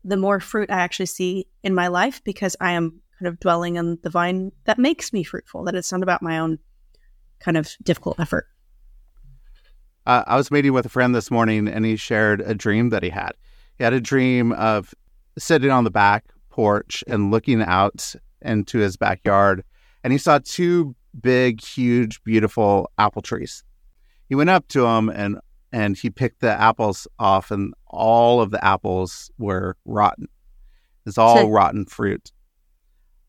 the 0.04 0.16
more 0.16 0.40
fruit 0.40 0.70
I 0.70 0.80
actually 0.80 1.06
see 1.06 1.46
in 1.62 1.74
my 1.74 1.88
life 1.88 2.22
because 2.24 2.56
I 2.60 2.72
am 2.72 3.00
kind 3.18 3.28
of 3.28 3.38
dwelling 3.40 3.78
on 3.78 3.98
the 4.02 4.10
vine 4.10 4.52
that 4.64 4.78
makes 4.78 5.12
me 5.12 5.22
fruitful, 5.22 5.64
that 5.64 5.74
it's 5.74 5.92
not 5.92 6.02
about 6.02 6.22
my 6.22 6.38
own 6.38 6.58
kind 7.38 7.56
of 7.56 7.70
difficult 7.82 8.18
effort. 8.18 8.46
Uh, 10.04 10.24
I 10.26 10.36
was 10.36 10.50
meeting 10.50 10.72
with 10.72 10.86
a 10.86 10.88
friend 10.88 11.14
this 11.14 11.30
morning 11.30 11.68
and 11.68 11.84
he 11.84 11.96
shared 11.96 12.40
a 12.40 12.54
dream 12.54 12.90
that 12.90 13.02
he 13.02 13.10
had. 13.10 13.32
He 13.78 13.84
had 13.84 13.92
a 13.92 14.00
dream 14.00 14.52
of 14.52 14.92
sitting 15.38 15.70
on 15.70 15.84
the 15.84 15.90
back 15.90 16.24
porch 16.50 17.04
and 17.06 17.30
looking 17.30 17.62
out 17.62 18.14
into 18.42 18.78
his 18.78 18.96
backyard, 18.96 19.64
and 20.02 20.12
he 20.12 20.18
saw 20.18 20.40
two 20.42 20.94
big, 21.20 21.62
huge, 21.62 22.22
beautiful 22.24 22.90
apple 22.98 23.22
trees. 23.22 23.62
He 24.28 24.34
went 24.34 24.50
up 24.50 24.66
to 24.68 24.82
them 24.82 25.08
and 25.08 25.38
and 25.72 25.96
he 25.96 26.10
picked 26.10 26.40
the 26.40 26.52
apples 26.52 27.08
off, 27.18 27.50
and 27.50 27.74
all 27.86 28.40
of 28.40 28.50
the 28.50 28.64
apples 28.64 29.30
were 29.38 29.76
rotten. 29.84 30.28
It's 31.06 31.18
all 31.18 31.50
rotten 31.50 31.86
fruit. 31.86 32.30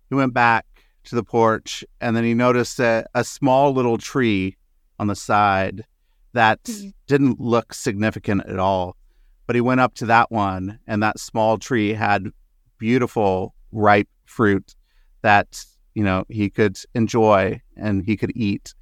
He 0.10 0.16
went 0.16 0.34
back 0.34 0.66
to 1.06 1.16
the 1.16 1.24
porch, 1.24 1.84
and 2.00 2.16
then 2.16 2.24
he 2.24 2.34
noticed 2.34 2.78
that 2.78 3.08
a 3.16 3.24
small 3.24 3.74
little 3.74 3.98
tree 3.98 4.58
on 5.00 5.08
the 5.08 5.16
side 5.16 5.86
that 6.34 6.64
mm-hmm. 6.64 6.90
didn't 7.08 7.40
look 7.40 7.74
significant 7.74 8.46
at 8.46 8.60
all. 8.60 8.96
But 9.48 9.56
he 9.56 9.62
went 9.62 9.82
up 9.82 9.96
to 9.96 10.06
that 10.06 10.32
one, 10.32 10.80
and 10.88 11.02
that 11.02 11.20
small 11.20 11.58
tree 11.58 11.94
had 11.94 12.28
beautiful, 12.78 13.54
ripe 13.72 14.10
fruit 14.26 14.76
that, 15.22 15.66
you 15.96 16.04
know, 16.04 16.26
he 16.30 16.50
could 16.50 16.78
enjoy 16.94 17.62
and 17.76 18.04
he 18.06 18.16
could 18.16 18.32
eat. 18.36 18.74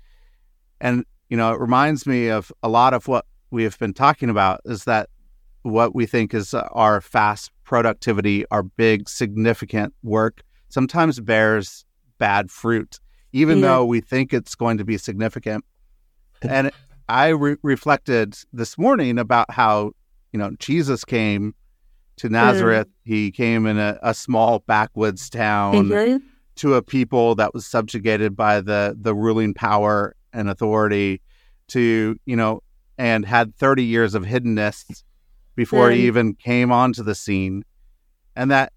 And, 0.79 1.05
you 1.29 1.37
know, 1.37 1.53
it 1.53 1.59
reminds 1.59 2.05
me 2.05 2.27
of 2.27 2.51
a 2.61 2.69
lot 2.69 2.93
of 2.93 3.07
what 3.07 3.25
we 3.51 3.63
have 3.63 3.77
been 3.77 3.93
talking 3.93 4.29
about 4.29 4.61
is 4.65 4.85
that 4.85 5.09
what 5.63 5.93
we 5.93 6.05
think 6.05 6.33
is 6.33 6.53
our 6.53 7.01
fast 7.01 7.51
productivity, 7.63 8.45
our 8.49 8.63
big, 8.63 9.07
significant 9.07 9.93
work 10.01 10.41
sometimes 10.69 11.19
bears 11.19 11.85
bad 12.17 12.49
fruit, 12.49 12.99
even 13.33 13.59
yeah. 13.59 13.67
though 13.67 13.85
we 13.85 14.01
think 14.01 14.33
it's 14.33 14.55
going 14.55 14.77
to 14.77 14.85
be 14.85 14.97
significant. 14.97 15.63
And 16.41 16.71
I 17.07 17.29
re- 17.29 17.57
reflected 17.61 18.35
this 18.53 18.77
morning 18.77 19.19
about 19.19 19.51
how, 19.51 19.91
you 20.31 20.39
know, 20.39 20.51
Jesus 20.59 21.03
came 21.05 21.53
to 22.17 22.29
Nazareth. 22.29 22.87
Mm. 22.87 22.91
He 23.03 23.31
came 23.31 23.65
in 23.65 23.77
a, 23.77 23.99
a 24.01 24.13
small 24.13 24.59
backwoods 24.59 25.29
town 25.29 25.89
mm-hmm. 25.89 26.17
to 26.55 26.73
a 26.75 26.81
people 26.81 27.35
that 27.35 27.53
was 27.53 27.67
subjugated 27.67 28.35
by 28.35 28.61
the 28.61 28.95
the 28.99 29.13
ruling 29.13 29.53
power 29.53 30.15
and 30.33 30.49
authority 30.49 31.21
to, 31.67 32.17
you 32.25 32.35
know, 32.35 32.61
and 33.01 33.25
had 33.25 33.55
30 33.55 33.83
years 33.83 34.13
of 34.13 34.21
hiddenness 34.21 35.01
before 35.55 35.89
mm. 35.89 35.95
he 35.95 36.05
even 36.05 36.35
came 36.35 36.71
onto 36.71 37.01
the 37.01 37.15
scene. 37.15 37.65
And 38.35 38.51
that 38.51 38.73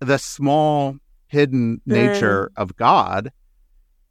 the 0.00 0.16
small 0.16 0.96
hidden 1.26 1.82
nature 1.84 2.50
mm. 2.56 2.62
of 2.62 2.74
God 2.76 3.30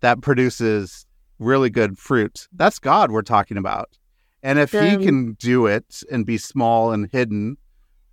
that 0.01 0.21
produces 0.21 1.08
really 1.39 1.71
good 1.71 1.97
fruit. 1.97 2.47
That's 2.54 2.78
God 2.78 3.10
we're 3.10 3.23
talking 3.23 3.58
about. 3.58 3.89
And 4.43 4.60
if 4.60 4.71
he 4.71 5.04
can 5.04 5.34
do 5.34 5.65
it 5.65 6.04
and 6.12 6.28
be 6.28 6.38
small 6.38 6.91
and 6.91 7.10
hidden 7.12 7.58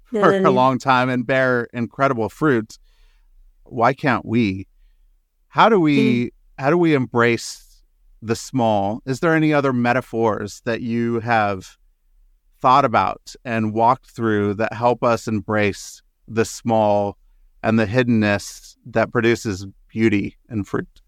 for 0.04 0.34
a 0.34 0.50
long 0.50 0.78
time 0.78 1.10
and 1.10 1.26
bear 1.26 1.68
incredible 1.74 2.30
fruit, 2.30 2.78
why 3.64 3.92
can't 3.92 4.24
we? 4.24 4.68
How 5.48 5.68
do 5.68 5.78
we 5.78 6.32
how 6.58 6.70
do 6.70 6.78
we 6.78 6.94
embrace 6.94 7.71
the 8.22 8.36
small? 8.36 9.02
Is 9.04 9.20
there 9.20 9.34
any 9.34 9.52
other 9.52 9.72
metaphors 9.72 10.62
that 10.64 10.80
you 10.80 11.20
have 11.20 11.76
thought 12.60 12.84
about 12.84 13.34
and 13.44 13.74
walked 13.74 14.10
through 14.10 14.54
that 14.54 14.72
help 14.72 15.02
us 15.02 15.26
embrace 15.26 16.00
the 16.28 16.44
small 16.44 17.18
and 17.62 17.78
the 17.78 17.86
hiddenness 17.86 18.76
that 18.86 19.10
produces 19.10 19.66
beauty 19.88 20.36
and 20.48 20.66
fruit? 20.66 21.02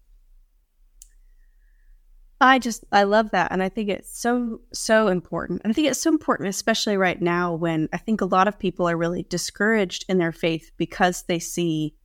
I 2.41 2.59
just 2.59 2.83
I 2.91 3.03
love 3.03 3.31
that 3.31 3.53
and 3.53 3.63
I 3.63 3.69
think 3.69 3.89
it's 3.89 4.19
so 4.19 4.59
so 4.73 5.07
important. 5.07 5.61
And 5.63 5.71
I 5.71 5.73
think 5.73 5.87
it's 5.87 6.01
so 6.01 6.11
important 6.11 6.49
especially 6.49 6.97
right 6.97 7.21
now 7.21 7.53
when 7.53 7.87
I 7.93 7.97
think 7.97 8.19
a 8.19 8.25
lot 8.25 8.49
of 8.49 8.59
people 8.59 8.89
are 8.89 8.97
really 8.97 9.23
discouraged 9.23 10.05
in 10.09 10.17
their 10.17 10.33
faith 10.33 10.71
because 10.75 11.23
they 11.23 11.39
see 11.39 11.95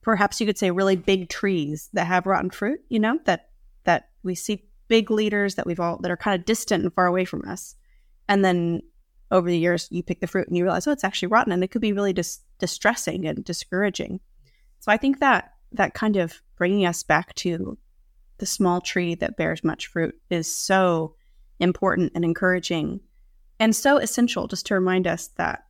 perhaps 0.00 0.40
you 0.40 0.46
could 0.46 0.58
say 0.58 0.70
really 0.70 0.96
big 0.96 1.28
trees 1.28 1.90
that 1.92 2.06
have 2.06 2.26
rotten 2.26 2.50
fruit, 2.50 2.80
you 2.88 3.00
know, 3.00 3.18
that 3.24 3.48
that 3.84 4.10
we 4.22 4.34
see 4.34 4.64
big 4.88 5.10
leaders 5.10 5.54
that 5.54 5.66
we've 5.66 5.80
all 5.80 5.98
that 6.02 6.10
are 6.10 6.16
kind 6.16 6.38
of 6.38 6.44
distant 6.44 6.84
and 6.84 6.92
far 6.92 7.06
away 7.06 7.24
from 7.24 7.42
us. 7.48 7.74
And 8.28 8.44
then 8.44 8.82
over 9.30 9.48
the 9.48 9.58
years 9.58 9.88
you 9.90 10.02
pick 10.02 10.20
the 10.20 10.26
fruit 10.26 10.46
and 10.46 10.56
you 10.56 10.64
realize 10.64 10.86
oh 10.86 10.92
it's 10.92 11.04
actually 11.04 11.28
rotten 11.28 11.52
and 11.52 11.64
it 11.64 11.70
could 11.70 11.80
be 11.80 11.94
really 11.94 12.12
dis- 12.12 12.40
distressing 12.58 13.26
and 13.26 13.44
discouraging. 13.44 14.20
So 14.80 14.92
I 14.92 14.96
think 14.96 15.20
that 15.20 15.52
that 15.72 15.94
kind 15.94 16.16
of 16.16 16.42
bringing 16.56 16.86
us 16.86 17.02
back 17.02 17.34
to 17.36 17.78
the 18.38 18.46
small 18.46 18.80
tree 18.80 19.14
that 19.14 19.36
bears 19.36 19.64
much 19.64 19.86
fruit 19.86 20.14
is 20.28 20.54
so 20.54 21.14
important 21.60 22.12
and 22.14 22.24
encouraging 22.24 23.00
and 23.58 23.74
so 23.74 23.96
essential 23.98 24.48
just 24.48 24.66
to 24.66 24.74
remind 24.74 25.06
us 25.06 25.28
that 25.36 25.64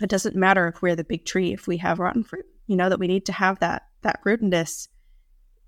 it 0.00 0.08
doesn't 0.08 0.36
matter 0.36 0.68
if 0.68 0.80
we're 0.80 0.96
the 0.96 1.04
big 1.04 1.24
tree 1.24 1.52
if 1.52 1.66
we 1.66 1.76
have 1.76 1.98
rotten 1.98 2.22
fruit 2.22 2.46
you 2.66 2.76
know 2.76 2.88
that 2.88 3.00
we 3.00 3.08
need 3.08 3.26
to 3.26 3.32
have 3.32 3.58
that 3.58 3.88
that 4.02 4.22
rootedness 4.24 4.86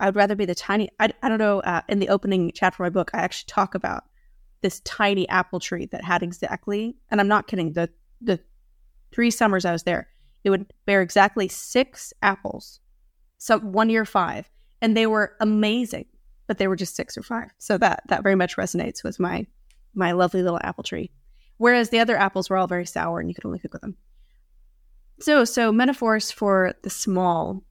i'd 0.02 0.16
rather 0.16 0.34
be 0.34 0.44
the 0.44 0.54
tiny 0.54 0.90
i, 1.00 1.10
I 1.22 1.28
don't 1.28 1.38
know 1.38 1.60
uh, 1.60 1.82
in 1.88 1.98
the 1.98 2.08
opening 2.10 2.52
chapter 2.54 2.82
of 2.82 2.86
my 2.86 2.90
book 2.90 3.10
i 3.14 3.18
actually 3.18 3.48
talk 3.48 3.74
about 3.74 4.04
this 4.60 4.80
tiny 4.80 5.28
apple 5.28 5.60
tree 5.60 5.86
that 5.86 6.04
had 6.04 6.22
exactly 6.22 6.96
and 7.10 7.20
i'm 7.20 7.28
not 7.28 7.46
kidding 7.46 7.72
the 7.72 7.88
the 8.20 8.38
three 9.12 9.30
summers 9.30 9.64
i 9.64 9.72
was 9.72 9.82
there 9.82 10.08
it 10.44 10.50
would 10.50 10.72
bear 10.86 11.02
exactly 11.02 11.48
six 11.48 12.12
apples 12.22 12.80
so 13.38 13.58
one 13.58 13.90
year 13.90 14.04
five 14.04 14.48
and 14.82 14.96
they 14.96 15.06
were 15.06 15.36
amazing, 15.40 16.06
but 16.46 16.58
they 16.58 16.68
were 16.68 16.76
just 16.76 16.96
six 16.96 17.16
or 17.16 17.22
five. 17.22 17.50
So 17.58 17.78
that 17.78 18.02
that 18.08 18.22
very 18.22 18.34
much 18.34 18.56
resonates 18.56 19.02
with 19.02 19.18
my 19.18 19.46
my 19.94 20.12
lovely 20.12 20.42
little 20.42 20.60
apple 20.62 20.84
tree. 20.84 21.10
Whereas 21.56 21.88
the 21.88 22.00
other 22.00 22.16
apples 22.16 22.50
were 22.50 22.56
all 22.56 22.66
very 22.66 22.84
sour 22.84 23.20
and 23.20 23.30
you 23.30 23.34
could 23.34 23.46
only 23.46 23.60
cook 23.60 23.72
with 23.72 23.82
them. 23.82 23.96
So 25.20 25.44
so 25.44 25.72
metaphors 25.72 26.30
for 26.30 26.74
the 26.82 26.90
small. 26.90 27.64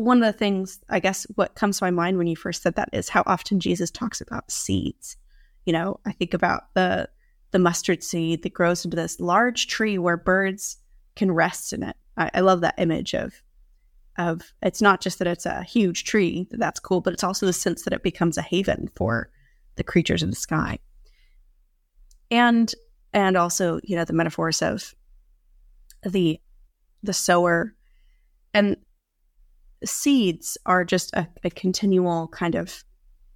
One 0.00 0.22
of 0.22 0.32
the 0.32 0.38
things 0.38 0.80
I 0.88 0.98
guess 0.98 1.26
what 1.34 1.54
comes 1.54 1.78
to 1.78 1.84
my 1.84 1.90
mind 1.90 2.16
when 2.16 2.26
you 2.26 2.34
first 2.34 2.62
said 2.62 2.76
that 2.76 2.88
is 2.92 3.10
how 3.10 3.22
often 3.26 3.60
Jesus 3.60 3.90
talks 3.90 4.22
about 4.22 4.50
seeds. 4.50 5.18
You 5.66 5.74
know, 5.74 6.00
I 6.06 6.12
think 6.12 6.32
about 6.32 6.72
the 6.74 7.08
the 7.50 7.58
mustard 7.58 8.02
seed 8.02 8.42
that 8.42 8.54
grows 8.54 8.82
into 8.84 8.96
this 8.96 9.20
large 9.20 9.66
tree 9.66 9.98
where 9.98 10.16
birds 10.16 10.78
can 11.16 11.30
rest 11.30 11.74
in 11.74 11.82
it. 11.82 11.96
I, 12.16 12.30
I 12.32 12.40
love 12.40 12.62
that 12.62 12.76
image 12.78 13.14
of 13.14 13.42
of 14.16 14.54
it's 14.62 14.80
not 14.80 15.02
just 15.02 15.18
that 15.18 15.28
it's 15.28 15.44
a 15.44 15.62
huge 15.64 16.04
tree 16.04 16.48
that's 16.50 16.80
cool 16.80 17.00
but 17.00 17.12
it's 17.12 17.24
also 17.24 17.46
the 17.46 17.52
sense 17.52 17.82
that 17.82 17.92
it 17.92 18.02
becomes 18.02 18.36
a 18.36 18.42
haven 18.42 18.90
for 18.94 19.30
the 19.76 19.84
creatures 19.84 20.22
in 20.22 20.30
the 20.30 20.36
sky 20.36 20.78
and 22.30 22.74
and 23.12 23.36
also 23.36 23.80
you 23.84 23.96
know 23.96 24.04
the 24.04 24.12
metaphors 24.12 24.62
of 24.62 24.94
the 26.02 26.40
the 27.02 27.12
sower 27.12 27.74
and 28.52 28.76
seeds 29.84 30.58
are 30.66 30.84
just 30.84 31.12
a, 31.14 31.26
a 31.44 31.50
continual 31.50 32.28
kind 32.28 32.54
of 32.54 32.84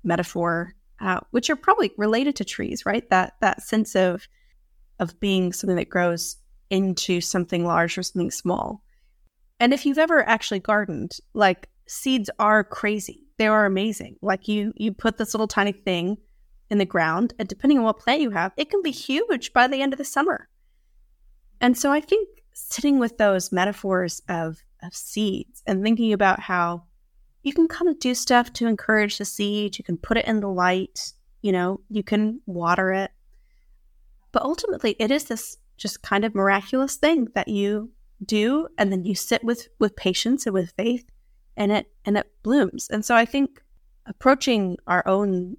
metaphor 0.02 0.74
uh, 1.00 1.20
which 1.30 1.50
are 1.50 1.56
probably 1.56 1.90
related 1.96 2.36
to 2.36 2.44
trees 2.44 2.84
right 2.84 3.08
that 3.10 3.34
that 3.40 3.62
sense 3.62 3.94
of 3.94 4.28
of 5.00 5.18
being 5.20 5.52
something 5.52 5.76
that 5.76 5.88
grows 5.88 6.36
into 6.70 7.20
something 7.20 7.64
large 7.64 7.96
or 7.98 8.02
something 8.02 8.30
small 8.30 8.84
and 9.60 9.72
if 9.72 9.86
you've 9.86 9.98
ever 9.98 10.26
actually 10.28 10.60
gardened, 10.60 11.18
like 11.32 11.68
seeds 11.86 12.30
are 12.38 12.64
crazy. 12.64 13.26
They 13.38 13.46
are 13.46 13.66
amazing. 13.66 14.16
Like 14.22 14.48
you 14.48 14.72
you 14.76 14.92
put 14.92 15.16
this 15.16 15.34
little 15.34 15.48
tiny 15.48 15.72
thing 15.72 16.18
in 16.70 16.78
the 16.78 16.84
ground 16.84 17.34
and 17.38 17.48
depending 17.48 17.78
on 17.78 17.84
what 17.84 17.98
plant 17.98 18.20
you 18.20 18.30
have, 18.30 18.52
it 18.56 18.70
can 18.70 18.82
be 18.82 18.90
huge 18.90 19.52
by 19.52 19.66
the 19.66 19.80
end 19.80 19.92
of 19.92 19.98
the 19.98 20.04
summer. 20.04 20.48
And 21.60 21.76
so 21.78 21.92
I 21.92 22.00
think 22.00 22.28
sitting 22.52 22.98
with 22.98 23.18
those 23.18 23.52
metaphors 23.52 24.22
of 24.28 24.62
of 24.84 24.94
seeds 24.94 25.62
and 25.66 25.82
thinking 25.82 26.12
about 26.12 26.40
how 26.40 26.84
you 27.42 27.52
can 27.52 27.68
kind 27.68 27.90
of 27.90 27.98
do 27.98 28.14
stuff 28.14 28.52
to 28.54 28.66
encourage 28.66 29.18
the 29.18 29.24
seed, 29.24 29.78
you 29.78 29.84
can 29.84 29.96
put 29.96 30.16
it 30.16 30.26
in 30.26 30.40
the 30.40 30.48
light, 30.48 31.12
you 31.42 31.52
know, 31.52 31.80
you 31.90 32.02
can 32.02 32.40
water 32.46 32.92
it. 32.92 33.10
But 34.32 34.42
ultimately 34.42 34.96
it 34.98 35.10
is 35.10 35.24
this 35.24 35.58
just 35.76 36.02
kind 36.02 36.24
of 36.24 36.34
miraculous 36.34 36.96
thing 36.96 37.28
that 37.34 37.48
you 37.48 37.90
do 38.24 38.68
and 38.78 38.90
then 38.90 39.04
you 39.04 39.14
sit 39.14 39.42
with 39.44 39.68
with 39.78 39.96
patience 39.96 40.46
and 40.46 40.54
with 40.54 40.72
faith 40.76 41.04
and 41.56 41.72
it 41.72 41.86
and 42.04 42.16
it 42.16 42.26
blooms 42.42 42.88
and 42.90 43.04
so 43.04 43.14
i 43.14 43.24
think 43.24 43.62
approaching 44.06 44.76
our 44.86 45.06
own 45.06 45.56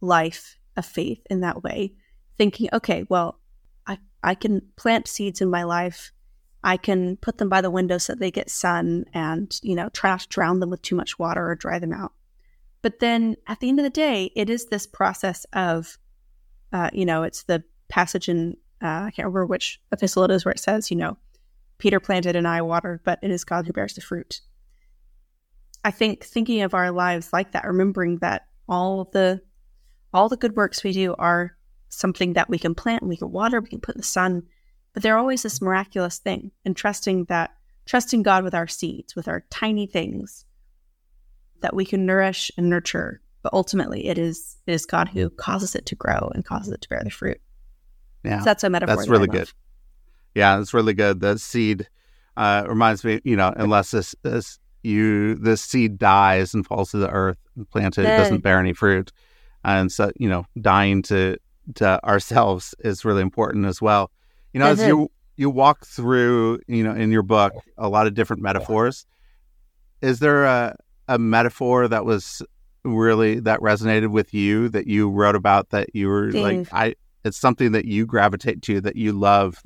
life 0.00 0.56
of 0.76 0.84
faith 0.84 1.20
in 1.30 1.40
that 1.40 1.62
way 1.62 1.92
thinking 2.36 2.68
okay 2.72 3.04
well 3.08 3.38
i 3.86 3.98
i 4.22 4.34
can 4.34 4.60
plant 4.76 5.06
seeds 5.06 5.40
in 5.40 5.48
my 5.50 5.62
life 5.62 6.12
i 6.64 6.76
can 6.76 7.16
put 7.16 7.38
them 7.38 7.48
by 7.48 7.60
the 7.60 7.70
window 7.70 7.98
so 7.98 8.14
they 8.14 8.30
get 8.30 8.50
sun 8.50 9.04
and 9.14 9.60
you 9.62 9.74
know 9.74 9.88
to 9.88 10.26
drown 10.28 10.60
them 10.60 10.70
with 10.70 10.82
too 10.82 10.96
much 10.96 11.18
water 11.18 11.50
or 11.50 11.54
dry 11.54 11.78
them 11.78 11.92
out 11.92 12.12
but 12.82 12.98
then 12.98 13.36
at 13.46 13.60
the 13.60 13.68
end 13.68 13.78
of 13.78 13.84
the 13.84 13.90
day 13.90 14.30
it 14.36 14.50
is 14.50 14.66
this 14.66 14.86
process 14.86 15.44
of 15.52 15.98
uh, 16.72 16.90
you 16.92 17.04
know 17.04 17.22
it's 17.22 17.44
the 17.44 17.62
passage 17.88 18.28
in 18.28 18.56
uh, 18.82 19.04
i 19.06 19.10
can't 19.10 19.26
remember 19.26 19.46
which 19.46 19.80
epistle 19.92 20.24
it 20.24 20.30
is 20.30 20.44
where 20.44 20.52
it 20.52 20.60
says 20.60 20.90
you 20.90 20.96
know 20.96 21.16
Peter 21.82 21.98
planted 21.98 22.36
and 22.36 22.46
I 22.46 22.62
watered, 22.62 23.00
but 23.02 23.18
it 23.22 23.32
is 23.32 23.42
God 23.42 23.66
who 23.66 23.72
bears 23.72 23.94
the 23.94 24.00
fruit. 24.00 24.40
I 25.84 25.90
think 25.90 26.22
thinking 26.22 26.62
of 26.62 26.74
our 26.74 26.92
lives 26.92 27.32
like 27.32 27.50
that, 27.50 27.66
remembering 27.66 28.18
that 28.18 28.46
all 28.68 29.10
the 29.12 29.40
all 30.14 30.28
the 30.28 30.36
good 30.36 30.54
works 30.54 30.84
we 30.84 30.92
do 30.92 31.16
are 31.18 31.56
something 31.88 32.34
that 32.34 32.48
we 32.48 32.56
can 32.56 32.76
plant, 32.76 33.02
we 33.02 33.16
can 33.16 33.32
water, 33.32 33.60
we 33.60 33.68
can 33.68 33.80
put 33.80 33.96
in 33.96 34.00
the 34.00 34.06
sun, 34.06 34.44
but 34.92 35.02
they're 35.02 35.18
always 35.18 35.42
this 35.42 35.62
miraculous 35.62 36.18
thing, 36.18 36.50
and 36.64 36.76
trusting 36.76 37.24
that 37.24 37.52
trusting 37.86 38.22
God 38.22 38.44
with 38.44 38.54
our 38.54 38.68
seeds, 38.68 39.16
with 39.16 39.28
our 39.28 39.44
tiny 39.50 39.86
things 39.86 40.44
that 41.60 41.74
we 41.74 41.84
can 41.84 42.06
nourish 42.06 42.50
and 42.56 42.68
nurture, 42.68 43.20
but 43.42 43.52
ultimately 43.52 44.06
it 44.06 44.18
is 44.18 44.56
it 44.66 44.72
is 44.72 44.86
God 44.86 45.08
who 45.08 45.30
causes 45.30 45.74
it 45.74 45.86
to 45.86 45.94
grow 45.94 46.30
and 46.34 46.44
causes 46.44 46.72
it 46.72 46.80
to 46.82 46.88
bear 46.88 47.02
the 47.02 47.10
fruit. 47.10 47.40
Yeah, 48.24 48.40
so 48.40 48.44
that's 48.44 48.64
a 48.64 48.70
metaphor. 48.70 48.96
That's 48.96 49.08
really 49.08 49.26
good. 49.26 49.50
Yeah, 50.34 50.60
it's 50.60 50.72
really 50.72 50.94
good. 50.94 51.20
The 51.20 51.38
seed 51.38 51.88
uh, 52.36 52.64
reminds 52.66 53.04
me, 53.04 53.20
you 53.24 53.36
know, 53.36 53.52
unless 53.56 53.90
this, 53.90 54.14
this 54.22 54.58
you 54.82 55.34
this 55.36 55.62
seed 55.62 55.98
dies 55.98 56.54
and 56.54 56.66
falls 56.66 56.90
to 56.90 56.98
the 56.98 57.10
earth 57.10 57.38
and 57.56 57.68
planted, 57.68 58.04
it 58.04 58.16
doesn't 58.16 58.40
bear 58.40 58.58
any 58.58 58.72
fruit, 58.72 59.12
and 59.64 59.90
so 59.90 60.10
you 60.16 60.28
know, 60.28 60.46
dying 60.60 61.02
to 61.02 61.38
to 61.74 62.04
ourselves 62.04 62.74
is 62.80 63.04
really 63.04 63.22
important 63.22 63.66
as 63.66 63.80
well. 63.80 64.10
You 64.52 64.60
know, 64.60 64.66
mm-hmm. 64.66 64.80
as 64.80 64.86
you 64.86 65.10
you 65.36 65.50
walk 65.50 65.86
through, 65.86 66.60
you 66.66 66.84
know, 66.84 66.94
in 66.94 67.10
your 67.10 67.22
book, 67.22 67.54
a 67.78 67.88
lot 67.88 68.06
of 68.06 68.14
different 68.14 68.42
metaphors. 68.42 69.06
Is 70.00 70.18
there 70.18 70.44
a 70.44 70.76
a 71.08 71.18
metaphor 71.18 71.88
that 71.88 72.04
was 72.04 72.42
really 72.84 73.40
that 73.40 73.60
resonated 73.60 74.10
with 74.10 74.34
you 74.34 74.68
that 74.70 74.86
you 74.86 75.08
wrote 75.08 75.36
about 75.36 75.70
that 75.70 75.94
you 75.94 76.08
were 76.08 76.32
like 76.32 76.66
I 76.72 76.94
it's 77.24 77.36
something 77.36 77.72
that 77.72 77.84
you 77.84 78.06
gravitate 78.06 78.62
to 78.62 78.80
that 78.80 78.96
you 78.96 79.12
love 79.12 79.62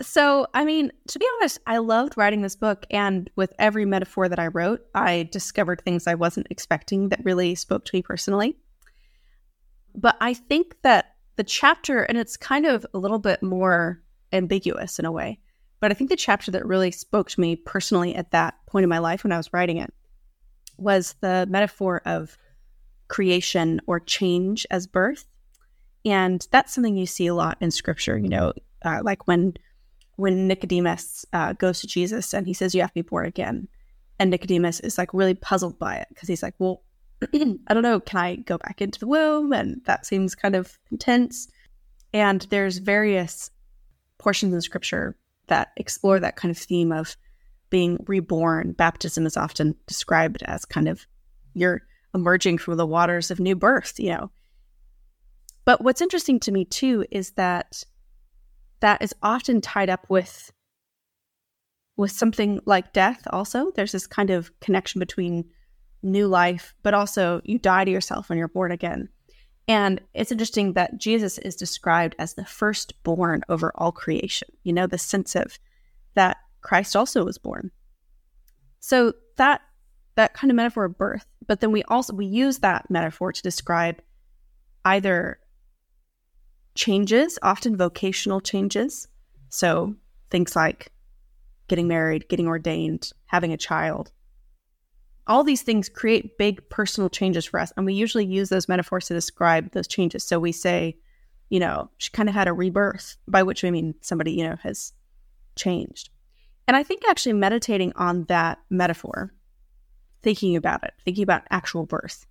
so, 0.00 0.46
I 0.54 0.64
mean, 0.64 0.92
to 1.08 1.18
be 1.18 1.26
honest, 1.36 1.58
I 1.66 1.78
loved 1.78 2.16
writing 2.16 2.42
this 2.42 2.54
book. 2.54 2.86
And 2.90 3.28
with 3.34 3.52
every 3.58 3.84
metaphor 3.84 4.28
that 4.28 4.38
I 4.38 4.46
wrote, 4.46 4.80
I 4.94 5.28
discovered 5.32 5.80
things 5.80 6.06
I 6.06 6.14
wasn't 6.14 6.46
expecting 6.50 7.08
that 7.08 7.24
really 7.24 7.56
spoke 7.56 7.84
to 7.86 7.96
me 7.96 8.02
personally. 8.02 8.56
But 9.96 10.16
I 10.20 10.34
think 10.34 10.76
that 10.82 11.16
the 11.34 11.42
chapter, 11.42 12.02
and 12.02 12.16
it's 12.16 12.36
kind 12.36 12.64
of 12.64 12.86
a 12.94 12.98
little 12.98 13.18
bit 13.18 13.42
more 13.42 14.00
ambiguous 14.32 14.98
in 14.98 15.04
a 15.04 15.12
way, 15.12 15.38
but 15.80 15.90
I 15.90 15.94
think 15.94 16.10
the 16.10 16.16
chapter 16.16 16.50
that 16.50 16.66
really 16.66 16.90
spoke 16.90 17.30
to 17.30 17.40
me 17.40 17.56
personally 17.56 18.14
at 18.14 18.32
that 18.32 18.54
point 18.66 18.82
in 18.82 18.90
my 18.90 18.98
life 18.98 19.22
when 19.22 19.32
I 19.32 19.36
was 19.36 19.52
writing 19.52 19.76
it 19.76 19.92
was 20.76 21.14
the 21.20 21.46
metaphor 21.48 22.02
of 22.04 22.36
creation 23.08 23.80
or 23.86 24.00
change 24.00 24.66
as 24.70 24.86
birth. 24.86 25.26
And 26.04 26.46
that's 26.50 26.72
something 26.72 26.96
you 26.96 27.06
see 27.06 27.26
a 27.26 27.34
lot 27.34 27.58
in 27.60 27.70
scripture, 27.70 28.16
you 28.16 28.28
know, 28.28 28.52
uh, 28.84 29.00
like 29.02 29.26
when 29.26 29.54
when 30.16 30.48
Nicodemus 30.48 31.24
uh, 31.32 31.52
goes 31.52 31.80
to 31.80 31.86
Jesus 31.86 32.34
and 32.34 32.46
he 32.46 32.52
says, 32.52 32.74
You 32.74 32.80
have 32.80 32.90
to 32.90 32.94
be 32.94 33.02
born 33.02 33.26
again. 33.26 33.68
And 34.18 34.30
Nicodemus 34.30 34.80
is 34.80 34.98
like 34.98 35.14
really 35.14 35.34
puzzled 35.34 35.78
by 35.78 35.96
it 35.96 36.08
because 36.08 36.28
he's 36.28 36.42
like, 36.42 36.54
Well, 36.58 36.82
I 37.22 37.74
don't 37.74 37.82
know, 37.82 38.00
can 38.00 38.20
I 38.20 38.36
go 38.36 38.58
back 38.58 38.80
into 38.80 38.98
the 38.98 39.06
womb? 39.06 39.52
And 39.52 39.80
that 39.84 40.06
seems 40.06 40.34
kind 40.34 40.54
of 40.54 40.78
intense. 40.90 41.48
And 42.12 42.42
there's 42.50 42.78
various 42.78 43.50
portions 44.18 44.54
in 44.54 44.60
scripture 44.60 45.16
that 45.46 45.68
explore 45.76 46.20
that 46.20 46.36
kind 46.36 46.50
of 46.50 46.58
theme 46.58 46.92
of 46.92 47.16
being 47.70 48.04
reborn. 48.06 48.72
Baptism 48.72 49.26
is 49.26 49.36
often 49.36 49.74
described 49.86 50.42
as 50.42 50.64
kind 50.64 50.88
of 50.88 51.06
you're 51.54 51.82
emerging 52.14 52.58
from 52.58 52.76
the 52.76 52.86
waters 52.86 53.30
of 53.30 53.40
new 53.40 53.56
birth, 53.56 53.94
you 53.98 54.10
know. 54.10 54.30
But 55.64 55.82
what's 55.82 56.00
interesting 56.00 56.40
to 56.40 56.52
me 56.52 56.64
too 56.64 57.04
is 57.10 57.32
that 57.32 57.82
that 58.80 59.02
is 59.02 59.14
often 59.22 59.60
tied 59.60 59.90
up 59.90 60.06
with 60.08 60.52
with 61.96 62.12
something 62.12 62.60
like 62.64 62.92
death 62.92 63.20
also. 63.30 63.72
There's 63.74 63.92
this 63.92 64.06
kind 64.06 64.30
of 64.30 64.58
connection 64.60 65.00
between 65.00 65.44
new 66.02 66.28
life, 66.28 66.74
but 66.84 66.94
also 66.94 67.40
you 67.44 67.58
die 67.58 67.84
to 67.84 67.90
yourself 67.90 68.28
when 68.28 68.38
you're 68.38 68.48
born 68.48 68.70
again. 68.70 69.08
And 69.68 70.00
it's 70.14 70.32
interesting 70.32 70.72
that 70.72 70.96
Jesus 70.98 71.36
is 71.36 71.54
described 71.54 72.16
as 72.18 72.34
the 72.34 72.46
firstborn 72.46 73.42
over 73.50 73.70
all 73.74 73.92
creation. 73.92 74.48
You 74.62 74.72
know, 74.72 74.86
the 74.86 74.96
sense 74.96 75.36
of 75.36 75.58
that 76.14 76.38
Christ 76.62 76.96
also 76.96 77.24
was 77.24 77.36
born. 77.36 77.70
So 78.80 79.12
that 79.36 79.60
that 80.14 80.34
kind 80.34 80.50
of 80.50 80.56
metaphor 80.56 80.86
of 80.86 80.98
birth, 80.98 81.26
but 81.46 81.60
then 81.60 81.70
we 81.70 81.84
also 81.84 82.14
we 82.14 82.26
use 82.26 82.58
that 82.58 82.90
metaphor 82.90 83.30
to 83.30 83.42
describe 83.42 84.00
either 84.84 85.38
changes, 86.74 87.38
often 87.42 87.76
vocational 87.76 88.40
changes. 88.40 89.06
So 89.50 89.94
things 90.30 90.56
like 90.56 90.90
getting 91.68 91.88
married, 91.88 92.28
getting 92.28 92.48
ordained, 92.48 93.12
having 93.26 93.52
a 93.52 93.58
child, 93.58 94.10
all 95.28 95.44
these 95.44 95.62
things 95.62 95.88
create 95.88 96.38
big 96.38 96.66
personal 96.70 97.10
changes 97.10 97.44
for 97.44 97.60
us. 97.60 97.72
And 97.76 97.84
we 97.84 97.94
usually 97.94 98.24
use 98.24 98.48
those 98.48 98.68
metaphors 98.68 99.06
to 99.06 99.14
describe 99.14 99.72
those 99.72 99.86
changes. 99.86 100.24
So 100.24 100.40
we 100.40 100.52
say, 100.52 100.96
you 101.50 101.60
know, 101.60 101.90
she 101.98 102.10
kind 102.10 102.28
of 102.28 102.34
had 102.34 102.48
a 102.48 102.52
rebirth, 102.52 103.16
by 103.28 103.42
which 103.42 103.62
we 103.62 103.70
mean 103.70 103.94
somebody, 104.00 104.32
you 104.32 104.48
know, 104.48 104.56
has 104.62 104.92
changed. 105.56 106.10
And 106.66 106.76
I 106.76 106.82
think 106.82 107.02
actually 107.06 107.34
meditating 107.34 107.92
on 107.96 108.24
that 108.24 108.58
metaphor, 108.70 109.32
thinking 110.22 110.56
about 110.56 110.82
it, 110.84 110.94
thinking 111.04 111.22
about 111.22 111.46
actual 111.50 111.86
birth, 111.86 112.26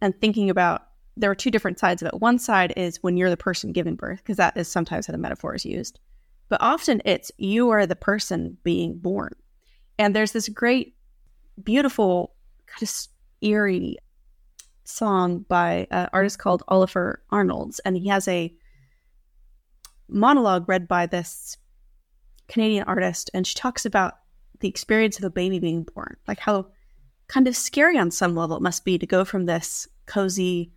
and 0.00 0.18
thinking 0.20 0.50
about 0.50 0.82
there 1.16 1.30
are 1.30 1.34
two 1.34 1.50
different 1.50 1.78
sides 1.78 2.02
of 2.02 2.08
it. 2.08 2.20
One 2.20 2.38
side 2.38 2.74
is 2.76 3.02
when 3.02 3.16
you're 3.16 3.30
the 3.30 3.36
person 3.36 3.72
giving 3.72 3.96
birth, 3.96 4.18
because 4.18 4.36
that 4.36 4.56
is 4.56 4.68
sometimes 4.68 5.06
how 5.06 5.12
the 5.12 5.18
metaphor 5.18 5.54
is 5.54 5.64
used. 5.64 5.98
But 6.48 6.60
often 6.60 7.02
it's 7.04 7.32
you 7.38 7.70
are 7.70 7.86
the 7.86 7.96
person 7.96 8.58
being 8.62 8.98
born. 8.98 9.32
And 9.98 10.14
there's 10.14 10.32
this 10.32 10.48
great 10.48 10.95
beautiful, 11.62 12.34
kind 12.66 12.82
of 12.82 13.06
eerie 13.40 13.98
song 14.84 15.44
by 15.48 15.86
an 15.90 16.08
artist 16.12 16.38
called 16.38 16.62
Ólafur 16.68 17.16
Arnalds, 17.30 17.80
and 17.80 17.96
he 17.96 18.08
has 18.08 18.28
a 18.28 18.54
monologue 20.08 20.68
read 20.68 20.86
by 20.86 21.06
this 21.06 21.56
Canadian 22.48 22.84
artist, 22.84 23.30
and 23.34 23.46
she 23.46 23.54
talks 23.54 23.84
about 23.84 24.14
the 24.60 24.68
experience 24.68 25.18
of 25.18 25.24
a 25.24 25.30
baby 25.30 25.58
being 25.58 25.82
born, 25.82 26.16
like 26.28 26.38
how 26.38 26.66
kind 27.28 27.48
of 27.48 27.56
scary 27.56 27.98
on 27.98 28.10
some 28.10 28.34
level 28.36 28.56
it 28.56 28.62
must 28.62 28.84
be 28.84 28.98
to 28.98 29.06
go 29.06 29.24
from 29.24 29.46
this 29.46 29.88
cozy, 30.06 30.72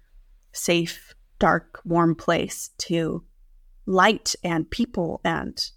safe, 0.51 1.13
dark, 1.38 1.80
warm 1.86 2.15
place 2.15 2.71
to 2.80 3.23
light 3.86 4.36
and 4.43 4.69
people 4.69 5.21
and 5.23 5.71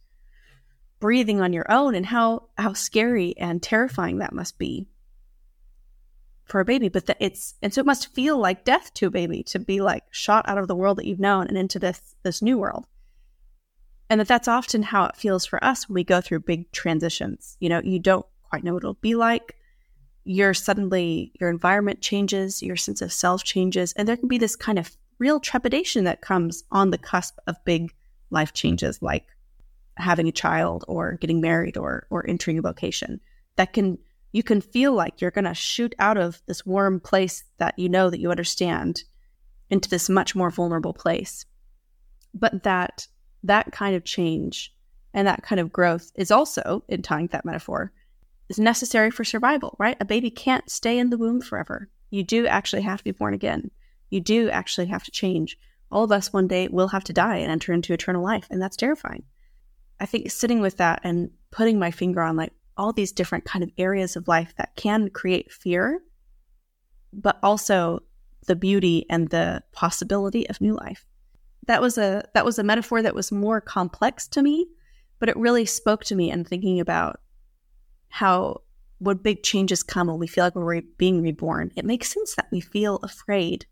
breathing 1.01 1.41
on 1.41 1.53
your 1.53 1.71
own 1.71 1.95
and 1.95 2.07
how 2.07 2.49
how 2.57 2.73
scary 2.73 3.37
and 3.39 3.63
terrifying 3.63 4.19
that 4.19 4.33
must 4.33 4.59
be 4.59 4.87
for 6.53 6.61
a 6.61 6.67
baby, 6.67 6.91
but 6.91 7.07
that 7.07 7.17
it's 7.19 7.55
and 7.63 7.73
so 7.73 7.81
it 7.81 7.87
must 7.87 8.15
feel 8.15 8.37
like 8.37 8.63
death 8.63 8.93
to 8.93 9.07
a 9.07 9.11
baby 9.11 9.43
to 9.45 9.59
be 9.59 9.81
like 9.81 10.05
shot 10.11 10.47
out 10.47 10.59
of 10.59 10.69
the 10.69 10.77
world 10.77 10.99
that 10.99 11.07
you've 11.07 11.19
known 11.19 11.49
and 11.49 11.57
into 11.57 11.79
this 11.79 12.15
this 12.23 12.43
new 12.43 12.59
world. 12.59 12.85
And 14.11 14.21
that 14.21 14.29
that's 14.29 14.49
often 14.49 14.83
how 14.83 15.07
it 15.07 15.17
feels 15.17 15.47
for 15.47 15.65
us 15.65 15.89
when 15.89 15.95
we 15.95 16.05
go 16.05 16.21
through 16.21 16.41
big 16.41 16.71
transitions. 16.71 17.57
You 17.59 17.71
know, 17.71 17.81
you 17.83 17.99
don't 17.99 18.27
quite 18.43 18.65
know 18.65 18.75
what 18.75 18.85
it'll 18.85 18.95
be 18.95 19.15
like. 19.15 19.57
You're 20.25 20.53
suddenly 20.53 21.33
your 21.41 21.49
environment 21.49 22.03
changes, 22.03 22.63
your 22.63 22.77
sense 22.77 23.01
of 23.01 23.15
self 23.15 23.43
changes, 23.43 23.95
and 23.95 24.07
there 24.07 24.19
can 24.19 24.29
be 24.29 24.39
this 24.39 24.55
kind 24.55 24.79
of 24.79 24.95
real 25.19 25.41
trepidation 25.41 26.05
that 26.05 26.21
comes 26.21 26.65
on 26.71 26.91
the 26.91 26.99
cusp 26.99 27.39
of 27.47 27.65
big 27.65 27.95
life 28.29 28.53
changes 28.53 29.01
like 29.01 29.25
having 29.97 30.29
a 30.29 30.33
child 30.33 30.85
or 30.87 31.13
getting 31.15 31.41
married 31.41 31.79
or 31.79 32.07
or 32.11 32.29
entering 32.29 32.59
a 32.59 32.63
vocation 32.63 33.23
that 33.57 33.73
can 33.73 33.97
you 34.33 34.43
can 34.43 34.61
feel 34.61 34.93
like 34.95 35.21
you're 35.21 35.31
going 35.31 35.45
to 35.45 35.55
shoot 35.55 35.95
out 35.99 36.17
of 36.17 36.43
this 36.47 36.67
warm 36.67 36.99
place 36.99 37.45
that 37.59 37.79
you 37.79 37.89
know 37.89 38.11
that 38.11 38.21
you 38.21 38.31
understand 38.31 39.05
into 39.71 39.89
this 39.89 40.09
much 40.09 40.35
more 40.35 40.51
vulnerable 40.51 40.95
place. 40.95 41.45
But 42.35 42.63
that 42.65 43.07
that 43.45 43.73
kind 43.73 43.95
of 43.95 44.05
change 44.05 44.75
and 45.15 45.27
that 45.27 45.43
kind 45.43 45.61
of 45.61 45.73
growth 45.73 46.11
is 46.15 46.31
also, 46.31 46.85
in 46.89 47.03
tying 47.03 47.27
that 47.29 47.45
metaphor, 47.45 47.93
is 48.49 48.59
necessary 48.59 49.11
for 49.11 49.25
survival, 49.25 49.77
right? 49.79 49.97
A 50.01 50.05
baby 50.05 50.31
can't 50.31 50.71
stay 50.71 50.99
in 50.99 51.11
the 51.11 51.19
womb 51.19 51.41
forever. 51.41 51.89
You 52.11 52.23
do 52.23 52.47
actually 52.47 52.83
have 52.83 52.99
to 52.99 53.05
be 53.05 53.11
born 53.11 53.35
again. 53.35 53.71
You 54.11 54.21
do 54.21 54.49
actually 54.51 54.87
have 54.87 55.05
to 55.05 55.11
change. 55.11 55.59
All 55.91 56.05
of 56.05 56.13
us 56.13 56.33
one 56.33 56.49
day 56.49 56.69
will 56.69 56.89
have 56.89 57.05
to 57.05 57.13
die 57.13 57.39
and 57.39 57.51
enter 57.51 57.73
into 57.73 57.93
eternal 57.93 58.23
life, 58.23 58.47
and 58.51 58.63
that's 58.63 58.77
terrifying. 58.77 59.25
I 60.01 60.07
think 60.07 60.31
sitting 60.31 60.61
with 60.61 60.79
that 60.79 61.01
and 61.05 61.31
putting 61.51 61.79
my 61.79 61.91
finger 61.91 62.23
on 62.23 62.37
like 62.37 62.53
all 62.77 62.93
these 62.93 63.13
different 63.13 63.45
kind 63.45 63.63
of 63.63 63.71
areas 63.79 64.17
of 64.17 64.29
life 64.29 64.55
that 64.57 64.77
can 64.77 65.11
create 65.11 65.53
fear, 65.53 66.03
but 67.13 67.39
also 67.43 68.01
the 68.47 68.57
beauty 68.57 69.07
and 69.11 69.29
the 69.29 69.63
possibility 69.73 70.49
of 70.49 70.61
new 70.61 70.75
life. 70.75 71.07
That 71.67 71.81
was 71.81 71.97
a 71.99 72.25
that 72.35 72.45
was 72.45 72.59
a 72.59 72.65
metaphor 72.65 73.03
that 73.03 73.15
was 73.15 73.31
more 73.31 73.61
complex 73.61 74.27
to 74.29 74.43
me, 74.43 74.67
but 75.21 75.29
it 75.29 75.37
really 75.37 75.65
spoke 75.65 76.05
to 76.05 76.17
me 76.17 76.31
and 76.31 76.47
thinking 76.47 76.81
about 76.81 77.21
how 78.09 78.63
when 78.99 79.17
big 79.17 79.43
changes 79.43 79.83
come 79.83 80.09
when 80.09 80.19
we 80.19 80.27
feel 80.27 80.45
like 80.45 80.55
we're 80.55 80.65
re- 80.65 80.87
being 80.97 81.23
reborn, 81.23 81.73
it 81.77 81.85
makes 81.85 82.13
sense 82.13 82.35
that 82.37 82.49
we 82.53 82.61
feel 82.61 82.97
afraid, 83.03 83.67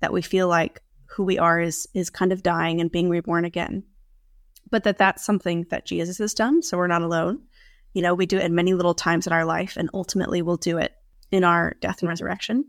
that 0.00 0.12
we 0.12 0.22
feel 0.22 0.48
like 0.48 0.80
who 1.06 1.24
we 1.24 1.38
are 1.38 1.60
is 1.60 1.86
is 1.94 2.10
kind 2.10 2.32
of 2.32 2.42
dying 2.42 2.80
and 2.80 2.90
being 2.90 3.08
reborn 3.08 3.44
again. 3.44 3.84
But 4.70 4.84
that 4.84 4.98
that's 4.98 5.24
something 5.24 5.66
that 5.70 5.86
Jesus 5.86 6.18
has 6.18 6.34
done, 6.34 6.62
so 6.62 6.76
we're 6.76 6.86
not 6.86 7.02
alone 7.02 7.40
you 7.92 8.02
know, 8.02 8.14
we 8.14 8.26
do 8.26 8.38
it 8.38 8.44
in 8.44 8.54
many 8.54 8.74
little 8.74 8.94
times 8.94 9.26
in 9.26 9.32
our 9.32 9.44
life, 9.44 9.76
and 9.76 9.90
ultimately 9.92 10.42
we'll 10.42 10.56
do 10.56 10.78
it 10.78 10.94
in 11.30 11.44
our 11.44 11.76
death 11.80 12.00
and 12.00 12.08
resurrection. 12.08 12.64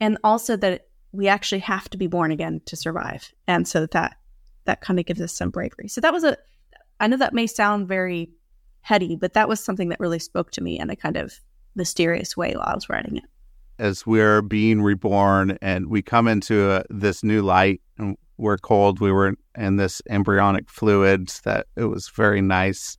And 0.00 0.18
also 0.24 0.56
that 0.56 0.86
we 1.12 1.28
actually 1.28 1.60
have 1.60 1.88
to 1.90 1.98
be 1.98 2.06
born 2.06 2.30
again 2.30 2.60
to 2.66 2.76
survive. 2.76 3.32
And 3.46 3.66
so 3.66 3.86
that 3.86 4.16
that 4.64 4.80
kind 4.80 4.98
of 4.98 5.06
gives 5.06 5.20
us 5.20 5.32
some 5.32 5.50
bravery. 5.50 5.88
So 5.88 6.00
that 6.00 6.12
was 6.12 6.24
a 6.24 6.36
I 7.00 7.06
know 7.06 7.16
that 7.16 7.34
may 7.34 7.46
sound 7.46 7.88
very 7.88 8.30
heady, 8.80 9.16
but 9.16 9.34
that 9.34 9.48
was 9.48 9.62
something 9.62 9.88
that 9.90 10.00
really 10.00 10.18
spoke 10.18 10.50
to 10.52 10.62
me 10.62 10.78
in 10.78 10.90
a 10.90 10.96
kind 10.96 11.16
of 11.16 11.40
mysterious 11.74 12.36
way 12.36 12.54
while 12.54 12.66
I 12.66 12.74
was 12.74 12.88
writing 12.88 13.16
it. 13.16 13.24
As 13.78 14.06
we're 14.06 14.40
being 14.40 14.80
reborn 14.80 15.58
and 15.60 15.88
we 15.88 16.00
come 16.00 16.28
into 16.28 16.70
a, 16.70 16.84
this 16.88 17.22
new 17.22 17.42
light 17.42 17.82
and 17.98 18.16
we're 18.38 18.56
cold, 18.56 19.00
we 19.00 19.12
were 19.12 19.34
in 19.56 19.76
this 19.76 20.00
embryonic 20.08 20.70
fluids 20.70 21.40
that 21.42 21.66
it 21.76 21.84
was 21.84 22.08
very 22.08 22.40
nice 22.40 22.96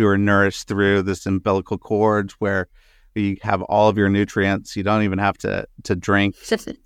we 0.00 0.06
were 0.06 0.16
nourished 0.16 0.66
through 0.66 1.02
this 1.02 1.26
umbilical 1.26 1.76
cord 1.76 2.30
where 2.38 2.68
you 3.14 3.36
have 3.42 3.60
all 3.62 3.90
of 3.90 3.98
your 3.98 4.08
nutrients. 4.08 4.74
You 4.74 4.82
don't 4.82 5.02
even 5.02 5.18
have 5.18 5.36
to 5.38 5.66
to 5.82 5.94
drink 5.94 6.36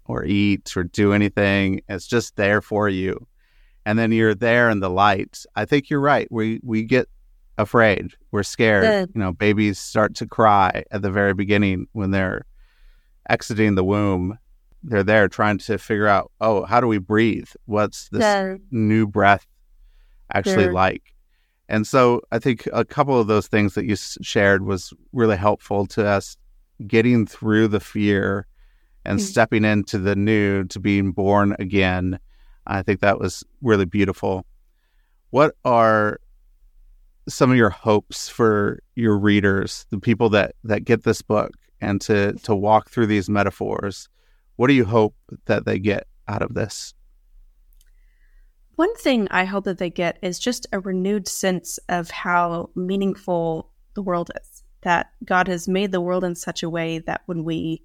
or 0.07 0.25
eat 0.25 0.77
or 0.77 0.83
do 0.83 1.13
anything. 1.13 1.81
It's 1.89 2.09
just 2.09 2.35
there 2.35 2.61
for 2.61 2.89
you. 2.89 3.25
And 3.87 3.97
then 3.97 4.11
you're 4.11 4.35
there 4.35 4.69
in 4.69 4.81
the 4.81 4.91
light. 4.91 5.45
I 5.55 5.65
think 5.65 5.91
you're 5.91 6.01
right. 6.01 6.27
We 6.33 6.59
we 6.65 6.83
get 6.83 7.09
afraid. 7.57 8.15
We're 8.33 8.43
scared. 8.43 8.83
Good. 8.83 9.13
You 9.15 9.21
know, 9.21 9.33
babies 9.33 9.79
start 9.79 10.17
to 10.17 10.27
cry 10.27 10.83
at 10.91 11.03
the 11.03 11.11
very 11.13 11.35
beginning 11.35 11.87
when 11.93 12.11
they're 12.11 12.47
exiting 13.31 13.77
the 13.77 13.85
womb. 13.85 14.39
They're 14.83 15.05
there 15.05 15.29
trying 15.29 15.59
to 15.59 15.79
figure 15.79 16.09
out, 16.09 16.33
oh, 16.41 16.65
how 16.65 16.81
do 16.81 16.89
we 16.89 16.99
breathe? 16.99 17.49
What's 17.67 18.09
this 18.09 18.23
Good. 18.23 18.61
new 18.73 19.07
breath 19.07 19.47
actually 20.33 20.65
Good. 20.65 20.75
like? 20.75 21.14
And 21.69 21.87
so 21.87 22.21
I 22.31 22.39
think 22.39 22.69
a 22.73 22.85
couple 22.85 23.19
of 23.19 23.27
those 23.27 23.47
things 23.47 23.75
that 23.75 23.87
you 23.87 23.97
shared 23.97 24.65
was 24.65 24.93
really 25.13 25.37
helpful 25.37 25.87
to 25.87 26.07
us 26.07 26.37
getting 26.87 27.27
through 27.27 27.69
the 27.69 27.81
fear 27.81 28.47
and 29.05 29.19
mm-hmm. 29.19 29.27
stepping 29.27 29.65
into 29.65 29.99
the 29.99 30.17
new 30.17 30.65
to 30.65 30.81
being 30.81 31.13
born 31.13 31.57
again. 31.59 32.19
I 32.67 32.83
think 32.83 33.01
that 33.01 33.19
was 33.19 33.45
really 33.63 33.85
beautiful. 33.85 34.47
What 35.31 35.55
are 35.65 36.21
some 37.29 37.51
of 37.51 37.57
your 37.57 37.71
hopes 37.71 38.29
for 38.29 38.81
your 38.95 39.17
readers, 39.19 39.87
the 39.91 39.99
people 39.99 40.29
that 40.31 40.55
that 40.65 40.85
get 40.85 41.05
this 41.05 41.23
book 41.23 41.53
and 41.81 42.01
to 42.03 42.35
to 42.45 42.55
walk 42.55 42.91
through 42.91 43.07
these 43.07 43.29
metaphors? 43.29 44.09
What 44.57 44.69
do 44.69 44.75
you 44.75 44.85
hope 44.85 45.15
that 45.47 45.65
they 45.65 45.79
get 45.79 46.07
out 46.29 46.43
of 46.43 46.55
this? 46.55 46.95
One 48.77 48.95
thing 48.97 49.29
I 49.31 49.45
hope 49.45 49.65
that 49.65 49.79
they 49.79 49.91
get 49.91 50.19
is 50.21 50.39
just 50.39 50.67
a 50.73 50.81
renewed 50.81 51.29
sense 51.29 51.79
of 51.89 52.11
how 52.11 52.71
meaningful 52.75 53.71
the 53.95 54.03
world 54.03 54.31
is. 54.41 54.63
That 54.83 55.13
God 55.25 55.49
has 55.49 55.69
made 55.69 55.93
the 55.93 56.01
world 56.01 56.25
in 56.25 56.35
such 56.35 56.63
a 56.63 56.71
way 56.71 56.99
that 57.01 57.23
when 57.27 57.45
we 57.45 57.83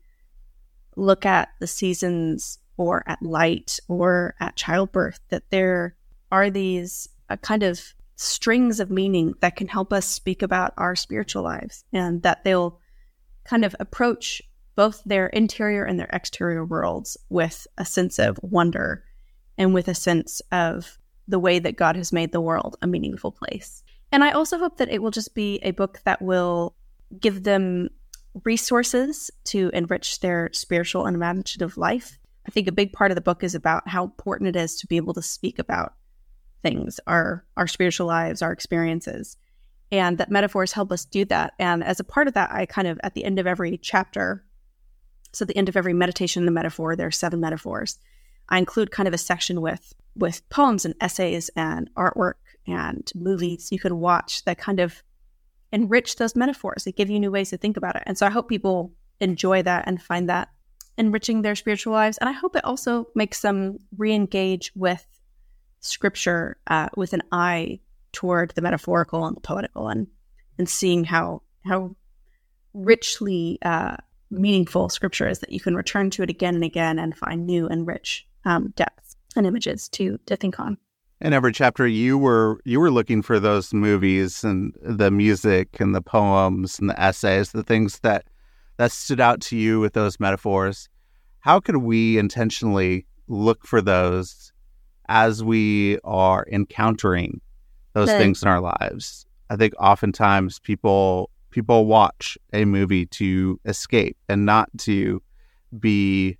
look 0.96 1.26
at 1.26 1.50
the 1.60 1.68
seasons 1.68 2.58
or 2.76 3.04
at 3.08 3.22
light 3.22 3.80
or 3.88 4.36
at 4.40 4.56
childbirth, 4.56 5.20
that 5.30 5.50
there 5.52 5.96
are 6.32 6.50
these 6.50 7.08
uh, 7.30 7.38
kind 7.38 7.64
of 7.64 7.94
strings 8.16 8.80
of 8.80 8.90
meaning 8.90 9.34
that 9.42 9.56
can 9.56 9.68
help 9.68 9.94
us 9.94 10.06
speak 10.06 10.42
about 10.42 10.74
our 10.78 10.96
spiritual 10.96 11.44
lives 11.44 11.86
and 11.94 12.24
that 12.24 12.44
they'll 12.44 12.80
kind 13.46 13.64
of 13.64 13.76
approach 13.80 14.42
both 14.76 15.02
their 15.06 15.28
interior 15.28 15.86
and 15.86 16.00
their 16.00 16.10
exterior 16.12 16.66
worlds 16.66 17.16
with 17.30 17.66
a 17.78 17.86
sense 17.86 18.20
of 18.20 18.40
wonder 18.42 19.04
and 19.60 19.74
with 19.74 19.90
a 19.90 19.94
sense 19.94 20.42
of 20.52 20.98
the 21.28 21.38
way 21.38 21.60
that 21.60 21.76
God 21.76 21.96
has 21.96 22.12
made 22.12 22.32
the 22.32 22.42
world 22.42 22.78
a 22.82 22.88
meaningful 22.88 23.32
place. 23.32 23.84
And 24.12 24.24
I 24.24 24.32
also 24.32 24.58
hope 24.58 24.78
that 24.78 24.90
it 24.90 25.04
will 25.04 25.12
just 25.12 25.36
be 25.36 25.60
a 25.62 25.72
book 25.72 26.00
that 26.06 26.22
will 26.22 26.74
give 27.20 27.44
them 27.44 27.90
resources 28.44 29.30
to 29.44 29.70
enrich 29.74 30.22
their 30.22 30.50
spiritual 30.54 31.06
and 31.06 31.16
imaginative 31.16 31.78
life. 31.78 32.18
I 32.48 32.52
think 32.52 32.68
a 32.68 32.72
big 32.72 32.94
part 32.94 33.12
of 33.12 33.16
the 33.16 33.22
book 33.22 33.44
is 33.44 33.54
about 33.54 33.88
how 33.88 34.06
important 34.06 34.48
it 34.48 34.60
is 34.60 34.78
to 34.78 34.88
be 34.88 34.98
able 34.98 35.14
to 35.14 35.22
speak 35.22 35.60
about 35.60 35.94
things, 36.64 37.00
our 37.06 37.46
our 37.58 37.68
spiritual 37.68 38.08
lives, 38.08 38.42
our 38.42 38.52
experiences, 38.52 39.38
and 39.92 40.18
that 40.18 40.32
metaphors 40.32 40.72
help 40.72 40.92
us 40.92 41.06
do 41.06 41.26
that. 41.26 41.54
And 41.60 41.84
as 41.84 42.00
a 42.00 42.04
part 42.04 42.28
of 42.28 42.34
that, 42.34 42.52
I 42.52 42.66
kind 42.66 42.88
of 42.88 43.00
at 43.04 43.14
the 43.14 43.26
end 43.26 43.40
of 43.40 43.48
every 43.48 43.78
chapter, 43.78 44.46
so 45.34 45.46
the 45.46 45.58
end 45.58 45.70
of 45.70 45.78
every 45.78 45.94
meditation 45.94 46.46
the 46.46 46.52
metaphor, 46.52 46.96
there 46.96 47.08
are 47.08 47.12
seven 47.12 47.40
metaphors. 47.40 48.00
I 48.50 48.58
include 48.58 48.92
kind 48.92 49.08
of 49.08 49.14
a 49.14 49.18
section 49.18 49.62
with 49.62 49.94
with 50.16 50.48
poems 50.50 50.86
and 50.86 50.96
essays 51.00 51.50
and 51.56 51.90
artwork 51.96 52.34
and 52.68 53.10
movies 53.16 53.70
you 53.72 53.80
can 53.80 54.00
watch 54.00 54.44
that 54.44 54.58
kind 54.58 54.80
of 54.80 55.02
enrich 55.72 56.16
those 56.16 56.36
metaphors. 56.36 56.84
They 56.84 56.92
give 56.92 57.10
you 57.10 57.20
new 57.20 57.32
ways 57.32 57.52
to 57.52 57.58
think 57.58 57.78
about 57.78 57.96
it. 57.96 58.04
And 58.06 58.18
so 58.18 58.26
I 58.26 58.32
hope 58.32 58.50
people 58.50 58.92
enjoy 59.20 59.62
that 59.64 59.86
and 59.88 60.02
find 60.02 60.30
that 60.30 60.50
enriching 60.98 61.42
their 61.42 61.56
spiritual 61.56 61.94
lives. 61.94 62.18
And 62.18 62.30
I 62.30 62.34
hope 62.34 62.56
it 62.56 62.66
also 62.66 63.08
makes 63.16 63.42
them 63.42 63.78
re 63.98 64.14
engage 64.14 64.72
with 64.76 65.06
scripture 65.80 66.58
uh, 66.68 66.90
with 66.98 67.14
an 67.14 67.24
eye 67.32 67.80
toward 68.12 68.52
the 68.52 68.62
metaphorical 68.62 69.26
and 69.26 69.38
the 69.38 69.42
poetical 69.42 69.88
and, 69.88 70.08
and 70.58 70.68
seeing 70.68 71.04
how, 71.04 71.42
how 71.64 71.96
richly 72.74 73.60
uh, 73.62 73.96
meaningful 74.30 74.90
scripture 74.90 75.28
is 75.28 75.40
that 75.40 75.52
you 75.52 75.60
can 75.60 75.76
return 75.76 76.10
to 76.10 76.24
it 76.24 76.30
again 76.30 76.56
and 76.56 76.64
again 76.64 77.00
and 77.00 77.18
find 77.18 77.46
new 77.46 77.68
and 77.68 77.88
rich 77.88 78.28
um, 78.46 78.74
depths 78.76 79.16
and 79.36 79.46
images 79.46 79.90
to, 79.90 80.20
to 80.26 80.36
think 80.36 80.60
on. 80.60 80.78
In 81.22 81.34
every 81.34 81.52
chapter 81.52 81.86
you 81.86 82.18
were 82.18 82.62
you 82.64 82.80
were 82.80 82.92
looking 82.92 83.22
for 83.22 83.42
those 83.42 83.74
movies 83.74 84.44
and 84.46 84.74
the 84.82 85.12
music 85.12 85.82
and 85.82 85.94
the 85.94 86.02
poems 86.02 86.80
and 86.80 86.90
the 86.90 86.98
essays 87.00 87.52
the 87.52 87.64
things 87.64 88.00
that 88.00 88.26
that 88.78 88.94
stood 88.94 89.20
out 89.20 89.42
to 89.42 89.58
you 89.58 89.82
with 89.82 89.92
those 89.92 90.22
metaphors. 90.22 90.88
How 91.42 91.60
could 91.60 91.78
we 91.78 92.18
intentionally 92.18 93.06
look 93.28 93.68
for 93.68 93.82
those 93.82 94.54
as 95.10 95.44
we 95.44 96.00
are 96.06 96.48
encountering 96.50 97.42
those 97.94 98.10
things 98.10 98.42
in 98.42 98.48
our 98.48 98.62
lives? 98.62 99.26
I 99.50 99.58
think 99.58 99.74
oftentimes 99.78 100.60
people 100.60 101.30
people 101.52 101.86
watch 101.86 102.38
a 102.54 102.64
movie 102.64 103.08
to 103.08 103.60
escape 103.66 104.16
and 104.30 104.46
not 104.46 104.70
to 104.78 105.22
be 105.78 106.38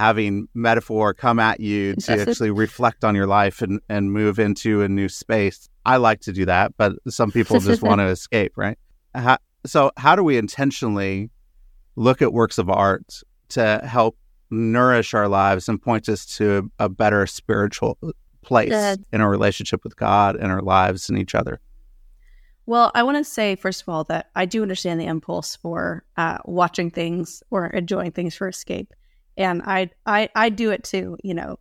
having 0.00 0.48
metaphor 0.54 1.12
come 1.12 1.38
at 1.38 1.60
you 1.60 1.94
to 1.94 2.22
actually 2.22 2.50
reflect 2.50 3.04
on 3.04 3.14
your 3.14 3.26
life 3.26 3.60
and, 3.60 3.80
and 3.90 4.10
move 4.10 4.38
into 4.38 4.80
a 4.80 4.88
new 4.88 5.10
space. 5.10 5.68
I 5.84 5.98
like 5.98 6.20
to 6.22 6.32
do 6.32 6.46
that, 6.46 6.74
but 6.78 6.94
some 7.08 7.30
people 7.30 7.60
just 7.60 7.82
want 7.90 8.00
to 8.00 8.06
escape, 8.06 8.54
right? 8.56 8.78
How, 9.14 9.36
so, 9.66 9.90
how 9.98 10.16
do 10.16 10.24
we 10.24 10.38
intentionally 10.38 11.28
look 11.96 12.22
at 12.22 12.32
works 12.32 12.56
of 12.56 12.70
art 12.70 13.22
to 13.50 13.82
help 13.84 14.16
nourish 14.50 15.12
our 15.12 15.28
lives 15.28 15.68
and 15.68 15.82
point 15.82 16.08
us 16.08 16.24
to 16.38 16.70
a, 16.78 16.84
a 16.86 16.88
better 16.88 17.26
spiritual 17.26 17.98
place 18.40 18.96
in 19.12 19.20
our 19.20 19.28
relationship 19.28 19.84
with 19.84 19.96
God 19.96 20.34
and 20.34 20.50
our 20.50 20.62
lives 20.62 21.10
and 21.10 21.18
each 21.18 21.34
other? 21.34 21.60
Well, 22.64 22.90
I 22.94 23.02
want 23.02 23.18
to 23.18 23.24
say, 23.24 23.54
first 23.54 23.82
of 23.82 23.90
all, 23.90 24.04
that 24.04 24.30
I 24.34 24.46
do 24.46 24.62
understand 24.62 24.98
the 24.98 25.06
impulse 25.06 25.56
for 25.56 26.04
uh, 26.16 26.38
watching 26.46 26.90
things 26.90 27.42
or 27.50 27.66
enjoying 27.66 28.12
things 28.12 28.34
for 28.34 28.48
escape 28.48 28.94
and 29.36 29.62
I 29.64 29.90
I 30.06 30.28
I 30.34 30.48
do 30.48 30.70
it 30.70 30.84
too. 30.84 31.16
You 31.22 31.34
know, 31.34 31.58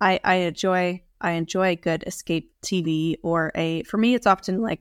I 0.00 0.20
I 0.24 0.34
enjoy 0.36 1.02
I 1.20 1.32
enjoy 1.32 1.76
good 1.76 2.04
escape 2.06 2.52
TV 2.62 3.16
or 3.22 3.52
a. 3.54 3.82
For 3.84 3.96
me, 3.96 4.14
it's 4.14 4.26
often 4.26 4.60
like 4.60 4.80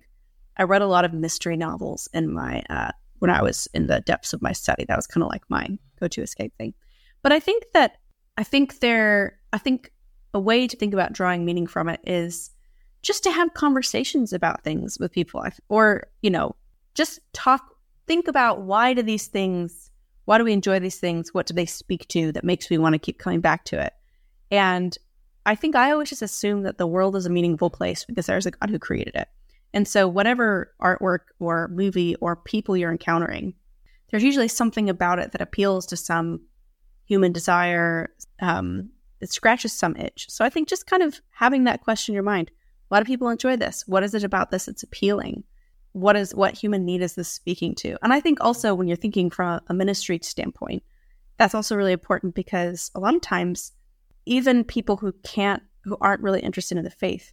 I 0.57 0.63
read 0.63 0.81
a 0.81 0.87
lot 0.87 1.05
of 1.05 1.13
mystery 1.13 1.57
novels 1.57 2.07
in 2.13 2.33
my 2.33 2.63
uh, 2.69 2.91
when 3.19 3.31
I 3.31 3.41
was 3.41 3.67
in 3.73 3.87
the 3.87 4.01
depths 4.01 4.33
of 4.33 4.41
my 4.41 4.51
study. 4.51 4.85
That 4.85 4.97
was 4.97 5.07
kind 5.07 5.23
of 5.23 5.29
like 5.29 5.43
my 5.49 5.67
go 5.99 6.07
to 6.07 6.21
escape 6.21 6.53
thing. 6.57 6.73
But 7.21 7.31
I 7.31 7.39
think 7.39 7.63
that 7.73 7.97
I 8.37 8.43
think 8.43 8.79
there 8.79 9.39
I 9.51 9.57
think 9.57 9.91
a 10.33 10.39
way 10.39 10.67
to 10.67 10.75
think 10.75 10.93
about 10.93 11.13
drawing 11.13 11.45
meaning 11.45 11.67
from 11.67 11.89
it 11.89 11.99
is 12.05 12.51
just 13.01 13.23
to 13.23 13.31
have 13.31 13.53
conversations 13.53 14.33
about 14.33 14.63
things 14.63 14.97
with 14.99 15.11
people 15.11 15.43
or 15.69 16.07
you 16.21 16.29
know 16.29 16.55
just 16.95 17.19
talk 17.33 17.75
think 18.07 18.27
about 18.27 18.61
why 18.61 18.93
do 18.93 19.01
these 19.01 19.27
things 19.27 19.82
why 20.25 20.37
do 20.37 20.43
we 20.43 20.53
enjoy 20.53 20.79
these 20.79 20.99
things? 20.99 21.33
What 21.33 21.45
do 21.45 21.53
they 21.53 21.65
speak 21.65 22.07
to 22.09 22.31
that 22.31 22.43
makes 22.43 22.69
me 22.69 22.77
want 22.77 22.93
to 22.93 22.99
keep 22.99 23.19
coming 23.19 23.41
back 23.41 23.65
to 23.65 23.79
it? 23.79 23.93
And 24.51 24.97
I 25.45 25.55
think 25.55 25.75
I 25.75 25.91
always 25.91 26.09
just 26.09 26.21
assume 26.21 26.63
that 26.63 26.77
the 26.77 26.87
world 26.87 27.15
is 27.15 27.25
a 27.25 27.29
meaningful 27.29 27.69
place 27.69 28.05
because 28.05 28.25
there's 28.25 28.45
a 28.45 28.51
God 28.51 28.69
who 28.69 28.79
created 28.79 29.15
it. 29.15 29.27
And 29.73 29.87
so, 29.87 30.07
whatever 30.07 30.73
artwork 30.81 31.19
or 31.39 31.67
movie 31.69 32.15
or 32.15 32.35
people 32.35 32.77
you're 32.77 32.91
encountering, 32.91 33.53
there's 34.11 34.23
usually 34.23 34.47
something 34.47 34.89
about 34.89 35.19
it 35.19 35.31
that 35.31 35.41
appeals 35.41 35.87
to 35.87 35.97
some 35.97 36.41
human 37.05 37.31
desire. 37.31 38.13
Um, 38.39 38.89
it 39.19 39.31
scratches 39.31 39.73
some 39.73 39.95
itch. 39.95 40.27
So, 40.29 40.45
I 40.45 40.49
think 40.49 40.69
just 40.69 40.85
kind 40.85 41.01
of 41.01 41.19
having 41.31 41.63
that 41.63 41.81
question 41.81 42.13
in 42.13 42.15
your 42.15 42.23
mind 42.23 42.51
why 42.89 42.99
do 42.99 43.05
people 43.05 43.29
enjoy 43.29 43.55
this? 43.55 43.83
What 43.87 44.03
is 44.03 44.13
it 44.13 44.23
about 44.23 44.51
this 44.51 44.65
that's 44.65 44.83
appealing? 44.83 45.43
What 45.93 46.15
is 46.15 46.35
what 46.35 46.57
human 46.57 46.85
need 46.85 47.01
is 47.01 47.15
this 47.15 47.29
speaking 47.29 47.75
to? 47.75 47.97
And 48.03 48.11
I 48.11 48.19
think 48.19 48.39
also 48.41 48.73
when 48.75 48.87
you're 48.87 48.97
thinking 48.97 49.29
from 49.29 49.61
a 49.67 49.73
ministry 49.73 50.19
standpoint, 50.21 50.83
that's 51.37 51.55
also 51.55 51.75
really 51.75 51.93
important 51.93 52.35
because 52.35 52.91
a 52.95 52.99
lot 52.99 53.15
of 53.15 53.21
times, 53.21 53.71
even 54.25 54.63
people 54.63 54.97
who 54.97 55.13
can't, 55.23 55.63
who 55.83 55.97
aren't 56.01 56.21
really 56.21 56.41
interested 56.41 56.77
in 56.77 56.83
the 56.83 56.89
faith, 56.89 57.31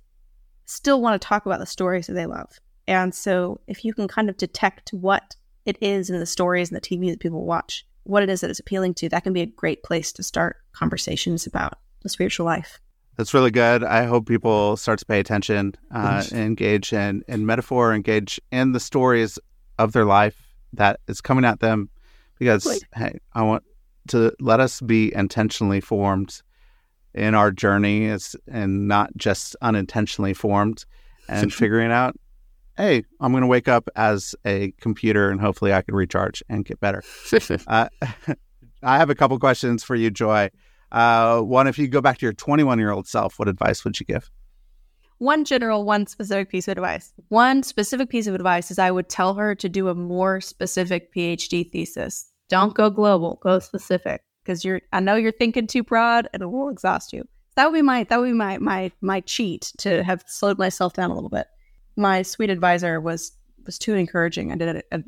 still 0.67 1.01
want 1.01 1.21
to 1.21 1.27
talk 1.27 1.47
about 1.47 1.59
the 1.59 1.67
stories 1.67 2.07
that 2.07 2.15
they 2.15 2.27
love. 2.27 2.59
And 2.87 3.15
so, 3.15 3.61
if 3.67 3.85
you 3.85 3.95
can 3.95 4.09
kind 4.09 4.29
of 4.29 4.37
detect 4.37 4.91
what 4.91 5.37
it 5.65 5.77
is 5.81 6.11
in 6.11 6.19
the 6.19 6.27
stories 6.27 6.71
and 6.71 6.77
the 6.77 6.81
TV 6.81 7.11
that 7.11 7.21
people 7.21 7.45
watch, 7.45 7.87
what 8.05 8.23
it 8.23 8.29
is 8.29 8.41
that 8.41 8.51
it's 8.51 8.61
appealing 8.61 8.95
to, 8.95 9.09
that 9.09 9.23
can 9.23 9.33
be 9.33 9.43
a 9.43 9.47
great 9.47 9.83
place 9.83 10.13
to 10.13 10.23
start 10.23 10.57
conversations 10.73 11.47
about 11.47 11.79
the 12.03 12.09
spiritual 12.09 12.47
life. 12.47 12.81
That's 13.17 13.35
really 13.35 13.51
good. 13.51 13.85
I 13.85 14.05
hope 14.05 14.27
people 14.27 14.77
start 14.77 14.99
to 15.01 15.07
pay 15.07 15.21
attention, 15.21 15.75
uh, 15.91 16.25
engage 16.33 16.93
in, 16.93 17.23
in 17.29 17.45
metaphor, 17.45 17.93
engage 17.93 18.41
in 18.51 18.73
the 18.73 18.81
stories 18.81 19.39
of 19.79 19.93
their 19.93 20.07
life 20.07 20.41
that 20.73 21.01
is 21.07 21.21
coming 21.21 21.45
at 21.45 21.61
them. 21.61 21.91
Because, 22.39 22.83
hey, 22.95 23.19
I 23.35 23.43
want 23.43 23.65
to 24.09 24.33
let 24.41 24.61
us 24.61 24.81
be 24.81 25.15
intentionally 25.15 25.81
formed 25.81 26.41
in 27.15 27.35
our 27.35 27.51
journey 27.51 28.09
as, 28.09 28.37
and 28.49 28.89
not 28.89 29.15
just 29.17 29.57
unintentionally 29.61 30.33
formed 30.33 30.85
and 31.29 31.53
figuring 31.55 31.93
out, 31.93 32.17
hey, 32.77 33.05
I'm 33.21 33.33
going 33.33 33.43
to 33.43 33.47
wake 33.47 33.69
up 33.69 33.89
as 33.97 34.35
a 34.47 34.73
computer 34.81 35.31
and 35.31 35.41
hopefully 35.41 35.73
I 35.73 35.83
can 35.83 35.95
recharge 35.95 36.43
and 36.49 36.65
get 36.65 36.81
better. 36.81 37.03
uh, 37.67 37.89
I 38.83 38.97
have 38.97 39.11
a 39.11 39.15
couple 39.15 39.39
questions 39.39 39.85
for 39.85 39.95
you, 39.95 40.11
Joy. 40.11 40.51
Uh, 40.93 41.41
one, 41.41 41.67
if 41.67 41.79
you 41.79 41.89
go 41.89 42.01
back 42.01 42.19
to 42.19 42.27
your 42.27 42.33
21 42.33 42.79
year 42.79 42.91
old 42.91 43.07
self, 43.07 43.39
what 43.39 43.49
advice 43.49 43.85
would 43.85 43.99
you 44.01 44.07
give? 44.07 44.31
One 45.19 45.45
general, 45.45 45.85
one 45.85 46.07
specific 46.07 46.49
piece 46.49 46.67
of 46.67 46.73
advice. 46.73 47.13
One 47.29 47.63
specific 47.63 48.09
piece 48.09 48.27
of 48.27 48.35
advice 48.35 48.71
is 48.71 48.79
I 48.79 48.91
would 48.91 49.09
tell 49.09 49.35
her 49.35 49.55
to 49.55 49.69
do 49.69 49.89
a 49.89 49.95
more 49.95 50.41
specific 50.41 51.15
PhD 51.15 51.71
thesis. 51.71 52.27
Don't 52.49 52.75
go 52.75 52.89
global, 52.89 53.39
go 53.43 53.59
specific 53.59 54.23
because 54.43 54.65
you're. 54.65 54.81
I 54.93 55.01
know 55.01 55.17
you're 55.17 55.31
thinking 55.31 55.67
too 55.67 55.83
broad 55.83 56.29
and 56.33 56.43
it 56.43 56.47
will 56.47 56.71
exhaust 56.71 57.13
you. 57.13 57.29
That 57.57 57.67
would 57.67 57.77
be 57.77 57.83
my 57.83 58.05
that 58.05 58.19
would 58.19 58.29
be 58.29 58.33
my 58.33 58.59
my 58.59 58.91
my 59.03 59.21
cheat 59.21 59.73
to 59.79 60.03
have 60.03 60.25
slowed 60.27 60.59
myself 60.59 60.95
down 60.95 61.11
a 61.11 61.15
little 61.15 61.29
bit. 61.29 61.47
My 61.97 62.23
sweet 62.23 62.49
advisor 62.49 62.99
was 63.01 63.33
was 63.67 63.79
too 63.79 63.95
encouraging. 63.95 64.53
I 64.53 64.57
did 64.57 64.77
a, 64.77 64.83
a, 64.97 65.03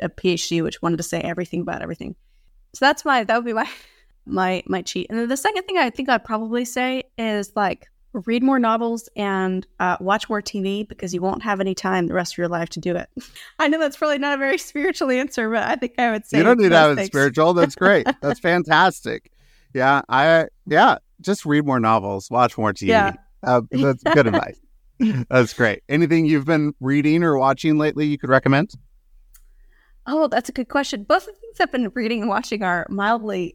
a 0.00 0.08
PhD 0.10 0.62
which 0.62 0.82
wanted 0.82 0.98
to 0.98 1.02
say 1.02 1.20
everything 1.20 1.62
about 1.62 1.80
everything. 1.80 2.14
So 2.74 2.84
that's 2.84 3.04
my 3.06 3.24
that 3.24 3.36
would 3.36 3.46
be 3.46 3.54
my 3.54 3.68
my 4.26 4.62
my 4.66 4.82
cheat. 4.82 5.06
And 5.10 5.18
then 5.18 5.28
the 5.28 5.36
second 5.36 5.64
thing 5.64 5.78
I 5.78 5.90
think 5.90 6.08
I'd 6.08 6.24
probably 6.24 6.64
say 6.64 7.04
is 7.18 7.52
like 7.56 7.88
read 8.12 8.42
more 8.42 8.58
novels 8.58 9.08
and 9.14 9.66
uh, 9.78 9.96
watch 10.00 10.28
more 10.28 10.42
TV 10.42 10.86
because 10.86 11.14
you 11.14 11.20
won't 11.20 11.42
have 11.42 11.60
any 11.60 11.74
time 11.74 12.08
the 12.08 12.14
rest 12.14 12.34
of 12.34 12.38
your 12.38 12.48
life 12.48 12.68
to 12.70 12.80
do 12.80 12.96
it. 12.96 13.08
I 13.58 13.68
know 13.68 13.78
that's 13.78 13.96
probably 13.96 14.18
not 14.18 14.34
a 14.34 14.38
very 14.38 14.58
spiritual 14.58 15.10
answer, 15.10 15.50
but 15.50 15.62
I 15.62 15.76
think 15.76 15.94
I 15.98 16.10
would 16.10 16.26
say 16.26 16.38
you 16.38 16.44
don't 16.44 16.58
need 16.58 16.70
to 16.70 16.76
have 16.76 16.98
it 16.98 17.06
spiritual. 17.06 17.54
That's 17.54 17.74
great. 17.74 18.06
that's 18.20 18.40
fantastic. 18.40 19.30
Yeah, 19.72 20.02
I 20.08 20.46
yeah, 20.66 20.98
just 21.20 21.46
read 21.46 21.64
more 21.64 21.78
novels, 21.78 22.30
watch 22.30 22.58
more 22.58 22.72
TV. 22.72 22.88
Yeah. 22.88 23.12
Uh, 23.42 23.62
that's 23.70 24.02
good 24.02 24.26
advice. 24.26 24.58
That's 25.30 25.54
great. 25.54 25.82
Anything 25.88 26.26
you've 26.26 26.44
been 26.44 26.74
reading 26.80 27.22
or 27.22 27.38
watching 27.38 27.78
lately 27.78 28.06
you 28.06 28.18
could 28.18 28.28
recommend? 28.28 28.74
Oh, 30.06 30.28
that's 30.28 30.48
a 30.48 30.52
good 30.52 30.68
question. 30.68 31.04
Both 31.04 31.28
of 31.28 31.34
the 31.34 31.40
things 31.40 31.60
I've 31.60 31.72
been 31.72 31.90
reading 31.94 32.20
and 32.20 32.28
watching 32.28 32.62
are 32.62 32.86
mildly 32.90 33.54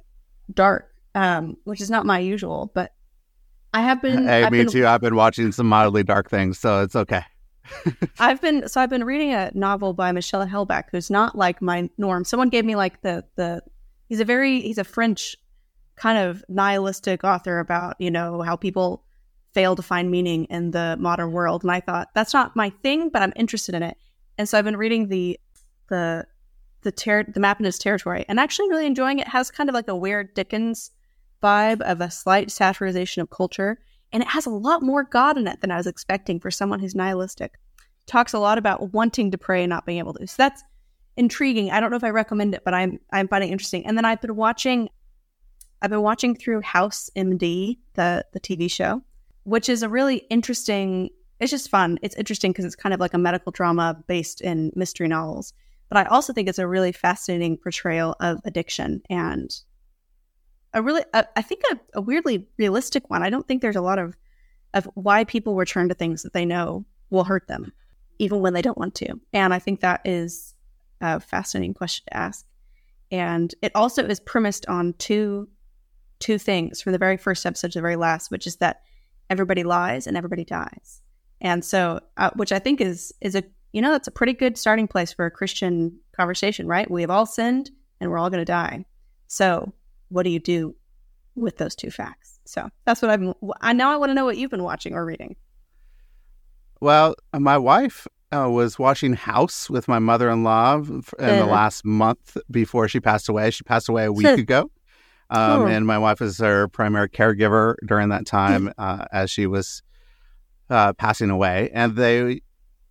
dark, 0.54 0.92
um, 1.14 1.58
which 1.64 1.82
is 1.82 1.90
not 1.90 2.06
my 2.06 2.20
usual, 2.20 2.72
but 2.74 2.94
I 3.74 3.82
have 3.82 4.02
been. 4.02 4.26
Hey, 4.26 4.44
I've 4.44 4.52
me 4.52 4.60
been, 4.60 4.72
too. 4.72 4.88
I've 4.88 5.02
been 5.02 5.16
watching 5.16 5.52
some 5.52 5.68
mildly 5.68 6.04
dark 6.04 6.30
things, 6.30 6.58
so 6.58 6.82
it's 6.82 6.96
okay. 6.96 7.24
I've 8.20 8.42
been 8.42 8.68
so 8.68 8.80
I've 8.82 8.90
been 8.90 9.04
reading 9.04 9.34
a 9.34 9.52
novel 9.54 9.94
by 9.94 10.12
Michel 10.12 10.46
Houellebecq, 10.46 10.86
who's 10.92 11.10
not 11.10 11.38
like 11.38 11.62
my 11.62 11.90
norm. 11.98 12.24
Someone 12.24 12.50
gave 12.50 12.66
me 12.66 12.76
like 12.76 13.02
the 13.02 13.26
the 13.36 13.62
he's 14.08 14.20
a 14.20 14.26
very 14.26 14.62
he's 14.62 14.78
a 14.78 14.84
French 14.84 15.36
kind 15.96 16.18
of 16.18 16.44
nihilistic 16.50 17.24
author 17.24 17.60
about 17.60 17.96
you 18.00 18.12
know 18.12 18.42
how 18.42 18.56
people 18.56 19.04
fail 19.54 19.76
to 19.76 19.82
find 19.82 20.12
meaning 20.12 20.46
in 20.46 20.72
the 20.72 20.96
modern 21.00 21.32
world, 21.32 21.64
and 21.64 21.72
I 21.72 21.80
thought 21.80 22.10
that's 22.14 22.34
not 22.34 22.56
my 22.56 22.70
thing, 22.70 23.10
but 23.10 23.22
I'm 23.22 23.34
interested 23.36 23.76
in 23.76 23.84
it, 23.84 23.98
and 24.38 24.48
so 24.48 24.58
I've 24.58 24.66
been 24.66 24.78
reading 24.78 25.10
the 25.10 25.40
the 25.90 26.26
the 26.86 26.92
ter- 26.94 27.26
the 27.26 27.42
map 27.42 27.60
in 27.60 27.66
his 27.66 27.78
territory, 27.78 28.24
and 28.30 28.40
actually 28.40 28.70
really 28.70 28.86
enjoying 28.86 29.20
it. 29.20 29.28
Has 29.28 29.52
kind 29.52 29.70
of 29.70 29.74
like 29.74 29.90
a 29.90 29.96
weird 29.96 30.34
Dickens 30.34 30.92
vibe 31.44 31.82
of 31.82 32.00
a 32.00 32.10
slight 32.10 32.48
satirization 32.48 33.22
of 33.22 33.30
culture 33.30 33.78
and 34.16 34.24
it 34.24 34.30
has 34.30 34.46
a 34.46 34.50
lot 34.50 34.82
more 34.82 35.04
God 35.04 35.38
in 35.38 35.46
it 35.46 35.60
than 35.60 35.72
I 35.72 35.76
was 35.78 35.88
expecting 35.88 36.40
for 36.40 36.50
someone 36.50 36.80
who's 36.80 36.96
nihilistic. 36.96 37.60
Talks 38.06 38.32
a 38.32 38.40
lot 38.40 38.58
about 38.58 38.94
wanting 38.94 39.30
to 39.32 39.38
pray 39.38 39.64
and 39.64 39.70
not 39.70 39.86
being 39.86 40.00
able 40.00 40.14
to. 40.14 40.26
So 40.26 40.36
that's 40.38 40.64
intriguing. 41.18 41.70
I 41.70 41.82
don't 41.82 41.92
know 41.92 41.98
if 41.98 42.04
I 42.04 42.12
recommend 42.12 42.56
it, 42.56 42.64
but 42.64 42.74
I'm 42.74 42.98
I'm 43.12 43.28
finding 43.28 43.50
it 43.50 43.52
interesting. 43.52 43.86
And 43.86 43.98
then 43.98 44.06
I've 44.06 44.22
been 44.22 44.38
watching 44.38 44.88
I've 45.82 45.90
been 45.90 46.02
watching 46.02 46.34
through 46.34 46.62
House 46.62 47.10
MD, 47.18 47.78
the 47.96 48.26
the 48.32 48.40
TV 48.40 48.72
show, 48.72 49.02
which 49.44 49.68
is 49.68 49.84
a 49.84 49.90
really 49.90 50.18
interesting 50.30 51.10
it's 51.42 51.52
just 51.52 51.70
fun. 51.70 52.00
It's 52.02 52.16
interesting 52.16 52.54
because 52.54 52.64
it's 52.64 52.78
kind 52.78 52.94
of 52.94 53.02
like 53.02 53.14
a 53.14 53.18
medical 53.18 53.52
drama 53.52 54.02
based 54.08 54.40
in 54.40 54.72
mystery 54.76 55.10
novels. 55.10 55.52
But 55.90 55.98
I 55.98 56.10
also 56.10 56.34
think 56.34 56.50
it's 56.50 56.60
a 56.60 56.68
really 56.68 56.92
fascinating 56.92 57.58
portrayal 57.58 58.16
of 58.20 58.40
addiction 58.46 59.02
and 59.10 59.50
a 60.74 60.82
really, 60.82 61.04
a, 61.14 61.26
I 61.38 61.42
think 61.42 61.62
a, 61.72 61.80
a 61.96 62.02
weirdly 62.02 62.48
realistic 62.58 63.10
one. 63.10 63.24
I 63.24 63.30
don't 63.30 63.48
think 63.48 63.62
there's 63.62 63.76
a 63.76 63.82
lot 63.82 64.00
of 64.00 64.16
of 64.74 64.90
why 64.94 65.24
people 65.24 65.56
return 65.56 65.88
to 65.88 65.96
things 65.96 66.22
that 66.24 66.34
they 66.34 66.46
know 66.46 66.86
will 67.10 67.24
hurt 67.24 67.48
them, 67.48 67.72
even 68.20 68.42
when 68.42 68.54
they 68.54 68.62
don't 68.62 68.78
want 68.78 68.94
to. 68.96 69.20
And 69.32 69.54
I 69.54 69.60
think 69.60 69.80
that 69.80 70.02
is 70.04 70.54
a 71.00 71.20
fascinating 71.20 71.74
question 71.74 72.04
to 72.08 72.18
ask. 72.18 72.46
And 73.10 73.56
it 73.62 73.72
also 73.74 74.06
is 74.06 74.20
premised 74.20 74.66
on 74.68 74.94
two 74.98 75.48
two 76.20 76.38
things 76.38 76.82
from 76.82 76.94
the 76.94 76.98
very 76.98 77.18
first 77.18 77.46
episode 77.46 77.72
to 77.72 77.80
the 77.80 77.84
very 77.84 77.96
last, 77.96 78.32
which 78.32 78.48
is 78.48 78.58
that 78.58 78.82
everybody 79.30 79.64
lies 79.64 80.08
and 80.08 80.16
everybody 80.18 80.44
dies. 80.46 81.02
And 81.42 81.64
so, 81.64 82.00
uh, 82.18 82.32
which 82.36 82.52
I 82.52 82.60
think 82.60 82.82
is 82.82 83.14
is 83.22 83.36
a 83.36 83.44
you 83.76 83.82
know 83.82 83.92
that's 83.92 84.08
a 84.08 84.12
pretty 84.12 84.32
good 84.32 84.58
starting 84.58 84.88
place 84.88 85.12
for 85.12 85.26
a 85.26 85.32
Christian 85.32 86.00
conversation, 86.16 86.66
right? 86.66 86.90
We 86.90 87.02
have 87.02 87.12
all 87.12 87.26
sinned 87.26 87.72
and 88.00 88.10
we're 88.10 88.18
all 88.18 88.30
going 88.30 88.40
to 88.40 88.46
die. 88.46 88.86
So 89.28 89.74
what 90.08 90.24
do 90.24 90.30
you 90.30 90.40
do 90.40 90.74
with 91.36 91.58
those 91.58 91.76
two 91.76 91.92
facts? 91.92 92.40
So 92.46 92.70
that's 92.86 93.02
what 93.02 93.12
I've. 93.12 93.34
I 93.60 93.74
now 93.74 93.92
I 93.92 93.98
want 93.98 94.12
to 94.12 94.14
know 94.14 94.24
what 94.24 94.38
you've 94.38 94.50
been 94.50 94.64
watching 94.64 94.94
or 94.94 95.04
reading. 95.04 95.36
Well, 96.80 97.16
my 97.38 97.58
wife 97.58 98.08
uh, 98.32 98.50
was 98.50 98.80
watching 98.80 99.12
House 99.12 99.70
with 99.70 99.90
my 99.90 100.00
mother-in-law 100.00 100.78
in 100.78 101.04
uh. 101.20 101.40
the 101.40 101.46
last 101.46 101.84
month 101.84 102.38
before 102.50 102.88
she 102.88 103.02
passed 103.02 103.28
away. 103.28 103.52
She 103.52 103.64
passed 103.64 103.90
away 103.90 104.06
a 104.06 104.12
week 104.14 104.26
ago, 104.26 104.72
um, 105.30 105.64
oh. 105.64 105.68
and 105.68 105.86
my 105.86 105.98
wife 105.98 106.22
was 106.22 106.38
her 106.38 106.70
primary 106.70 107.10
caregiver 107.10 107.76
during 107.86 108.08
that 108.08 108.26
time 108.26 108.72
uh, 108.78 109.04
as 109.12 109.30
she 109.30 109.48
was 109.48 109.84
uh, 110.70 110.94
passing 110.94 111.30
away. 111.30 111.72
And 111.74 111.98
they 111.98 112.40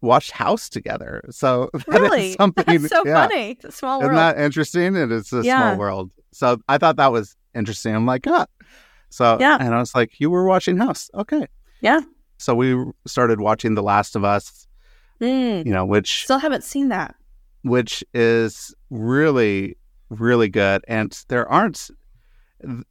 watched 0.04 0.30
House 0.30 0.68
together. 0.68 1.22
So 1.30 1.70
really, 1.88 2.32
something 2.32 2.82
That's 2.82 2.88
so 2.88 3.02
yeah. 3.04 3.26
funny. 3.26 3.50
It's 3.52 3.64
a 3.64 3.72
small 3.72 4.00
world. 4.00 4.12
Isn't 4.12 4.16
that 4.16 4.38
interesting? 4.38 4.96
It's 4.96 5.32
a 5.32 5.42
yeah. 5.42 5.60
small 5.60 5.78
world. 5.78 6.12
So 6.32 6.58
I 6.68 6.78
thought 6.78 6.96
that 6.96 7.12
was 7.12 7.36
interesting. 7.54 7.94
I'm 7.94 8.06
like, 8.06 8.26
ah. 8.26 8.46
So 9.10 9.38
yeah, 9.40 9.56
and 9.60 9.74
I 9.74 9.78
was 9.78 9.94
like, 9.94 10.20
you 10.20 10.30
were 10.30 10.44
watching 10.44 10.76
House, 10.76 11.10
okay? 11.14 11.46
Yeah. 11.80 12.00
So 12.38 12.54
we 12.54 12.76
started 13.06 13.40
watching 13.40 13.74
The 13.74 13.82
Last 13.82 14.16
of 14.16 14.24
Us. 14.24 14.66
Mm. 15.20 15.64
You 15.64 15.72
know, 15.72 15.84
which 15.84 16.24
still 16.24 16.38
haven't 16.38 16.64
seen 16.64 16.88
that. 16.88 17.14
Which 17.62 18.04
is 18.12 18.74
really, 18.90 19.76
really 20.10 20.48
good, 20.48 20.84
and 20.88 21.16
there 21.28 21.48
aren't 21.48 21.90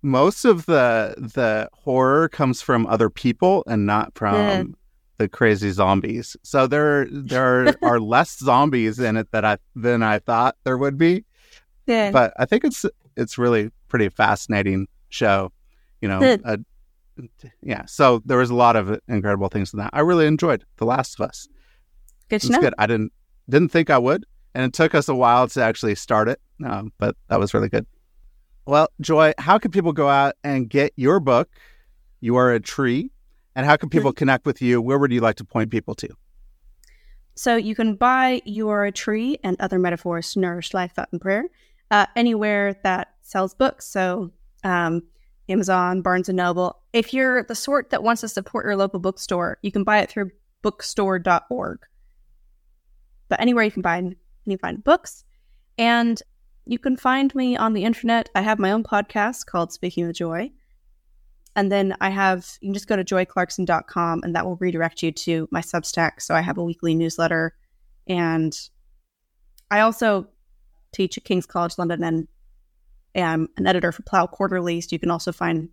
most 0.01 0.45
of 0.45 0.65
the 0.65 1.15
the 1.17 1.69
horror 1.73 2.29
comes 2.29 2.61
from 2.61 2.87
other 2.87 3.09
people 3.09 3.63
and 3.67 3.85
not 3.85 4.15
from 4.15 4.35
mm. 4.35 4.73
The 5.17 5.27
crazy 5.27 5.71
zombies. 5.71 6.35
So 6.43 6.67
there 6.67 7.07
there 7.09 7.75
are 7.83 7.99
less 7.99 8.37
zombies 8.39 8.99
in 8.99 9.17
it 9.17 9.31
that 9.31 9.45
I 9.45 9.57
than 9.75 10.03
I 10.03 10.19
thought 10.19 10.55
there 10.63 10.77
would 10.77 10.97
be. 10.97 11.25
Yeah. 11.85 12.11
But 12.11 12.33
I 12.37 12.45
think 12.45 12.63
it's 12.63 12.85
it's 13.15 13.37
really 13.37 13.71
pretty 13.87 14.09
fascinating 14.09 14.87
show. 15.09 15.51
You 16.01 16.09
know, 16.09 16.37
uh, 16.43 16.57
yeah. 17.61 17.85
So 17.85 18.21
there 18.25 18.37
was 18.37 18.49
a 18.49 18.55
lot 18.55 18.75
of 18.75 18.99
incredible 19.07 19.47
things 19.49 19.73
in 19.73 19.79
that. 19.79 19.91
I 19.93 20.01
really 20.01 20.27
enjoyed 20.27 20.65
The 20.77 20.85
Last 20.85 21.19
of 21.19 21.29
Us. 21.29 21.47
Good 22.29 22.41
to 22.41 22.51
know. 22.51 22.61
Good. 22.61 22.73
I 22.77 22.87
didn't 22.87 23.13
didn't 23.49 23.69
think 23.69 23.89
I 23.89 23.97
would, 23.97 24.25
and 24.53 24.65
it 24.65 24.73
took 24.73 24.95
us 24.95 25.07
a 25.07 25.15
while 25.15 25.47
to 25.47 25.61
actually 25.61 25.95
start 25.95 26.27
it, 26.27 26.41
um, 26.65 26.91
but 26.97 27.15
that 27.27 27.39
was 27.39 27.53
really 27.53 27.69
good. 27.69 27.85
Well, 28.65 28.87
Joy, 29.01 29.33
how 29.37 29.57
can 29.57 29.71
people 29.71 29.91
go 29.91 30.07
out 30.07 30.35
and 30.43 30.69
get 30.69 30.93
your 30.95 31.19
book? 31.19 31.49
You 32.21 32.37
are 32.37 32.53
a 32.53 32.59
tree, 32.59 33.11
and 33.55 33.65
how 33.65 33.77
can 33.77 33.89
people 33.89 34.13
connect 34.13 34.45
with 34.45 34.61
you? 34.61 34.81
Where 34.81 34.97
would 34.97 35.11
you 35.11 35.21
like 35.21 35.35
to 35.37 35.45
point 35.45 35.71
people 35.71 35.95
to? 35.95 36.09
So 37.35 37.55
you 37.55 37.75
can 37.75 37.95
buy 37.95 38.41
You 38.45 38.69
Are 38.69 38.85
a 38.85 38.91
Tree 38.91 39.39
and 39.43 39.59
other 39.59 39.79
metaphors, 39.79 40.35
Nourish 40.37 40.73
Life, 40.73 40.93
Thought, 40.93 41.09
and 41.11 41.21
Prayer 41.21 41.45
uh, 41.89 42.05
anywhere 42.15 42.75
that 42.83 43.13
sells 43.21 43.53
books. 43.53 43.87
So 43.87 44.31
um, 44.63 45.03
Amazon, 45.49 46.01
Barnes 46.01 46.29
and 46.29 46.37
Noble. 46.37 46.81
If 46.93 47.13
you're 47.13 47.43
the 47.43 47.55
sort 47.55 47.89
that 47.89 48.03
wants 48.03 48.21
to 48.21 48.27
support 48.27 48.65
your 48.65 48.75
local 48.75 48.99
bookstore, 48.99 49.57
you 49.61 49.71
can 49.71 49.83
buy 49.83 49.99
it 49.99 50.09
through 50.09 50.31
bookstore.org. 50.63 51.79
But 53.29 53.41
anywhere 53.41 53.63
you 53.63 53.71
can 53.71 53.81
buy 53.81 53.97
you 53.99 54.15
can 54.45 54.57
find 54.57 54.83
books, 54.83 55.23
and 55.77 56.21
you 56.65 56.77
can 56.77 56.97
find 56.97 57.33
me 57.33 57.55
on 57.55 57.73
the 57.73 57.83
internet. 57.83 58.29
I 58.35 58.41
have 58.41 58.59
my 58.59 58.71
own 58.71 58.83
podcast 58.83 59.45
called 59.45 59.71
Speaking 59.71 60.07
with 60.07 60.17
Joy. 60.17 60.51
And 61.55 61.71
then 61.71 61.95
I 62.01 62.09
have, 62.09 62.49
you 62.61 62.67
can 62.67 62.73
just 62.73 62.87
go 62.87 62.95
to 62.95 63.03
joyclarkson.com 63.03 64.21
and 64.23 64.35
that 64.35 64.45
will 64.45 64.55
redirect 64.55 65.03
you 65.03 65.11
to 65.11 65.47
my 65.51 65.61
Substack. 65.61 66.21
So 66.21 66.33
I 66.33 66.41
have 66.41 66.57
a 66.57 66.63
weekly 66.63 66.95
newsletter. 66.95 67.55
And 68.07 68.53
I 69.69 69.81
also 69.81 70.27
teach 70.91 71.17
at 71.17 71.23
King's 71.23 71.45
College 71.45 71.77
London 71.77 72.03
and 72.03 72.27
am 73.15 73.49
an 73.57 73.67
editor 73.67 73.91
for 73.91 74.01
Plough 74.03 74.27
Quarterly. 74.27 74.81
So 74.81 74.89
you 74.91 74.99
can 74.99 75.11
also 75.11 75.31
find 75.31 75.69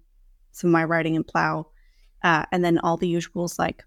some 0.53 0.69
of 0.69 0.73
my 0.73 0.85
writing 0.85 1.15
in 1.15 1.25
Plough. 1.25 1.67
Uh, 2.23 2.45
and 2.53 2.63
then 2.63 2.79
all 2.79 2.99
the 2.99 3.13
usuals 3.13 3.59
like 3.59 3.85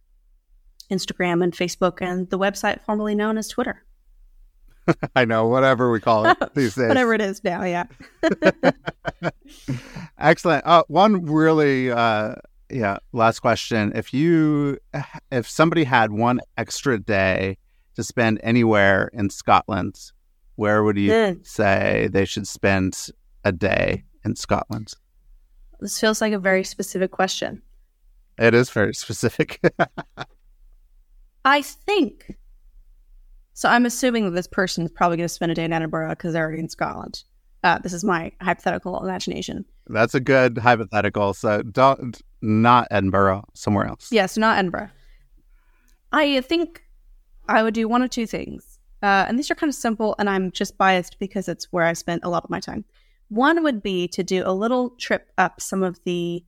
Instagram 0.91 1.43
and 1.43 1.53
Facebook 1.53 2.01
and 2.01 2.29
the 2.29 2.39
website 2.39 2.83
formerly 2.83 3.13
known 3.13 3.37
as 3.37 3.47
Twitter. 3.47 3.83
I 5.15 5.25
know, 5.25 5.47
whatever 5.47 5.91
we 5.91 5.99
call 5.99 6.25
it 6.25 6.37
these 6.55 6.75
days. 6.75 6.87
whatever 6.87 7.13
it 7.13 7.21
is 7.21 7.43
now, 7.43 7.63
yeah. 7.63 7.85
Excellent. 10.17 10.65
Uh, 10.65 10.83
one 10.87 11.25
really, 11.25 11.91
uh, 11.91 12.35
yeah, 12.69 12.97
last 13.11 13.39
question. 13.39 13.91
If 13.95 14.13
you, 14.13 14.77
if 15.31 15.49
somebody 15.49 15.83
had 15.83 16.11
one 16.11 16.39
extra 16.57 16.99
day 16.99 17.57
to 17.95 18.03
spend 18.03 18.39
anywhere 18.43 19.09
in 19.13 19.29
Scotland, 19.29 19.99
where 20.55 20.83
would 20.83 20.97
you 20.97 21.11
mm. 21.11 21.47
say 21.47 22.09
they 22.11 22.25
should 22.25 22.47
spend 22.47 23.09
a 23.43 23.51
day 23.51 24.03
in 24.23 24.35
Scotland? 24.35 24.93
This 25.79 25.99
feels 25.99 26.21
like 26.21 26.33
a 26.33 26.39
very 26.39 26.63
specific 26.63 27.11
question. 27.11 27.61
It 28.37 28.53
is 28.53 28.69
very 28.69 28.93
specific. 28.93 29.59
I 31.45 31.61
think. 31.61 32.37
So 33.53 33.69
I'm 33.69 33.85
assuming 33.85 34.25
that 34.25 34.31
this 34.31 34.47
person 34.47 34.85
is 34.85 34.91
probably 34.91 35.17
going 35.17 35.25
to 35.25 35.33
spend 35.33 35.51
a 35.51 35.55
day 35.55 35.63
in 35.63 35.73
Edinburgh 35.73 36.09
because 36.09 36.33
they're 36.33 36.43
already 36.43 36.59
in 36.59 36.69
Scotland. 36.69 37.23
Uh, 37.63 37.79
this 37.79 37.93
is 37.93 38.03
my 38.03 38.31
hypothetical 38.41 39.01
imagination. 39.01 39.63
That's 39.87 40.15
a 40.15 40.19
good 40.19 40.57
hypothetical. 40.57 41.33
So 41.33 41.61
don't 41.61 42.19
not 42.41 42.87
Edinburgh, 42.91 43.45
somewhere 43.53 43.85
else. 43.85 44.11
Yes, 44.11 44.37
not 44.37 44.57
Edinburgh. 44.57 44.89
I 46.11 46.41
think 46.41 46.83
I 47.47 47.63
would 47.63 47.73
do 47.73 47.87
one 47.87 48.01
of 48.01 48.09
two 48.09 48.27
things. 48.27 48.79
Uh, 49.01 49.25
and 49.27 49.37
these 49.37 49.51
are 49.51 49.55
kind 49.55 49.69
of 49.69 49.75
simple, 49.75 50.15
and 50.17 50.29
I'm 50.29 50.51
just 50.51 50.77
biased 50.77 51.19
because 51.19 51.49
it's 51.49 51.71
where 51.71 51.85
I 51.85 51.93
spent 51.93 52.23
a 52.23 52.29
lot 52.29 52.43
of 52.43 52.49
my 52.49 52.59
time. 52.59 52.85
One 53.27 53.63
would 53.63 53.83
be 53.83 54.07
to 54.09 54.23
do 54.23 54.43
a 54.45 54.53
little 54.53 54.91
trip 54.91 55.29
up 55.37 55.59
some 55.61 55.83
of 55.83 55.99
the 56.05 56.43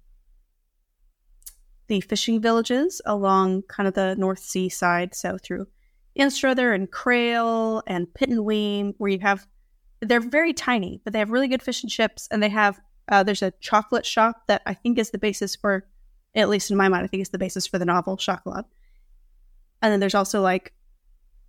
the 1.88 2.02
fishing 2.02 2.42
villages 2.42 3.00
along 3.06 3.62
kind 3.64 3.88
of 3.88 3.94
the 3.94 4.16
North 4.16 4.40
Sea 4.40 4.70
side, 4.70 5.14
so 5.14 5.38
through 5.38 5.68
Anstruther 6.18 6.74
and 6.74 6.90
Crail 6.90 7.84
and 7.88 8.08
Pittenweem, 8.08 8.94
where 8.98 9.12
you 9.12 9.20
have 9.20 9.48
they're 10.02 10.20
very 10.20 10.54
tiny, 10.54 11.02
but 11.04 11.14
they 11.14 11.20
have 11.20 11.32
really 11.32 11.48
good 11.48 11.64
fish 11.64 11.84
and 11.84 11.92
chips, 11.92 12.28
and 12.32 12.42
they 12.42 12.50
have 12.50 12.80
uh, 13.10 13.24
there's 13.24 13.42
a 13.42 13.54
chocolate 13.60 14.06
shop 14.06 14.48
that 14.48 14.62
I 14.66 14.74
think 14.74 14.98
is 14.98 15.12
the 15.12 15.18
basis 15.18 15.56
for, 15.56 15.86
at 16.36 16.50
least 16.50 16.72
in 16.72 16.78
my 16.78 16.90
mind, 16.90 17.04
I 17.04 17.08
think 17.08 17.22
is 17.22 17.30
the 17.30 17.38
basis 17.38 17.68
for 17.68 17.78
the 17.78 17.86
novel 17.86 18.18
Chocolat. 18.18 18.66
And 19.82 19.92
then 19.92 20.00
there's 20.00 20.16
also 20.16 20.42
like 20.42 20.74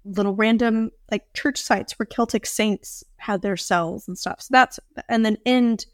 little 0.05 0.35
random 0.35 0.91
like 1.11 1.33
church 1.33 1.59
sites 1.59 1.99
where 1.99 2.07
Celtic 2.07 2.47
saints 2.47 3.03
had 3.17 3.43
their 3.43 3.57
cells 3.57 4.07
and 4.07 4.17
stuff. 4.19 4.43
So 4.43 4.49
that's 4.51 4.79
and 5.09 5.25
then 5.25 5.39
end 5.47 5.87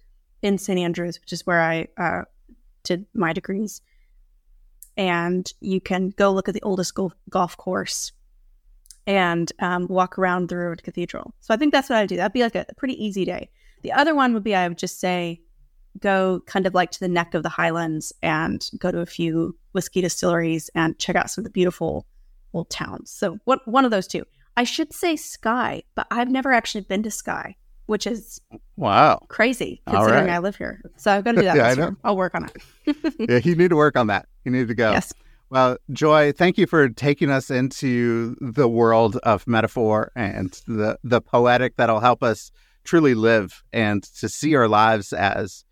in 0.42 0.58
St 0.58 0.78
Andrews, 0.78 1.20
which 1.20 1.32
is 1.32 1.46
where 1.46 1.60
I 1.60 1.88
uh, 1.96 2.22
did 2.82 3.06
my 3.14 3.32
degrees. 3.32 3.80
And 4.96 5.50
you 5.60 5.80
can 5.80 6.10
go 6.10 6.32
look 6.32 6.48
at 6.48 6.54
the 6.54 6.62
oldest 6.62 6.98
golf 7.30 7.56
course 7.56 8.12
and 9.06 9.52
um, 9.58 9.86
walk 9.88 10.18
around 10.18 10.48
the 10.48 10.56
Road 10.56 10.82
Cathedral. 10.82 11.34
So 11.40 11.52
I 11.52 11.56
think 11.56 11.72
that's 11.72 11.88
what 11.88 11.98
I'd 11.98 12.08
do. 12.08 12.16
That'd 12.16 12.32
be 12.32 12.42
like 12.42 12.54
a, 12.54 12.66
a 12.68 12.74
pretty 12.74 13.02
easy 13.04 13.24
day. 13.24 13.50
The 13.82 13.92
other 13.92 14.14
one 14.14 14.32
would 14.34 14.44
be 14.44 14.54
I 14.54 14.68
would 14.68 14.78
just 14.78 15.00
say 15.00 15.40
go 16.00 16.42
kind 16.46 16.66
of 16.66 16.74
like 16.74 16.90
to 16.92 17.00
the 17.00 17.08
neck 17.08 17.34
of 17.34 17.42
the 17.42 17.48
Highlands 17.48 18.12
and 18.22 18.68
go 18.78 18.90
to 18.90 19.00
a 19.00 19.06
few 19.06 19.56
whiskey 19.72 20.00
distilleries 20.00 20.70
and 20.74 20.98
check 20.98 21.16
out 21.16 21.30
some 21.30 21.42
of 21.42 21.44
the 21.44 21.50
beautiful 21.50 22.06
old 22.54 22.70
towns. 22.70 23.10
So 23.10 23.38
what 23.44 23.66
one 23.66 23.84
of 23.84 23.90
those 23.90 24.06
two. 24.06 24.24
I 24.56 24.64
should 24.64 24.92
say 24.92 25.16
Skye, 25.16 25.82
but 25.94 26.06
I've 26.10 26.28
never 26.28 26.52
actually 26.52 26.82
been 26.82 27.02
to 27.04 27.10
Skye, 27.10 27.56
which 27.86 28.06
is 28.06 28.40
wow 28.76 29.18
crazy 29.28 29.80
considering 29.86 30.26
right. 30.26 30.34
I 30.34 30.38
live 30.38 30.56
here. 30.56 30.82
So 30.96 31.10
I've 31.10 31.24
got 31.24 31.32
to 31.32 31.40
do 31.40 31.44
that. 31.46 31.56
yeah, 31.56 31.68
I 31.68 31.74
know. 31.74 31.82
Year. 31.84 31.96
I'll 32.04 32.16
work 32.16 32.34
on 32.34 32.50
it. 32.50 32.96
yeah, 33.30 33.40
you 33.42 33.56
need 33.56 33.68
to 33.68 33.76
work 33.76 33.96
on 33.96 34.08
that. 34.08 34.26
You 34.44 34.52
need 34.52 34.68
to 34.68 34.74
go. 34.74 34.92
Yes. 34.92 35.12
Well, 35.52 35.76
Joy, 35.92 36.32
thank 36.32 36.56
you 36.56 36.66
for 36.66 36.88
taking 36.88 37.28
us 37.28 37.50
into 37.50 38.36
the 38.40 38.66
world 38.66 39.18
of 39.18 39.46
metaphor 39.46 40.10
and 40.16 40.50
the 40.66 40.98
the 41.04 41.20
poetic 41.20 41.76
that'll 41.76 42.00
help 42.00 42.22
us 42.22 42.50
truly 42.84 43.12
live 43.12 43.62
and 43.70 44.02
to 44.02 44.30
see 44.30 44.54
our 44.54 44.66
lives 44.66 45.12
as 45.12 45.66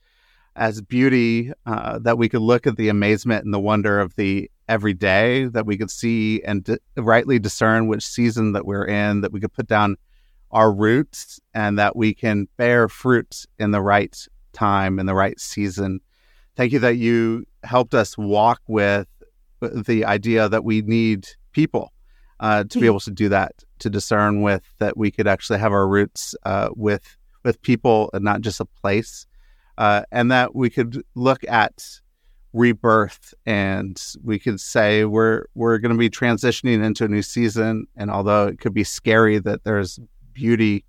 as 0.55 0.83
beauty 0.83 1.53
uh, 1.64 1.99
that 2.01 2.18
we 2.18 2.28
could 2.28 2.43
look 2.43 2.66
at 2.66 2.76
the 2.76 2.91
amazement 2.91 3.47
and 3.47 3.55
the 3.55 3.59
wonder 3.59 3.99
of 3.99 4.14
the 4.16 4.51
everyday 4.68 5.47
that 5.47 5.64
we 5.64 5.78
could 5.78 5.91
see 5.91 6.43
and 6.43 6.78
rightly 6.99 7.39
discern 7.39 7.87
which 7.87 8.07
season 8.07 8.53
that 8.53 8.66
we're 8.66 8.85
in 8.85 9.22
that 9.22 9.33
we 9.33 9.41
could 9.41 9.55
put 9.55 9.66
down 9.66 9.97
our 10.51 10.70
roots 10.70 11.41
and 11.55 11.78
that 11.78 11.97
we 11.97 12.12
can 12.12 12.49
bear 12.59 12.87
fruit 12.87 13.47
in 13.59 13.70
the 13.70 13.81
right 13.81 14.28
time 14.53 14.99
in 14.99 15.07
the 15.07 15.14
right 15.14 15.41
season. 15.41 16.01
Thank 16.55 16.72
you 16.72 16.81
that 16.81 16.99
you 16.99 17.47
helped 17.64 17.95
us 17.95 18.18
walk 18.18 18.61
with 18.66 19.07
the 19.61 20.05
idea 20.05 20.49
that 20.49 20.65
we 20.65 20.83
need 20.83 21.27
people 21.53 21.93
uh, 22.41 22.65
to 22.65 22.81
be 22.81 22.87
able 22.87 23.01
to 23.01 23.11
do 23.11 23.29
that 23.29 23.53
to 23.79 23.91
discern 23.91 24.43
with 24.43 24.63
that 24.79 24.97
we 24.97 25.11
could 25.11 25.27
actually 25.27 25.59
have 25.59 25.73
our 25.73 25.87
roots 25.87 26.35
uh, 26.45 26.71
with 26.75 27.17
with 27.45 27.61
people 27.63 28.11
and 28.13 28.25
not 28.25 28.41
just 28.41 28.61
a 28.61 28.65
place 28.65 29.27
uh, 29.79 30.03
and 30.13 30.31
that 30.31 30.55
we 30.55 30.69
could 30.69 31.03
look 31.15 31.43
at 31.49 32.01
rebirth 32.53 33.33
and 33.47 34.03
we 34.25 34.39
could 34.39 34.61
say 34.61 35.05
we're 35.05 35.45
we're 35.55 35.79
going 35.79 35.93
to 35.93 35.99
be 35.99 36.11
transitioning 36.11 36.85
into 36.85 37.05
a 37.05 37.09
new 37.09 37.23
season 37.23 37.87
and 37.97 38.11
although 38.11 38.47
it 38.47 38.59
could 38.59 38.75
be 38.75 38.83
scary 38.83 39.39
that 39.39 39.63
there's 39.65 40.01
beauty 40.33 40.85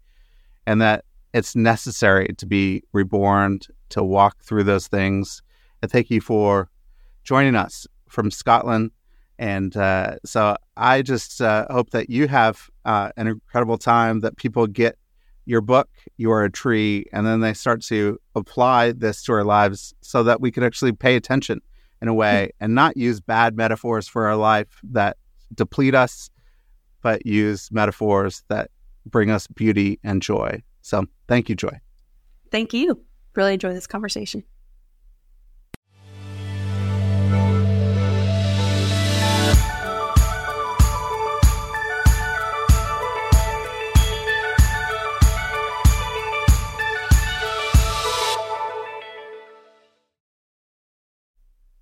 and 0.65 0.81
that 0.81 1.05
it's 1.33 1.55
necessary 1.55 2.33
to 2.37 2.45
be 2.45 2.83
reborn 2.93 3.59
to 3.89 4.03
walk 4.03 4.41
through 4.43 4.63
those 4.63 4.87
things 4.87 5.43
and 5.81 5.91
thank 5.91 6.09
you 6.09 6.19
for 6.19 6.69
joining 7.23 7.55
us 7.55 7.85
from 8.11 8.29
Scotland 8.31 8.91
and 9.41 9.75
uh, 9.75 10.17
so 10.23 10.55
I 10.77 11.01
just 11.01 11.41
uh, 11.41 11.65
hope 11.71 11.89
that 11.89 12.11
you 12.11 12.27
have 12.27 12.69
uh, 12.85 13.09
an 13.17 13.25
incredible 13.25 13.79
time 13.79 14.19
that 14.19 14.37
people 14.37 14.67
get 14.67 14.99
your 15.45 15.61
book, 15.61 15.89
You 16.17 16.31
Are 16.31 16.43
a 16.43 16.51
Tree, 16.51 17.07
and 17.11 17.25
then 17.25 17.39
they 17.39 17.55
start 17.55 17.81
to 17.85 18.19
apply 18.35 18.91
this 18.91 19.23
to 19.23 19.33
our 19.33 19.43
lives 19.43 19.95
so 20.01 20.21
that 20.21 20.41
we 20.41 20.51
can 20.51 20.63
actually 20.63 20.91
pay 20.91 21.15
attention 21.15 21.59
in 22.03 22.07
a 22.07 22.13
way 22.13 22.51
and 22.59 22.75
not 22.75 22.95
use 22.95 23.19
bad 23.19 23.57
metaphors 23.57 24.07
for 24.07 24.27
our 24.27 24.35
life 24.35 24.79
that 24.91 25.17
deplete 25.55 25.95
us, 25.95 26.29
but 27.01 27.25
use 27.25 27.71
metaphors 27.71 28.43
that 28.47 28.69
bring 29.07 29.31
us 29.31 29.47
beauty 29.47 29.99
and 30.03 30.21
joy. 30.21 30.61
So 30.83 31.05
thank 31.27 31.49
you, 31.49 31.55
Joy. 31.55 31.79
Thank 32.51 32.73
you. 32.73 33.03
Really 33.33 33.53
enjoy 33.53 33.73
this 33.73 33.87
conversation. 33.87 34.43